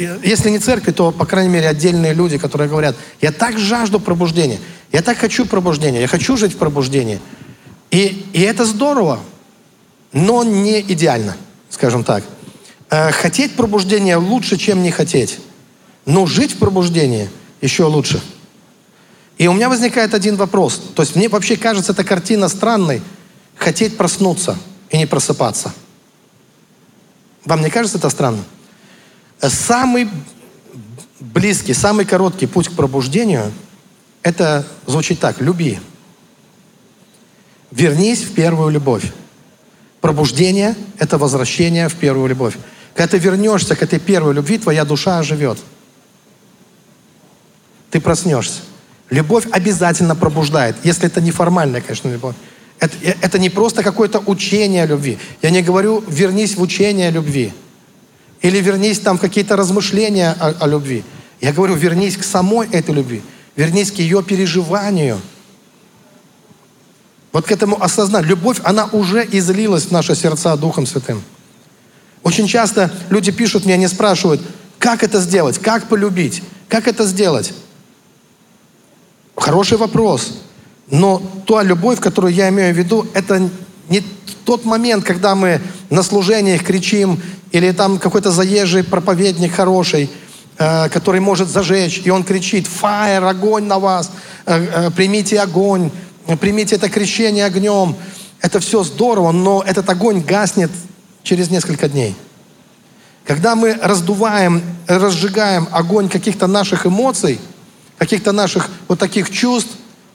Если 0.00 0.50
не 0.50 0.58
церкви, 0.58 0.92
то, 0.92 1.12
по 1.12 1.26
крайней 1.26 1.50
мере, 1.50 1.68
отдельные 1.68 2.14
люди, 2.14 2.38
которые 2.38 2.68
говорят, 2.68 2.96
я 3.20 3.32
так 3.32 3.58
жажду 3.58 4.00
пробуждения, 4.00 4.58
я 4.92 5.02
так 5.02 5.18
хочу 5.18 5.44
пробуждения, 5.44 6.00
я 6.00 6.08
хочу 6.08 6.36
жить 6.36 6.54
в 6.54 6.56
пробуждении. 6.56 7.20
И, 7.90 8.26
и 8.32 8.40
это 8.40 8.64
здорово, 8.64 9.20
но 10.12 10.42
не 10.42 10.80
идеально, 10.80 11.36
скажем 11.68 12.04
так. 12.04 12.24
Э, 12.88 13.12
хотеть 13.12 13.56
пробуждения 13.56 14.16
лучше, 14.16 14.56
чем 14.56 14.82
не 14.82 14.90
хотеть. 14.90 15.38
Но 16.06 16.26
жить 16.26 16.52
в 16.52 16.58
пробуждении 16.58 17.28
еще 17.60 17.84
лучше. 17.84 18.22
И 19.36 19.48
у 19.48 19.52
меня 19.52 19.68
возникает 19.68 20.14
один 20.14 20.36
вопрос. 20.36 20.80
То 20.94 21.02
есть 21.02 21.14
мне 21.14 21.28
вообще 21.28 21.56
кажется 21.56 21.92
эта 21.92 22.04
картина 22.04 22.48
странной. 22.48 23.02
Хотеть 23.56 23.96
проснуться 23.96 24.58
и 24.90 24.96
не 24.96 25.06
просыпаться. 25.06 25.72
Вам 27.44 27.62
не 27.62 27.70
кажется 27.70 27.98
это 27.98 28.08
странным? 28.08 28.44
Самый 29.42 30.08
близкий, 31.20 31.74
самый 31.74 32.04
короткий 32.04 32.46
путь 32.46 32.68
к 32.68 32.72
пробуждению, 32.72 33.52
это 34.22 34.66
звучит 34.86 35.20
так, 35.20 35.40
люби. 35.40 35.78
Вернись 37.70 38.22
в 38.22 38.34
первую 38.34 38.70
любовь. 38.70 39.04
Пробуждение– 40.00 40.74
это 40.98 41.18
возвращение 41.18 41.88
в 41.88 41.94
первую 41.94 42.28
любовь. 42.28 42.56
Когда 42.94 43.12
ты 43.12 43.18
вернешься 43.18 43.76
к 43.76 43.82
этой 43.82 43.98
первой 43.98 44.34
любви, 44.34 44.58
твоя 44.58 44.84
душа 44.84 45.18
оживет. 45.18 45.58
Ты 47.90 48.00
проснешься. 48.00 48.60
Любовь 49.10 49.46
обязательно 49.50 50.14
пробуждает, 50.14 50.76
если 50.84 51.06
это 51.06 51.20
неформальная, 51.20 51.80
конечно, 51.80 52.08
любовь. 52.08 52.36
Это, 52.78 52.96
это 53.02 53.38
не 53.38 53.50
просто 53.50 53.82
какое-то 53.82 54.20
учение 54.20 54.86
любви. 54.86 55.18
Я 55.42 55.50
не 55.50 55.62
говорю, 55.62 56.02
вернись 56.08 56.56
в 56.56 56.62
учение 56.62 57.10
любви. 57.10 57.52
Или 58.42 58.60
вернись 58.60 58.98
там 58.98 59.18
в 59.18 59.20
какие-то 59.20 59.56
размышления 59.56 60.34
о, 60.38 60.54
о 60.60 60.66
любви. 60.66 61.04
Я 61.40 61.52
говорю, 61.52 61.74
вернись 61.74 62.16
к 62.16 62.24
самой 62.24 62.68
этой 62.68 62.94
любви. 62.94 63.22
Вернись 63.56 63.90
к 63.90 63.96
ее 63.96 64.22
переживанию. 64.22 65.20
Вот 67.32 67.46
к 67.46 67.52
этому 67.52 67.82
осознанию. 67.82 68.30
Любовь, 68.30 68.60
она 68.64 68.86
уже 68.86 69.26
излилась 69.30 69.84
в 69.84 69.90
наши 69.90 70.14
сердца 70.14 70.56
Духом 70.56 70.86
Святым. 70.86 71.22
Очень 72.22 72.46
часто 72.46 72.90
люди 73.08 73.30
пишут 73.32 73.64
мне, 73.64 73.74
они 73.74 73.88
спрашивают, 73.88 74.42
как 74.78 75.02
это 75.02 75.20
сделать, 75.20 75.58
как 75.58 75.88
полюбить, 75.88 76.42
как 76.68 76.88
это 76.88 77.04
сделать. 77.04 77.52
Хороший 79.36 79.78
вопрос. 79.78 80.40
Но 80.90 81.22
та 81.46 81.62
любовь, 81.62 82.00
которую 82.00 82.34
я 82.34 82.48
имею 82.48 82.74
в 82.74 82.78
виду, 82.78 83.06
это 83.14 83.48
не 83.90 84.02
тот 84.44 84.64
момент, 84.64 85.04
когда 85.04 85.34
мы 85.34 85.60
на 85.90 86.02
служениях 86.02 86.62
кричим, 86.64 87.20
или 87.50 87.72
там 87.72 87.98
какой-то 87.98 88.30
заезжий 88.30 88.84
проповедник 88.84 89.52
хороший, 89.52 90.08
э, 90.58 90.88
который 90.88 91.20
может 91.20 91.48
зажечь, 91.48 92.00
и 92.04 92.10
он 92.10 92.22
кричит, 92.22 92.66
фаер, 92.66 93.24
огонь 93.24 93.64
на 93.64 93.78
вас, 93.78 94.12
э, 94.46 94.86
э, 94.86 94.90
примите 94.92 95.40
огонь, 95.40 95.90
примите 96.40 96.76
это 96.76 96.88
крещение 96.88 97.44
огнем. 97.44 97.96
Это 98.40 98.60
все 98.60 98.84
здорово, 98.84 99.32
но 99.32 99.62
этот 99.66 99.90
огонь 99.90 100.20
гаснет 100.20 100.70
через 101.24 101.50
несколько 101.50 101.88
дней. 101.88 102.14
Когда 103.26 103.54
мы 103.54 103.74
раздуваем, 103.74 104.62
разжигаем 104.86 105.68
огонь 105.72 106.08
каких-то 106.08 106.46
наших 106.46 106.86
эмоций, 106.86 107.40
каких-то 107.98 108.32
наших 108.32 108.70
вот 108.88 108.98
таких 108.98 109.30
чувств, 109.30 109.72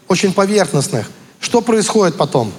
очень 0.08 0.34
поверхностных, 0.34 1.10
что 1.40 1.62
происходит 1.62 2.16
потом? 2.16 2.52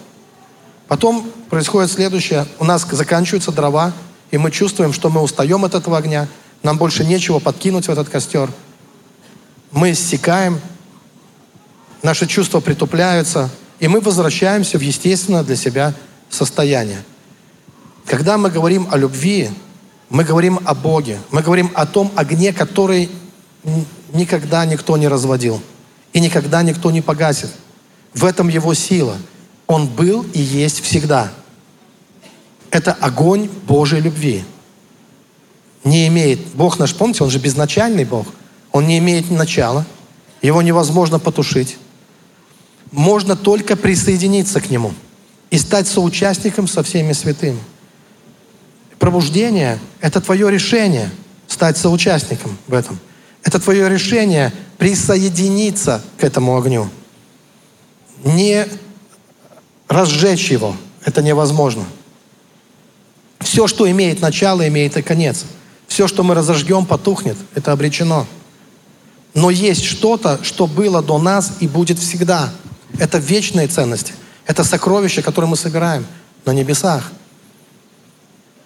Потом 0.88 1.30
происходит 1.50 1.90
следующее. 1.90 2.46
У 2.58 2.64
нас 2.64 2.86
заканчиваются 2.88 3.52
дрова, 3.52 3.92
и 4.30 4.38
мы 4.38 4.50
чувствуем, 4.50 4.92
что 4.92 5.10
мы 5.10 5.20
устаем 5.20 5.64
от 5.64 5.74
этого 5.74 5.98
огня, 5.98 6.28
нам 6.62 6.78
больше 6.78 7.04
нечего 7.04 7.38
подкинуть 7.38 7.86
в 7.86 7.90
этот 7.90 8.08
костер. 8.08 8.50
Мы 9.70 9.92
иссякаем, 9.92 10.60
наши 12.02 12.26
чувства 12.26 12.60
притупляются, 12.60 13.50
и 13.78 13.88
мы 13.88 14.00
возвращаемся 14.00 14.78
в 14.78 14.82
естественное 14.82 15.42
для 15.42 15.56
себя 15.56 15.94
состояние. 16.30 17.04
Когда 18.06 18.38
мы 18.38 18.50
говорим 18.50 18.88
о 18.90 18.96
любви, 18.96 19.50
мы 20.08 20.24
говорим 20.24 20.60
о 20.64 20.74
Боге, 20.74 21.18
мы 21.30 21.42
говорим 21.42 21.70
о 21.74 21.86
том 21.86 22.12
огне, 22.14 22.52
который 22.52 23.10
никогда 24.12 24.64
никто 24.64 24.96
не 24.96 25.08
разводил 25.08 25.60
и 26.12 26.20
никогда 26.20 26.62
никто 26.62 26.90
не 26.90 27.02
погасит. 27.02 27.50
В 28.14 28.24
этом 28.24 28.48
его 28.48 28.72
сила. 28.74 29.16
Он 29.66 29.88
был 29.88 30.24
и 30.32 30.40
есть 30.40 30.80
всегда. 30.80 31.32
Это 32.70 32.92
огонь 32.92 33.48
Божьей 33.66 34.00
любви. 34.00 34.44
Не 35.84 36.08
имеет, 36.08 36.40
Бог 36.54 36.78
наш, 36.78 36.94
помните, 36.94 37.24
Он 37.24 37.30
же 37.30 37.38
безначальный 37.38 38.04
Бог. 38.04 38.26
Он 38.72 38.86
не 38.86 38.98
имеет 38.98 39.30
начала. 39.30 39.86
Его 40.42 40.62
невозможно 40.62 41.18
потушить. 41.18 41.78
Можно 42.92 43.36
только 43.36 43.76
присоединиться 43.76 44.60
к 44.60 44.70
Нему 44.70 44.92
и 45.50 45.58
стать 45.58 45.88
соучастником 45.88 46.68
со 46.68 46.82
всеми 46.82 47.12
святыми. 47.12 47.60
Пробуждение– 48.98 49.78
это 50.00 50.20
твое 50.20 50.50
решение 50.50 51.10
стать 51.46 51.76
соучастником 51.76 52.56
в 52.66 52.74
этом. 52.74 52.98
Это 53.42 53.60
твое 53.60 53.88
решение 53.88 54.52
присоединиться 54.78 56.02
к 56.18 56.24
этому 56.24 56.56
огню. 56.56 56.88
Не 58.24 58.66
разжечь 59.88 60.50
его. 60.50 60.76
Это 61.04 61.22
невозможно. 61.22 61.84
Все, 63.40 63.66
что 63.66 63.90
имеет 63.90 64.20
начало, 64.20 64.66
имеет 64.66 64.96
и 64.96 65.02
конец. 65.02 65.44
Все, 65.86 66.08
что 66.08 66.22
мы 66.22 66.34
разожгем, 66.34 66.84
потухнет. 66.84 67.36
Это 67.54 67.72
обречено. 67.72 68.26
Но 69.34 69.50
есть 69.50 69.84
что-то, 69.84 70.40
что 70.42 70.66
было 70.66 71.02
до 71.02 71.18
нас 71.18 71.52
и 71.60 71.68
будет 71.68 71.98
всегда. 71.98 72.52
Это 72.98 73.18
вечные 73.18 73.68
ценности. 73.68 74.14
Это 74.46 74.64
сокровища, 74.64 75.22
которые 75.22 75.50
мы 75.50 75.56
собираем 75.56 76.06
на 76.44 76.52
небесах. 76.52 77.12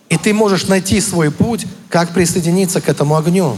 И 0.09 0.17
ты 0.17 0.33
можешь 0.35 0.67
найти 0.67 1.01
свой 1.01 1.31
путь, 1.31 1.67
как 1.89 2.13
присоединиться 2.13 2.81
к 2.81 2.89
этому 2.89 3.17
огню. 3.17 3.57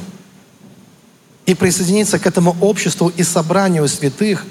И 1.46 1.54
присоединиться 1.54 2.18
к 2.18 2.26
этому 2.26 2.56
обществу 2.60 3.12
и 3.14 3.22
собранию 3.22 3.88
святых, 3.88 4.44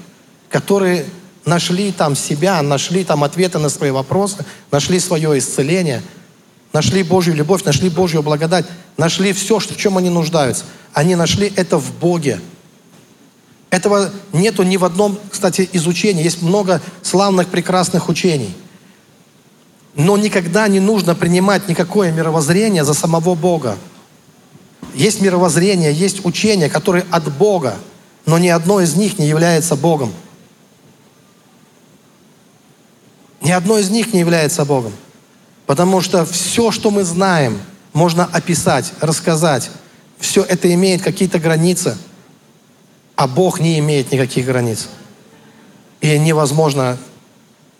которые 0.50 1.06
нашли 1.44 1.92
там 1.92 2.16
себя, 2.16 2.60
нашли 2.62 3.04
там 3.04 3.24
ответы 3.24 3.58
на 3.58 3.68
свои 3.68 3.90
вопросы, 3.90 4.44
нашли 4.70 5.00
свое 5.00 5.38
исцеление, 5.38 6.02
нашли 6.72 7.02
Божью 7.02 7.34
любовь, 7.34 7.64
нашли 7.64 7.88
Божью 7.88 8.22
благодать, 8.22 8.66
нашли 8.96 9.32
все, 9.32 9.58
в 9.58 9.76
чем 9.76 9.98
они 9.98 10.10
нуждаются. 10.10 10.64
Они 10.92 11.14
нашли 11.14 11.52
это 11.56 11.78
в 11.78 11.94
Боге. 11.98 12.40
Этого 13.70 14.10
нету 14.32 14.62
ни 14.62 14.76
в 14.76 14.84
одном, 14.84 15.18
кстати, 15.30 15.68
изучении. 15.72 16.22
Есть 16.22 16.42
много 16.42 16.80
славных, 17.02 17.48
прекрасных 17.48 18.08
учений– 18.08 18.54
но 19.94 20.16
никогда 20.16 20.68
не 20.68 20.80
нужно 20.80 21.14
принимать 21.14 21.68
никакое 21.68 22.12
мировоззрение 22.12 22.84
за 22.84 22.94
самого 22.94 23.34
Бога. 23.34 23.76
Есть 24.94 25.20
мировоззрение, 25.20 25.92
есть 25.92 26.24
учения, 26.24 26.68
которые 26.68 27.04
от 27.10 27.30
Бога, 27.36 27.76
но 28.26 28.38
ни 28.38 28.48
одно 28.48 28.80
из 28.80 28.94
них 28.94 29.18
не 29.18 29.26
является 29.26 29.76
Богом. 29.76 30.12
Ни 33.42 33.50
одно 33.50 33.78
из 33.78 33.90
них 33.90 34.12
не 34.12 34.20
является 34.20 34.64
Богом. 34.64 34.92
Потому 35.66 36.00
что 36.00 36.24
все, 36.24 36.70
что 36.70 36.90
мы 36.90 37.04
знаем, 37.04 37.60
можно 37.92 38.24
описать, 38.24 38.92
рассказать. 39.00 39.70
Все 40.18 40.42
это 40.42 40.72
имеет 40.72 41.02
какие-то 41.02 41.38
границы, 41.38 41.96
а 43.16 43.26
Бог 43.26 43.60
не 43.60 43.78
имеет 43.78 44.12
никаких 44.12 44.46
границ. 44.46 44.88
И 46.00 46.18
невозможно 46.18 46.98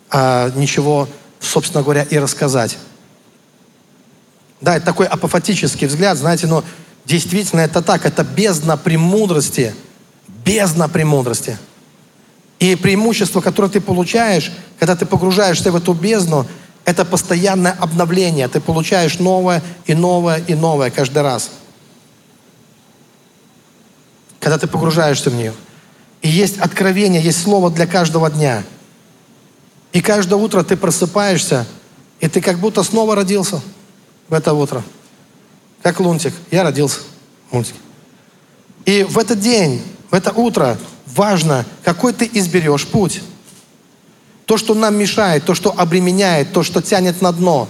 а, 0.09 0.51
ничего 0.55 1.07
собственно 1.43 1.83
говоря, 1.83 2.03
и 2.03 2.17
рассказать. 2.17 2.77
Да, 4.61 4.77
это 4.77 4.85
такой 4.85 5.07
апофатический 5.07 5.87
взгляд, 5.87 6.17
знаете, 6.17 6.47
но 6.47 6.63
действительно 7.05 7.61
это 7.61 7.81
так, 7.81 8.05
это 8.05 8.23
бездна 8.23 8.77
премудрости, 8.77 9.75
бездна 10.27 10.87
премудрости. 10.87 11.57
И 12.63 12.75
преимущество, 12.75 13.41
которое 13.41 13.67
ты 13.67 13.81
получаешь, 13.81 14.51
когда 14.79 14.95
ты 14.95 15.05
погружаешься 15.05 15.69
в 15.69 15.75
эту 15.75 15.93
бездну, 15.93 16.47
это 16.85 17.03
постоянное 17.03 17.73
обновление. 17.73 18.47
Ты 18.47 18.61
получаешь 18.61 19.19
новое 19.19 19.61
и 19.85 19.93
новое 19.93 20.41
и 20.47 20.55
новое 20.55 20.89
каждый 20.89 21.23
раз. 21.23 21.51
Когда 24.39 24.57
ты 24.57 24.67
погружаешься 24.67 25.29
в 25.29 25.35
нее. 25.35 25.53
И 26.21 26.29
есть 26.29 26.57
откровение, 26.57 27.21
есть 27.21 27.43
слово 27.43 27.69
для 27.69 27.85
каждого 27.85 28.31
дня– 28.31 28.63
и 29.93 30.01
каждое 30.01 30.35
утро 30.35 30.63
ты 30.63 30.75
просыпаешься, 30.75 31.67
и 32.19 32.27
ты 32.27 32.41
как 32.41 32.57
будто 32.57 32.81
снова 32.81 33.15
родился 33.15 33.61
в 34.27 34.33
это 34.33 34.53
утро. 34.53 34.83
Как 35.83 35.99
лунтик. 35.99 36.33
Я 36.49 36.63
родился. 36.63 37.01
Мультик. 37.51 37.75
И 38.85 39.03
в 39.03 39.19
этот 39.19 39.39
день, 39.39 39.83
в 40.09 40.15
это 40.15 40.31
утро, 40.31 40.79
важно, 41.15 41.65
какой 41.83 42.13
ты 42.13 42.29
изберешь 42.33 42.87
путь. 42.87 43.21
То, 44.45 44.57
что 44.57 44.73
нам 44.73 44.95
мешает, 44.95 45.45
то, 45.45 45.55
что 45.55 45.73
обременяет, 45.75 46.51
то, 46.51 46.63
что 46.63 46.81
тянет 46.81 47.21
на 47.21 47.31
дно. 47.31 47.67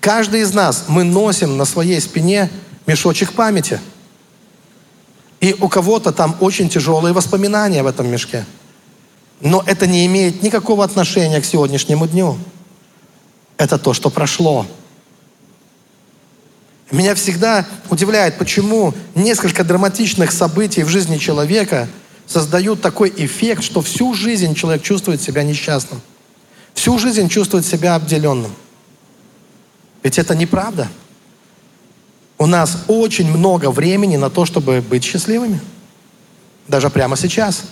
Каждый 0.00 0.40
из 0.40 0.52
нас, 0.52 0.84
мы 0.88 1.04
носим 1.04 1.56
на 1.56 1.64
своей 1.64 2.00
спине 2.00 2.50
мешочек 2.86 3.32
памяти. 3.32 3.80
И 5.40 5.54
у 5.60 5.68
кого-то 5.68 6.12
там 6.12 6.36
очень 6.40 6.68
тяжелые 6.68 7.12
воспоминания 7.12 7.82
в 7.82 7.86
этом 7.86 8.08
мешке. 8.08 8.46
Но 9.40 9.62
это 9.66 9.86
не 9.86 10.06
имеет 10.06 10.42
никакого 10.42 10.84
отношения 10.84 11.40
к 11.40 11.44
сегодняшнему 11.44 12.06
дню. 12.06 12.38
Это 13.58 13.78
то, 13.78 13.92
что 13.92 14.10
прошло. 14.10 14.66
Меня 16.90 17.14
всегда 17.14 17.66
удивляет, 17.90 18.38
почему 18.38 18.94
несколько 19.14 19.64
драматичных 19.64 20.32
событий 20.32 20.82
в 20.82 20.88
жизни 20.88 21.18
человека 21.18 21.88
создают 22.26 22.80
такой 22.80 23.12
эффект, 23.16 23.62
что 23.62 23.80
всю 23.82 24.14
жизнь 24.14 24.54
человек 24.54 24.82
чувствует 24.82 25.20
себя 25.20 25.42
несчастным. 25.42 26.00
Всю 26.74 26.98
жизнь 26.98 27.28
чувствует 27.28 27.64
себя 27.64 27.94
обделенным. 27.94 28.54
Ведь 30.02 30.18
это 30.18 30.34
неправда. 30.34 30.88
У 32.36 32.46
нас 32.46 32.84
очень 32.88 33.30
много 33.30 33.70
времени 33.70 34.16
на 34.16 34.28
то, 34.28 34.44
чтобы 34.44 34.80
быть 34.80 35.04
счастливыми. 35.04 35.60
Даже 36.66 36.90
прямо 36.90 37.16
сейчас. 37.16 37.62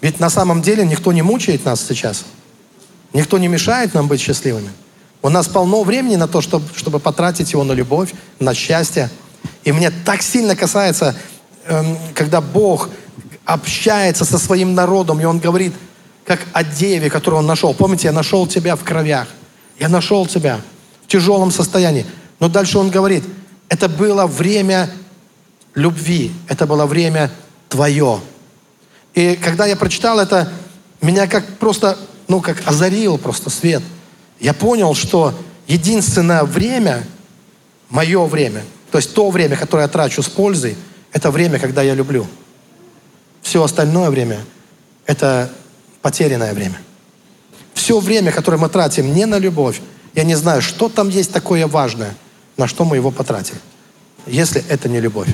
Ведь 0.00 0.20
на 0.20 0.30
самом 0.30 0.62
деле 0.62 0.84
никто 0.84 1.12
не 1.12 1.22
мучает 1.22 1.64
нас 1.64 1.84
сейчас. 1.86 2.24
Никто 3.12 3.38
не 3.38 3.48
мешает 3.48 3.94
нам 3.94 4.08
быть 4.08 4.20
счастливыми. 4.20 4.70
У 5.22 5.28
нас 5.28 5.48
полно 5.48 5.82
времени 5.82 6.16
на 6.16 6.28
то, 6.28 6.40
чтобы, 6.40 6.66
чтобы 6.76 7.00
потратить 7.00 7.52
его 7.52 7.64
на 7.64 7.72
любовь, 7.72 8.12
на 8.38 8.54
счастье. 8.54 9.10
И 9.64 9.72
мне 9.72 9.90
так 9.90 10.22
сильно 10.22 10.54
касается, 10.54 11.16
когда 12.14 12.40
Бог 12.40 12.90
общается 13.44 14.24
со 14.24 14.38
своим 14.38 14.74
народом, 14.74 15.20
и 15.20 15.24
Он 15.24 15.38
говорит, 15.38 15.74
как 16.24 16.40
о 16.52 16.62
деве, 16.62 17.10
которую 17.10 17.40
Он 17.40 17.46
нашел. 17.46 17.72
Помните, 17.74 18.08
я 18.08 18.12
нашел 18.12 18.46
тебя 18.46 18.76
в 18.76 18.84
кровях. 18.84 19.28
Я 19.78 19.88
нашел 19.88 20.26
тебя 20.26 20.60
в 21.04 21.06
тяжелом 21.06 21.50
состоянии. 21.50 22.04
Но 22.40 22.48
дальше 22.48 22.78
Он 22.78 22.90
говорит, 22.90 23.24
это 23.68 23.88
было 23.88 24.26
время 24.26 24.90
любви, 25.74 26.32
это 26.48 26.66
было 26.66 26.86
время 26.86 27.30
твое. 27.68 28.20
И 29.14 29.36
когда 29.36 29.66
я 29.66 29.76
прочитал 29.76 30.18
это, 30.18 30.52
меня 31.00 31.26
как 31.26 31.46
просто, 31.58 31.98
ну, 32.28 32.40
как 32.40 32.62
озарил 32.66 33.18
просто 33.18 33.50
свет. 33.50 33.82
Я 34.40 34.52
понял, 34.52 34.94
что 34.94 35.34
единственное 35.66 36.44
время, 36.44 37.06
мое 37.88 38.24
время, 38.26 38.64
то 38.90 38.98
есть 38.98 39.14
то 39.14 39.30
время, 39.30 39.56
которое 39.56 39.82
я 39.82 39.88
трачу 39.88 40.22
с 40.22 40.28
пользой, 40.28 40.76
это 41.12 41.30
время, 41.30 41.58
когда 41.58 41.82
я 41.82 41.94
люблю. 41.94 42.26
Все 43.42 43.62
остальное 43.62 44.10
время– 44.10 44.40
это 45.06 45.50
потерянное 46.02 46.54
время. 46.54 46.80
Все 47.74 48.00
время, 48.00 48.32
которое 48.32 48.58
мы 48.58 48.68
тратим 48.68 49.14
не 49.14 49.24
на 49.26 49.38
любовь, 49.38 49.80
я 50.14 50.24
не 50.24 50.34
знаю, 50.34 50.62
что 50.62 50.88
там 50.88 51.08
есть 51.08 51.32
такое 51.32 51.66
важное, 51.66 52.14
на 52.56 52.66
что 52.66 52.84
мы 52.84 52.96
его 52.96 53.10
потратили, 53.10 53.58
если 54.26 54.64
это 54.68 54.88
не 54.88 55.00
любовь 55.00 55.28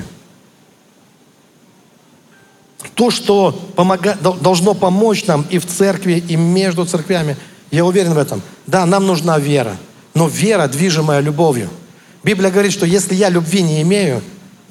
то, 2.95 3.11
что 3.11 3.51
помога... 3.75 4.15
должно 4.15 4.73
помочь 4.73 5.25
нам 5.27 5.45
и 5.49 5.59
в 5.59 5.67
церкви, 5.67 6.23
и 6.27 6.35
между 6.35 6.85
церквями. 6.85 7.37
Я 7.69 7.85
уверен 7.85 8.13
в 8.13 8.17
этом. 8.17 8.41
Да, 8.65 8.85
нам 8.85 9.05
нужна 9.05 9.37
вера, 9.37 9.77
но 10.13 10.27
вера, 10.27 10.67
движимая 10.67 11.19
любовью. 11.19 11.69
Библия 12.23 12.49
говорит, 12.49 12.71
что 12.71 12.85
если 12.85 13.13
я 13.13 13.29
любви 13.29 13.61
не 13.61 13.81
имею, 13.81 14.21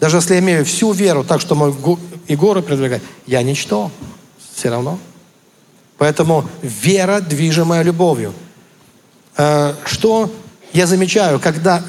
даже 0.00 0.18
если 0.18 0.34
я 0.34 0.40
имею 0.40 0.64
всю 0.64 0.92
веру, 0.92 1.24
так 1.24 1.40
что 1.40 1.54
могу 1.54 1.98
и 2.26 2.36
горы 2.36 2.62
продвигать, 2.62 3.02
я 3.26 3.42
ничто. 3.42 3.90
Все 4.54 4.70
равно. 4.70 4.98
Поэтому 5.98 6.48
вера, 6.62 7.20
движимая 7.20 7.82
любовью. 7.82 8.32
Э, 9.36 9.74
что 9.84 10.30
я 10.72 10.86
замечаю, 10.86 11.40
когда, 11.40 11.82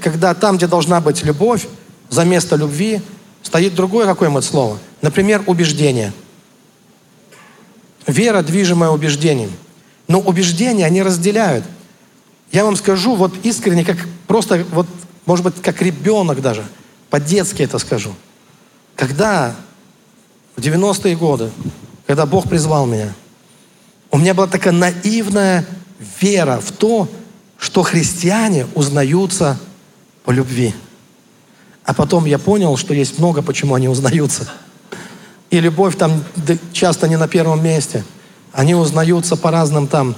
когда 0.00 0.34
там, 0.34 0.56
где 0.56 0.66
должна 0.66 1.00
быть 1.00 1.22
любовь, 1.24 1.66
за 2.10 2.24
место 2.24 2.56
любви 2.56 3.00
стоит 3.42 3.74
другое 3.74 4.06
какое-нибудь 4.06 4.44
слово– 4.44 4.78
Например, 5.02 5.42
убеждение. 5.46 6.12
Вера, 8.06 8.42
движимая 8.42 8.90
убеждением. 8.90 9.50
Но 10.06 10.20
убеждения, 10.20 10.86
они 10.86 11.02
разделяют. 11.02 11.64
Я 12.52 12.64
вам 12.64 12.76
скажу, 12.76 13.16
вот 13.16 13.34
искренне, 13.42 13.84
как 13.84 13.96
просто, 14.26 14.64
вот, 14.70 14.86
может 15.26 15.44
быть, 15.44 15.60
как 15.60 15.82
ребенок 15.82 16.40
даже, 16.40 16.64
по-детски 17.12 17.60
это 17.60 17.78
скажу. 17.78 18.14
Когда 18.96 19.54
в 20.56 20.60
90-е 20.62 21.14
годы, 21.14 21.50
когда 22.06 22.24
Бог 22.24 22.48
призвал 22.48 22.86
меня, 22.86 23.12
у 24.10 24.16
меня 24.16 24.32
была 24.32 24.46
такая 24.46 24.72
наивная 24.72 25.66
вера 26.22 26.58
в 26.58 26.72
то, 26.72 27.06
что 27.58 27.82
христиане 27.82 28.66
узнаются 28.74 29.60
по 30.24 30.30
любви. 30.30 30.74
А 31.84 31.92
потом 31.92 32.24
я 32.24 32.38
понял, 32.38 32.78
что 32.78 32.94
есть 32.94 33.18
много, 33.18 33.42
почему 33.42 33.74
они 33.74 33.88
узнаются. 33.88 34.50
И 35.50 35.60
любовь 35.60 35.98
там 35.98 36.24
часто 36.72 37.08
не 37.08 37.18
на 37.18 37.28
первом 37.28 37.62
месте. 37.62 38.04
Они 38.54 38.74
узнаются 38.74 39.36
по 39.36 39.50
разным 39.50 39.86
там 39.86 40.14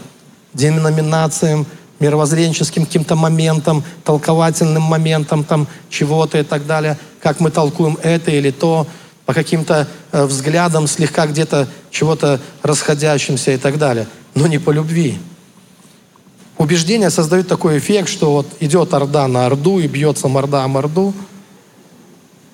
деноминациям, 0.52 1.66
мировоззренческим 2.00 2.86
каким-то 2.86 3.16
моментам, 3.16 3.84
толковательным 4.04 4.82
моментам 4.82 5.44
там 5.44 5.68
чего-то 5.90 6.38
и 6.38 6.42
так 6.42 6.66
далее. 6.66 6.98
Как 7.20 7.40
мы 7.40 7.50
толкуем 7.50 7.98
это 8.02 8.30
или 8.30 8.50
то, 8.50 8.86
по 9.26 9.32
каким-то 9.32 9.88
э, 10.12 10.24
взглядам 10.24 10.86
слегка 10.86 11.26
где-то 11.26 11.68
чего-то 11.90 12.40
расходящимся 12.62 13.52
и 13.52 13.56
так 13.56 13.78
далее. 13.78 14.06
Но 14.34 14.46
не 14.46 14.58
по 14.58 14.70
любви. 14.70 15.18
Убеждения 16.58 17.10
создают 17.10 17.48
такой 17.48 17.78
эффект, 17.78 18.08
что 18.08 18.32
вот 18.32 18.46
идет 18.60 18.92
орда 18.92 19.26
на 19.28 19.46
орду 19.46 19.78
и 19.78 19.86
бьется 19.86 20.28
морда 20.28 20.64
о 20.64 20.68
морду, 20.68 21.14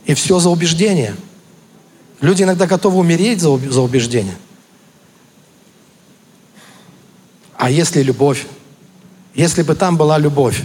и 0.07 0.15
все 0.15 0.39
за 0.39 0.49
убеждение– 0.51 1.15
Люди 2.21 2.43
иногда 2.43 2.67
готовы 2.67 2.99
умереть 2.99 3.41
за, 3.41 3.57
за 3.57 3.81
убеждение. 3.81 4.37
А 7.57 7.71
если 7.71 8.03
любовь? 8.03 8.47
Если 9.35 9.63
бы 9.63 9.75
там 9.75 9.97
была 9.97 10.19
любовь, 10.19 10.63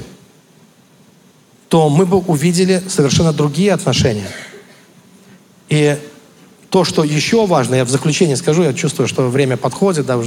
то 1.70 1.89
мы 1.89 2.05
бы 2.05 2.18
увидели 2.18 2.82
совершенно 2.88 3.34
другие 3.34 3.74
отношения. 3.74 4.28
И 5.70 5.97
то, 6.70 6.84
что 6.84 7.03
еще 7.03 7.45
важно, 7.45 7.76
я 7.76 7.86
в 7.86 7.89
заключение 7.89 8.36
скажу, 8.36 8.63
я 8.63 8.74
чувствую, 8.74 9.07
что 9.07 9.28
время 9.30 9.57
подходит, 9.57 10.05
да, 10.05 10.20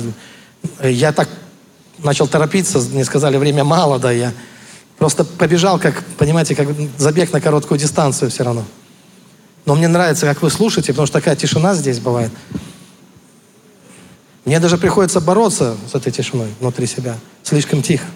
я 0.82 1.12
так 1.12 1.28
начал 1.98 2.26
торопиться, 2.26 2.78
мне 2.78 3.04
сказали, 3.04 3.36
время 3.36 3.64
мало, 3.64 3.98
да, 3.98 4.12
я 4.12 4.32
просто 4.98 5.24
побежал, 5.24 5.78
как, 5.78 6.04
понимаете, 6.16 6.54
как 6.54 6.68
забег 6.96 7.32
на 7.32 7.40
короткую 7.40 7.78
дистанцию 7.78 8.30
все 8.30 8.44
равно. 8.44 8.64
Но 9.64 9.74
мне 9.74 9.88
нравится, 9.88 10.26
как 10.26 10.42
вы 10.42 10.50
слушаете, 10.50 10.92
потому 10.92 11.06
что 11.06 11.18
такая 11.18 11.36
тишина 11.36 11.74
здесь 11.74 11.98
бывает. 11.98 12.32
Мне 14.44 14.60
даже 14.60 14.78
приходится 14.78 15.20
бороться 15.20 15.76
с 15.90 15.94
этой 15.94 16.10
тишиной 16.10 16.48
внутри 16.58 16.86
себя. 16.86 17.16
Слишком 17.42 17.82
тихо. 17.82 18.06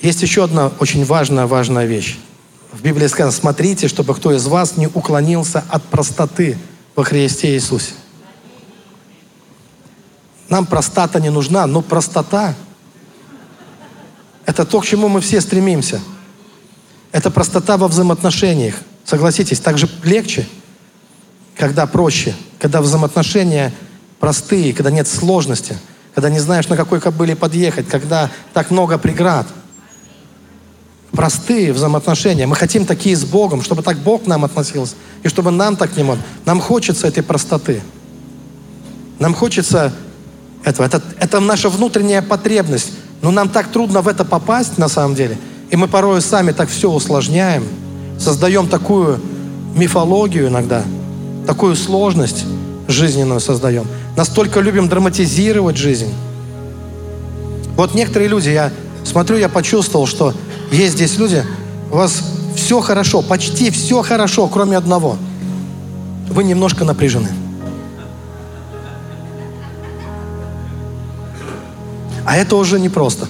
Есть 0.00 0.22
еще 0.22 0.44
одна 0.44 0.72
очень 0.78 1.04
важная, 1.04 1.46
важная 1.46 1.86
вещь. 1.86 2.18
В 2.72 2.82
Библии 2.82 3.06
сказано, 3.06 3.32
смотрите, 3.32 3.88
чтобы 3.88 4.14
кто 4.14 4.32
из 4.32 4.46
вас 4.46 4.76
не 4.76 4.86
уклонился 4.86 5.64
от 5.68 5.82
простоты 5.84 6.56
во 6.96 7.04
Христе 7.04 7.54
Иисусе. 7.54 7.92
Нам 10.48 10.66
простота 10.66 11.20
не 11.20 11.30
нужна, 11.30 11.66
но 11.66 11.82
простота– 11.82 12.54
это 14.46 14.64
то, 14.64 14.80
к 14.80 14.86
чему 14.86 15.08
мы 15.08 15.20
все 15.20 15.40
стремимся– 15.40 16.00
это 17.12 17.30
простота 17.30 17.76
во 17.76 17.88
взаимоотношениях. 17.88 18.76
Согласитесь, 19.04 19.60
так 19.60 19.78
же 19.78 19.88
легче, 20.04 20.46
когда 21.56 21.86
проще, 21.86 22.34
когда 22.58 22.80
взаимоотношения 22.80 23.72
простые, 24.20 24.72
когда 24.72 24.90
нет 24.90 25.08
сложности, 25.08 25.76
когда 26.14 26.30
не 26.30 26.38
знаешь, 26.38 26.68
на 26.68 26.76
какой 26.76 27.00
кобыле 27.00 27.34
подъехать, 27.34 27.88
когда 27.88 28.30
так 28.52 28.70
много 28.70 28.98
преград. 28.98 29.46
Простые 31.12 31.72
взаимоотношения. 31.72 32.46
Мы 32.46 32.56
хотим 32.56 32.86
такие 32.86 33.16
с 33.16 33.24
Богом, 33.24 33.62
чтобы 33.62 33.82
так 33.82 33.98
Бог 33.98 34.24
к 34.24 34.26
нам 34.26 34.44
относился, 34.44 34.94
и 35.22 35.28
чтобы 35.28 35.50
нам 35.50 35.76
так 35.76 35.92
к 35.92 35.96
Нему. 35.96 36.16
Нам 36.44 36.60
хочется 36.60 37.06
этой 37.06 37.22
простоты. 37.22 37.82
Нам 39.18 39.34
хочется 39.34 39.92
этого. 40.64 40.86
Это, 40.86 41.02
это 41.18 41.40
наша 41.40 41.68
внутренняя 41.68 42.22
потребность. 42.22 42.92
Но 43.22 43.30
нам 43.30 43.48
так 43.48 43.68
трудно 43.68 44.00
в 44.02 44.08
это 44.08 44.24
попасть, 44.24 44.78
на 44.78 44.88
самом 44.88 45.14
деле– 45.14 45.36
и 45.70 45.76
мы 45.76 45.86
порой 45.86 46.20
сами 46.20 46.50
так 46.50 46.68
все 46.68 46.90
усложняем, 46.90 47.64
создаем 48.18 48.68
такую 48.68 49.20
мифологию 49.76 50.48
иногда, 50.48 50.82
такую 51.46 51.76
сложность 51.76 52.44
жизненную 52.88 53.38
создаем. 53.38 53.86
Настолько 54.16 54.60
любим 54.60 54.88
драматизировать 54.88 55.76
жизнь. 55.76 56.12
Вот 57.76 57.94
некоторые 57.94 58.28
люди, 58.28 58.50
я 58.50 58.72
смотрю, 59.04 59.36
я 59.36 59.48
почувствовал, 59.48 60.06
что 60.06 60.34
есть 60.70 60.94
здесь 60.94 61.18
люди, 61.18 61.44
у 61.90 61.96
вас 61.96 62.22
все 62.54 62.80
хорошо, 62.80 63.22
почти 63.22 63.70
все 63.70 64.02
хорошо, 64.02 64.46
кроме 64.46 64.76
одного. 64.76 65.16
Вы 66.28 66.44
немножко 66.44 66.84
напряжены. 66.84 67.28
А 72.24 72.36
это 72.36 72.54
уже 72.56 72.78
непросто. 72.78 73.26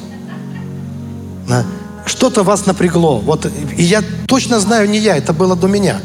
Что-то 2.05 2.43
вас 2.43 2.66
напрягло. 2.66 3.18
Вот, 3.18 3.47
и 3.76 3.82
я 3.82 4.03
точно 4.26 4.61
знаю, 4.61 4.91
не 4.91 4.99
я, 4.99 5.16
это 5.16 5.32
было 5.32 5.57
до 5.57 5.68
меня. 5.68 6.01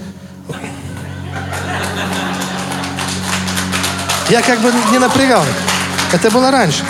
Я 4.30 4.42
как 4.42 4.62
бы 4.62 4.72
не 4.92 5.00
напрягал. 5.00 5.44
Это 6.14 6.32
было 6.32 6.52
раньше. 6.52 6.84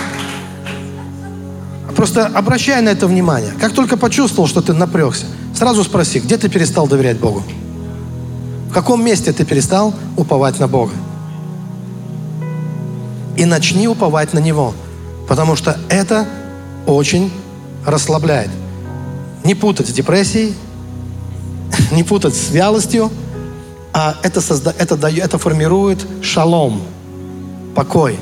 Просто 2.06 2.28
обращай 2.28 2.80
на 2.84 2.90
это 2.90 3.08
внимание. 3.08 3.52
Как 3.60 3.74
только 3.74 3.98
почувствовал, 3.98 4.48
что 4.48 4.62
ты 4.62 4.74
напрягся, 4.74 5.26
сразу 5.56 5.84
спроси, 5.84 6.20
где 6.20 6.38
ты 6.38 6.50
перестал 6.50 6.86
доверять 6.86 7.18
Богу? 7.18 7.42
В 8.70 8.74
каком 8.74 9.04
месте 9.04 9.34
ты 9.34 9.44
перестал 9.44 9.92
уповать 10.16 10.60
на 10.60 10.68
Бога? 10.68 10.94
И 13.36 13.46
начни 13.46 13.88
уповать 13.88 14.34
на 14.34 14.40
Него. 14.40 14.76
Потому 15.28 15.56
что 15.56 15.80
это 15.90 16.28
очень 16.86 17.34
расслабляет. 17.88 18.52
Не 19.44 19.56
путать 19.56 19.90
с 19.90 19.92
депрессией, 19.92 20.54
не 21.92 22.04
путать 22.04 22.36
с 22.36 22.52
вялостью, 22.52 23.12
а 23.94 24.16
это, 24.22 24.42
созда... 24.42 24.76
это, 24.78 24.96
дает, 24.96 25.26
это 25.26 25.40
формирует 25.40 26.06
шалом, 26.22 26.84
покой 27.74 28.20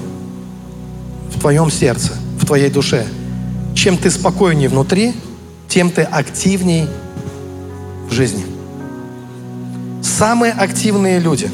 в 1.36 1.41
твоем 1.41 1.69
сердце, 1.69 2.13
в 2.39 2.45
твоей 2.45 2.69
душе. 2.69 3.05
Чем 3.76 3.97
ты 3.97 4.09
спокойнее 4.11 4.69
внутри, 4.69 5.13
тем 5.67 5.89
ты 5.89 6.03
активней 6.03 6.88
в 8.09 8.13
жизни. 8.13 8.45
Самые 10.01 10.53
активные 10.53 11.19
люди, 11.19 11.49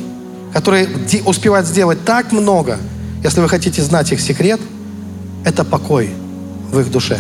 которые 0.53 0.89
успевают 1.26 1.67
сделать 1.67 2.03
так 2.03 2.32
много, 2.32 2.78
если 3.24 3.41
вы 3.41 3.49
хотите 3.49 3.82
знать 3.82 4.11
их 4.11 4.20
секрет, 4.20 4.59
это 5.45 5.63
покой 5.63 6.09
в 6.72 6.80
их 6.80 6.91
душе. 6.91 7.17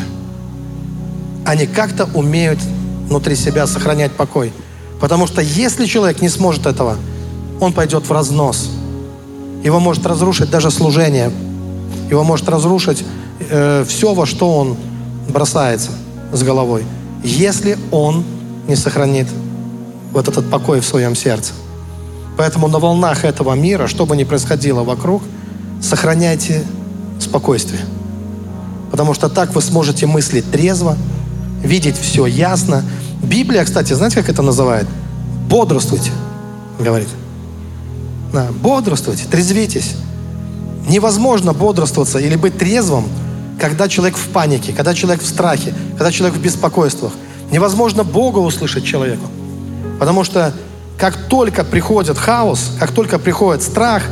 Они 1.45 1.65
как-то 1.65 2.09
умеют 2.13 2.59
внутри 3.07 3.35
себя 3.35 3.65
сохранять 3.67 4.11
покой. 4.11 4.53
Потому 4.99 5.27
что 5.27 5.41
если 5.41 5.85
человек 5.85 6.21
не 6.21 6.29
сможет 6.29 6.65
этого, 6.65 6.97
он 7.59 7.73
пойдет 7.73 8.07
в 8.07 8.11
разнос. 8.11 8.69
Его 9.63 9.79
может 9.79 10.05
разрушить 10.05 10.49
даже 10.49 10.71
служение. 10.71 11.31
Его 12.09 12.23
может 12.23 12.47
разрушить 12.49 13.03
э, 13.49 13.85
все, 13.87 14.13
во 14.13 14.25
что 14.25 14.57
он 14.57 14.77
бросается 15.29 15.91
с 16.31 16.43
головой, 16.43 16.83
если 17.23 17.77
он 17.91 18.23
не 18.67 18.75
сохранит 18.75 19.27
вот 20.11 20.27
этот 20.27 20.49
покой 20.49 20.79
в 20.79 20.85
своем 20.85 21.15
сердце. 21.15 21.53
Поэтому 22.37 22.67
на 22.67 22.79
волнах 22.79 23.25
этого 23.25 23.53
мира, 23.53 23.87
что 23.87 24.05
бы 24.05 24.15
ни 24.15 24.23
происходило 24.23 24.83
вокруг, 24.83 25.21
сохраняйте 25.81 26.63
спокойствие. 27.19 27.81
Потому 28.91 29.13
что 29.13 29.29
так 29.29 29.53
вы 29.53 29.61
сможете 29.61 30.05
мыслить 30.05 30.49
трезво, 30.49 30.97
видеть 31.63 31.97
все 31.97 32.25
ясно. 32.25 32.83
Библия, 33.21 33.65
кстати, 33.65 33.93
знаете, 33.93 34.17
как 34.17 34.29
это 34.29 34.41
называет? 34.41 34.87
Бодрствуйте, 35.49 36.11
говорит. 36.79 37.09
Да, 38.33 38.47
бодрствуйте, 38.61 39.25
трезвитесь. 39.29 39.95
Невозможно 40.87 41.53
бодрствоваться 41.53 42.19
или 42.19 42.35
быть 42.35 42.57
трезвым, 42.57 43.05
когда 43.59 43.87
человек 43.87 44.17
в 44.17 44.29
панике, 44.29 44.73
когда 44.73 44.93
человек 44.93 45.21
в 45.21 45.27
страхе, 45.27 45.73
когда 45.91 46.11
человек 46.11 46.37
в 46.37 46.41
беспокойствах. 46.41 47.11
Невозможно 47.51 48.03
Бога 48.03 48.39
услышать 48.39 48.85
человеку. 48.85 49.27
Потому 49.99 50.23
что 50.23 50.53
как 50.97 51.15
только 51.27 51.63
приходит 51.63 52.17
хаос, 52.17 52.71
как 52.79 52.91
только 52.91 53.19
приходит 53.19 53.63
страх, 53.63 54.03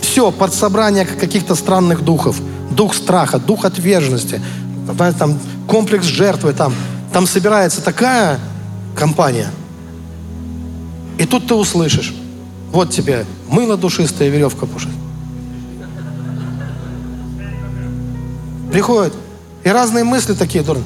все, 0.00 0.30
под 0.30 0.54
собрание 0.54 1.04
каких-то 1.04 1.54
странных 1.54 2.02
духов, 2.02 2.40
дух 2.70 2.94
страха, 2.94 3.38
дух 3.38 3.64
отверженности, 3.64 4.40
там 5.18 5.38
комплекс 5.66 6.06
жертвы, 6.06 6.52
там, 6.52 6.74
там 7.12 7.26
собирается 7.26 7.82
такая 7.82 8.38
компания. 8.96 9.50
И 11.18 11.26
тут 11.26 11.46
ты 11.46 11.54
услышишь, 11.54 12.14
вот 12.72 12.90
тебе 12.90 13.24
мыло 13.48 13.76
душистое, 13.76 14.28
веревка 14.28 14.66
пушистая. 14.66 15.03
Приходят. 18.74 19.12
И 19.62 19.68
разные 19.68 20.02
мысли 20.02 20.34
такие 20.34 20.64
дурные. 20.64 20.84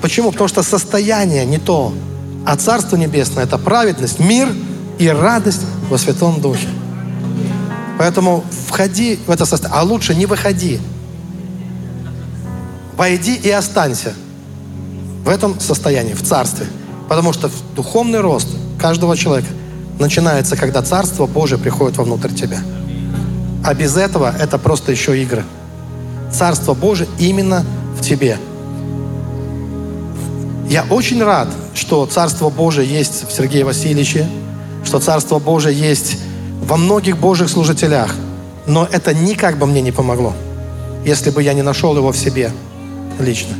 Почему? 0.00 0.32
Потому 0.32 0.48
что 0.48 0.62
состояние 0.62 1.44
не 1.44 1.58
то. 1.58 1.92
А 2.46 2.56
Царство 2.56 2.96
Небесное– 2.96 3.44
это 3.44 3.58
праведность, 3.58 4.18
мир 4.18 4.48
и 4.98 5.06
радость 5.08 5.60
во 5.90 5.98
Святом 5.98 6.40
Духе. 6.40 6.66
Поэтому 7.98 8.42
входи 8.68 9.18
в 9.26 9.30
это 9.30 9.44
состояние. 9.44 9.78
А 9.78 9.82
лучше 9.82 10.14
не 10.14 10.24
выходи. 10.24 10.80
Войди 12.96 13.34
и 13.34 13.50
останься 13.50 14.14
в 15.22 15.28
этом 15.28 15.60
состоянии, 15.60 16.14
в 16.14 16.22
Царстве. 16.22 16.64
Потому 17.06 17.34
что 17.34 17.50
духовный 17.74 18.20
рост 18.20 18.48
каждого 18.80 19.14
человека 19.14 19.48
начинается, 19.98 20.56
когда 20.56 20.80
Царство 20.80 21.26
Божие 21.26 21.58
приходит 21.58 21.98
вовнутрь 21.98 22.32
тебя. 22.32 22.60
А 23.62 23.74
без 23.74 23.98
этого 23.98 24.34
это 24.40 24.56
просто 24.56 24.90
еще 24.90 25.22
игры. 25.22 25.44
Царство 26.36 26.74
Божие 26.74 27.08
именно 27.18 27.64
в 27.98 28.02
тебе. 28.02 28.36
Я 30.68 30.84
очень 30.90 31.22
рад, 31.22 31.48
что 31.74 32.04
Царство 32.04 32.50
Божие 32.50 32.86
есть 32.86 33.26
в 33.26 33.32
Сергее 33.32 33.64
Васильевиче, 33.64 34.28
что 34.84 35.00
Царство 35.00 35.38
Божие 35.38 35.74
есть 35.74 36.18
во 36.62 36.76
многих 36.76 37.16
Божьих 37.16 37.48
служителях. 37.48 38.14
Но 38.66 38.86
это 38.90 39.14
никак 39.14 39.56
бы 39.58 39.66
мне 39.66 39.80
не 39.80 39.92
помогло, 39.92 40.34
если 41.06 41.30
бы 41.30 41.42
я 41.42 41.54
не 41.54 41.62
нашел 41.62 41.96
его 41.96 42.12
в 42.12 42.16
себе 42.18 42.52
лично. 43.18 43.54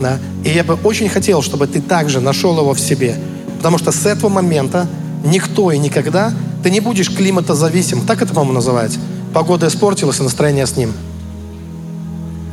Да? 0.00 0.18
И 0.44 0.48
я 0.48 0.64
бы 0.64 0.78
очень 0.84 1.10
хотел, 1.10 1.42
чтобы 1.42 1.66
ты 1.66 1.82
также 1.82 2.20
нашел 2.20 2.58
его 2.58 2.72
в 2.72 2.80
себе. 2.80 3.14
Потому 3.58 3.76
что 3.76 3.92
с 3.92 4.06
этого 4.06 4.30
момента 4.30 4.86
никто 5.22 5.70
и 5.70 5.76
никогда 5.76 6.32
ты 6.62 6.70
не 6.70 6.80
будешь 6.80 7.14
климатозависим. 7.14 8.06
Так 8.06 8.22
это, 8.22 8.32
по-моему, 8.32 8.54
называется. 8.54 9.00
Погода 9.34 9.66
испортилась, 9.66 10.18
и 10.18 10.22
настроение 10.22 10.66
с 10.66 10.78
ним. 10.78 10.94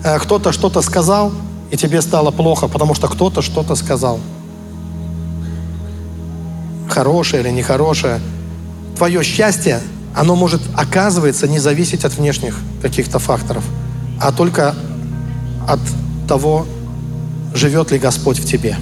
Э, 0.03 0.17
кто-то 0.19 0.51
что-то 0.51 0.81
сказал, 0.81 1.31
и 1.71 1.77
тебе 1.77 2.01
стало 2.01 2.31
плохо, 2.31 2.67
потому 2.67 2.93
что 2.95 3.07
кто-то 3.07 3.41
что-то 3.41 3.75
сказал. 3.75 4.19
Хорошее 6.89 7.43
или 7.43 7.49
нехорошее. 7.49 8.19
Твое 8.97 9.23
счастье, 9.23 9.81
оно 10.15 10.35
может, 10.35 10.61
оказывается, 10.75 11.47
не 11.47 11.59
зависеть 11.59 12.05
от 12.05 12.17
внешних 12.17 12.57
каких-то 12.81 13.19
факторов, 13.19 13.63
а 14.19 14.31
только 14.31 14.75
от 15.67 15.79
того, 16.27 16.65
живет 17.53 17.91
ли 17.91 17.99
Господь 17.99 18.39
в 18.39 18.45
тебе. 18.45 18.77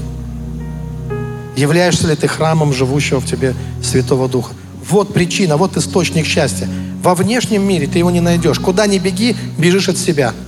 Являешься 1.56 2.08
ли 2.08 2.16
ты 2.16 2.28
храмом 2.28 2.74
живущего 2.74 3.20
в 3.20 3.26
тебе 3.26 3.56
Святого 3.84 4.30
Духа. 4.30 4.54
Вот 4.90 5.14
причина, 5.14 5.58
вот 5.58 5.76
источник 5.76 6.26
счастья. 6.26 6.70
Во 7.02 7.16
внешнем 7.16 7.68
мире 7.68 7.88
ты 7.88 7.98
его 8.00 8.12
не 8.12 8.22
найдешь. 8.22 8.60
Куда 8.60 8.88
ни 8.88 9.00
беги, 9.00 9.36
бежишь 9.58 9.90
от 9.90 9.98
себя– 9.98 10.34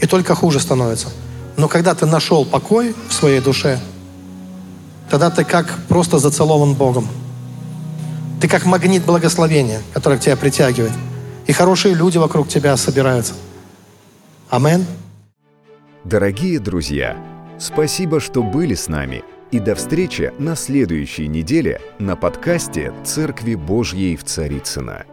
и 0.00 0.06
только 0.06 0.34
хуже 0.34 0.60
становится. 0.60 1.08
Но 1.56 1.68
когда 1.68 1.94
ты 1.94 2.06
нашел 2.06 2.44
покой 2.44 2.94
в 3.08 3.12
своей 3.12 3.40
душе, 3.40 3.80
тогда 5.10 5.30
ты 5.30 5.44
как 5.44 5.78
просто 5.88 6.18
зацелован 6.18 6.74
Богом. 6.74 7.08
Ты 8.40 8.48
как 8.48 8.64
магнит 8.64 9.04
благословения, 9.04 9.82
который 9.92 10.18
к 10.18 10.20
тебя 10.20 10.36
притягивает. 10.36 10.92
И 11.46 11.52
хорошие 11.52 11.94
люди 11.94 12.18
вокруг 12.18 12.48
тебя 12.48 12.76
собираются. 12.76 13.34
Амен. 14.50 14.86
Дорогие 16.04 16.60
друзья, 16.60 17.16
спасибо, 17.58 18.20
что 18.20 18.42
были 18.42 18.74
с 18.74 18.88
нами. 18.88 19.24
И 19.50 19.58
до 19.58 19.74
встречи 19.74 20.32
на 20.38 20.54
следующей 20.54 21.26
неделе 21.26 21.80
на 21.98 22.16
подкасте 22.16 22.92
«Церкви 23.04 23.54
Божьей 23.54 24.14
в 24.16 24.24
Царицына. 24.24 25.06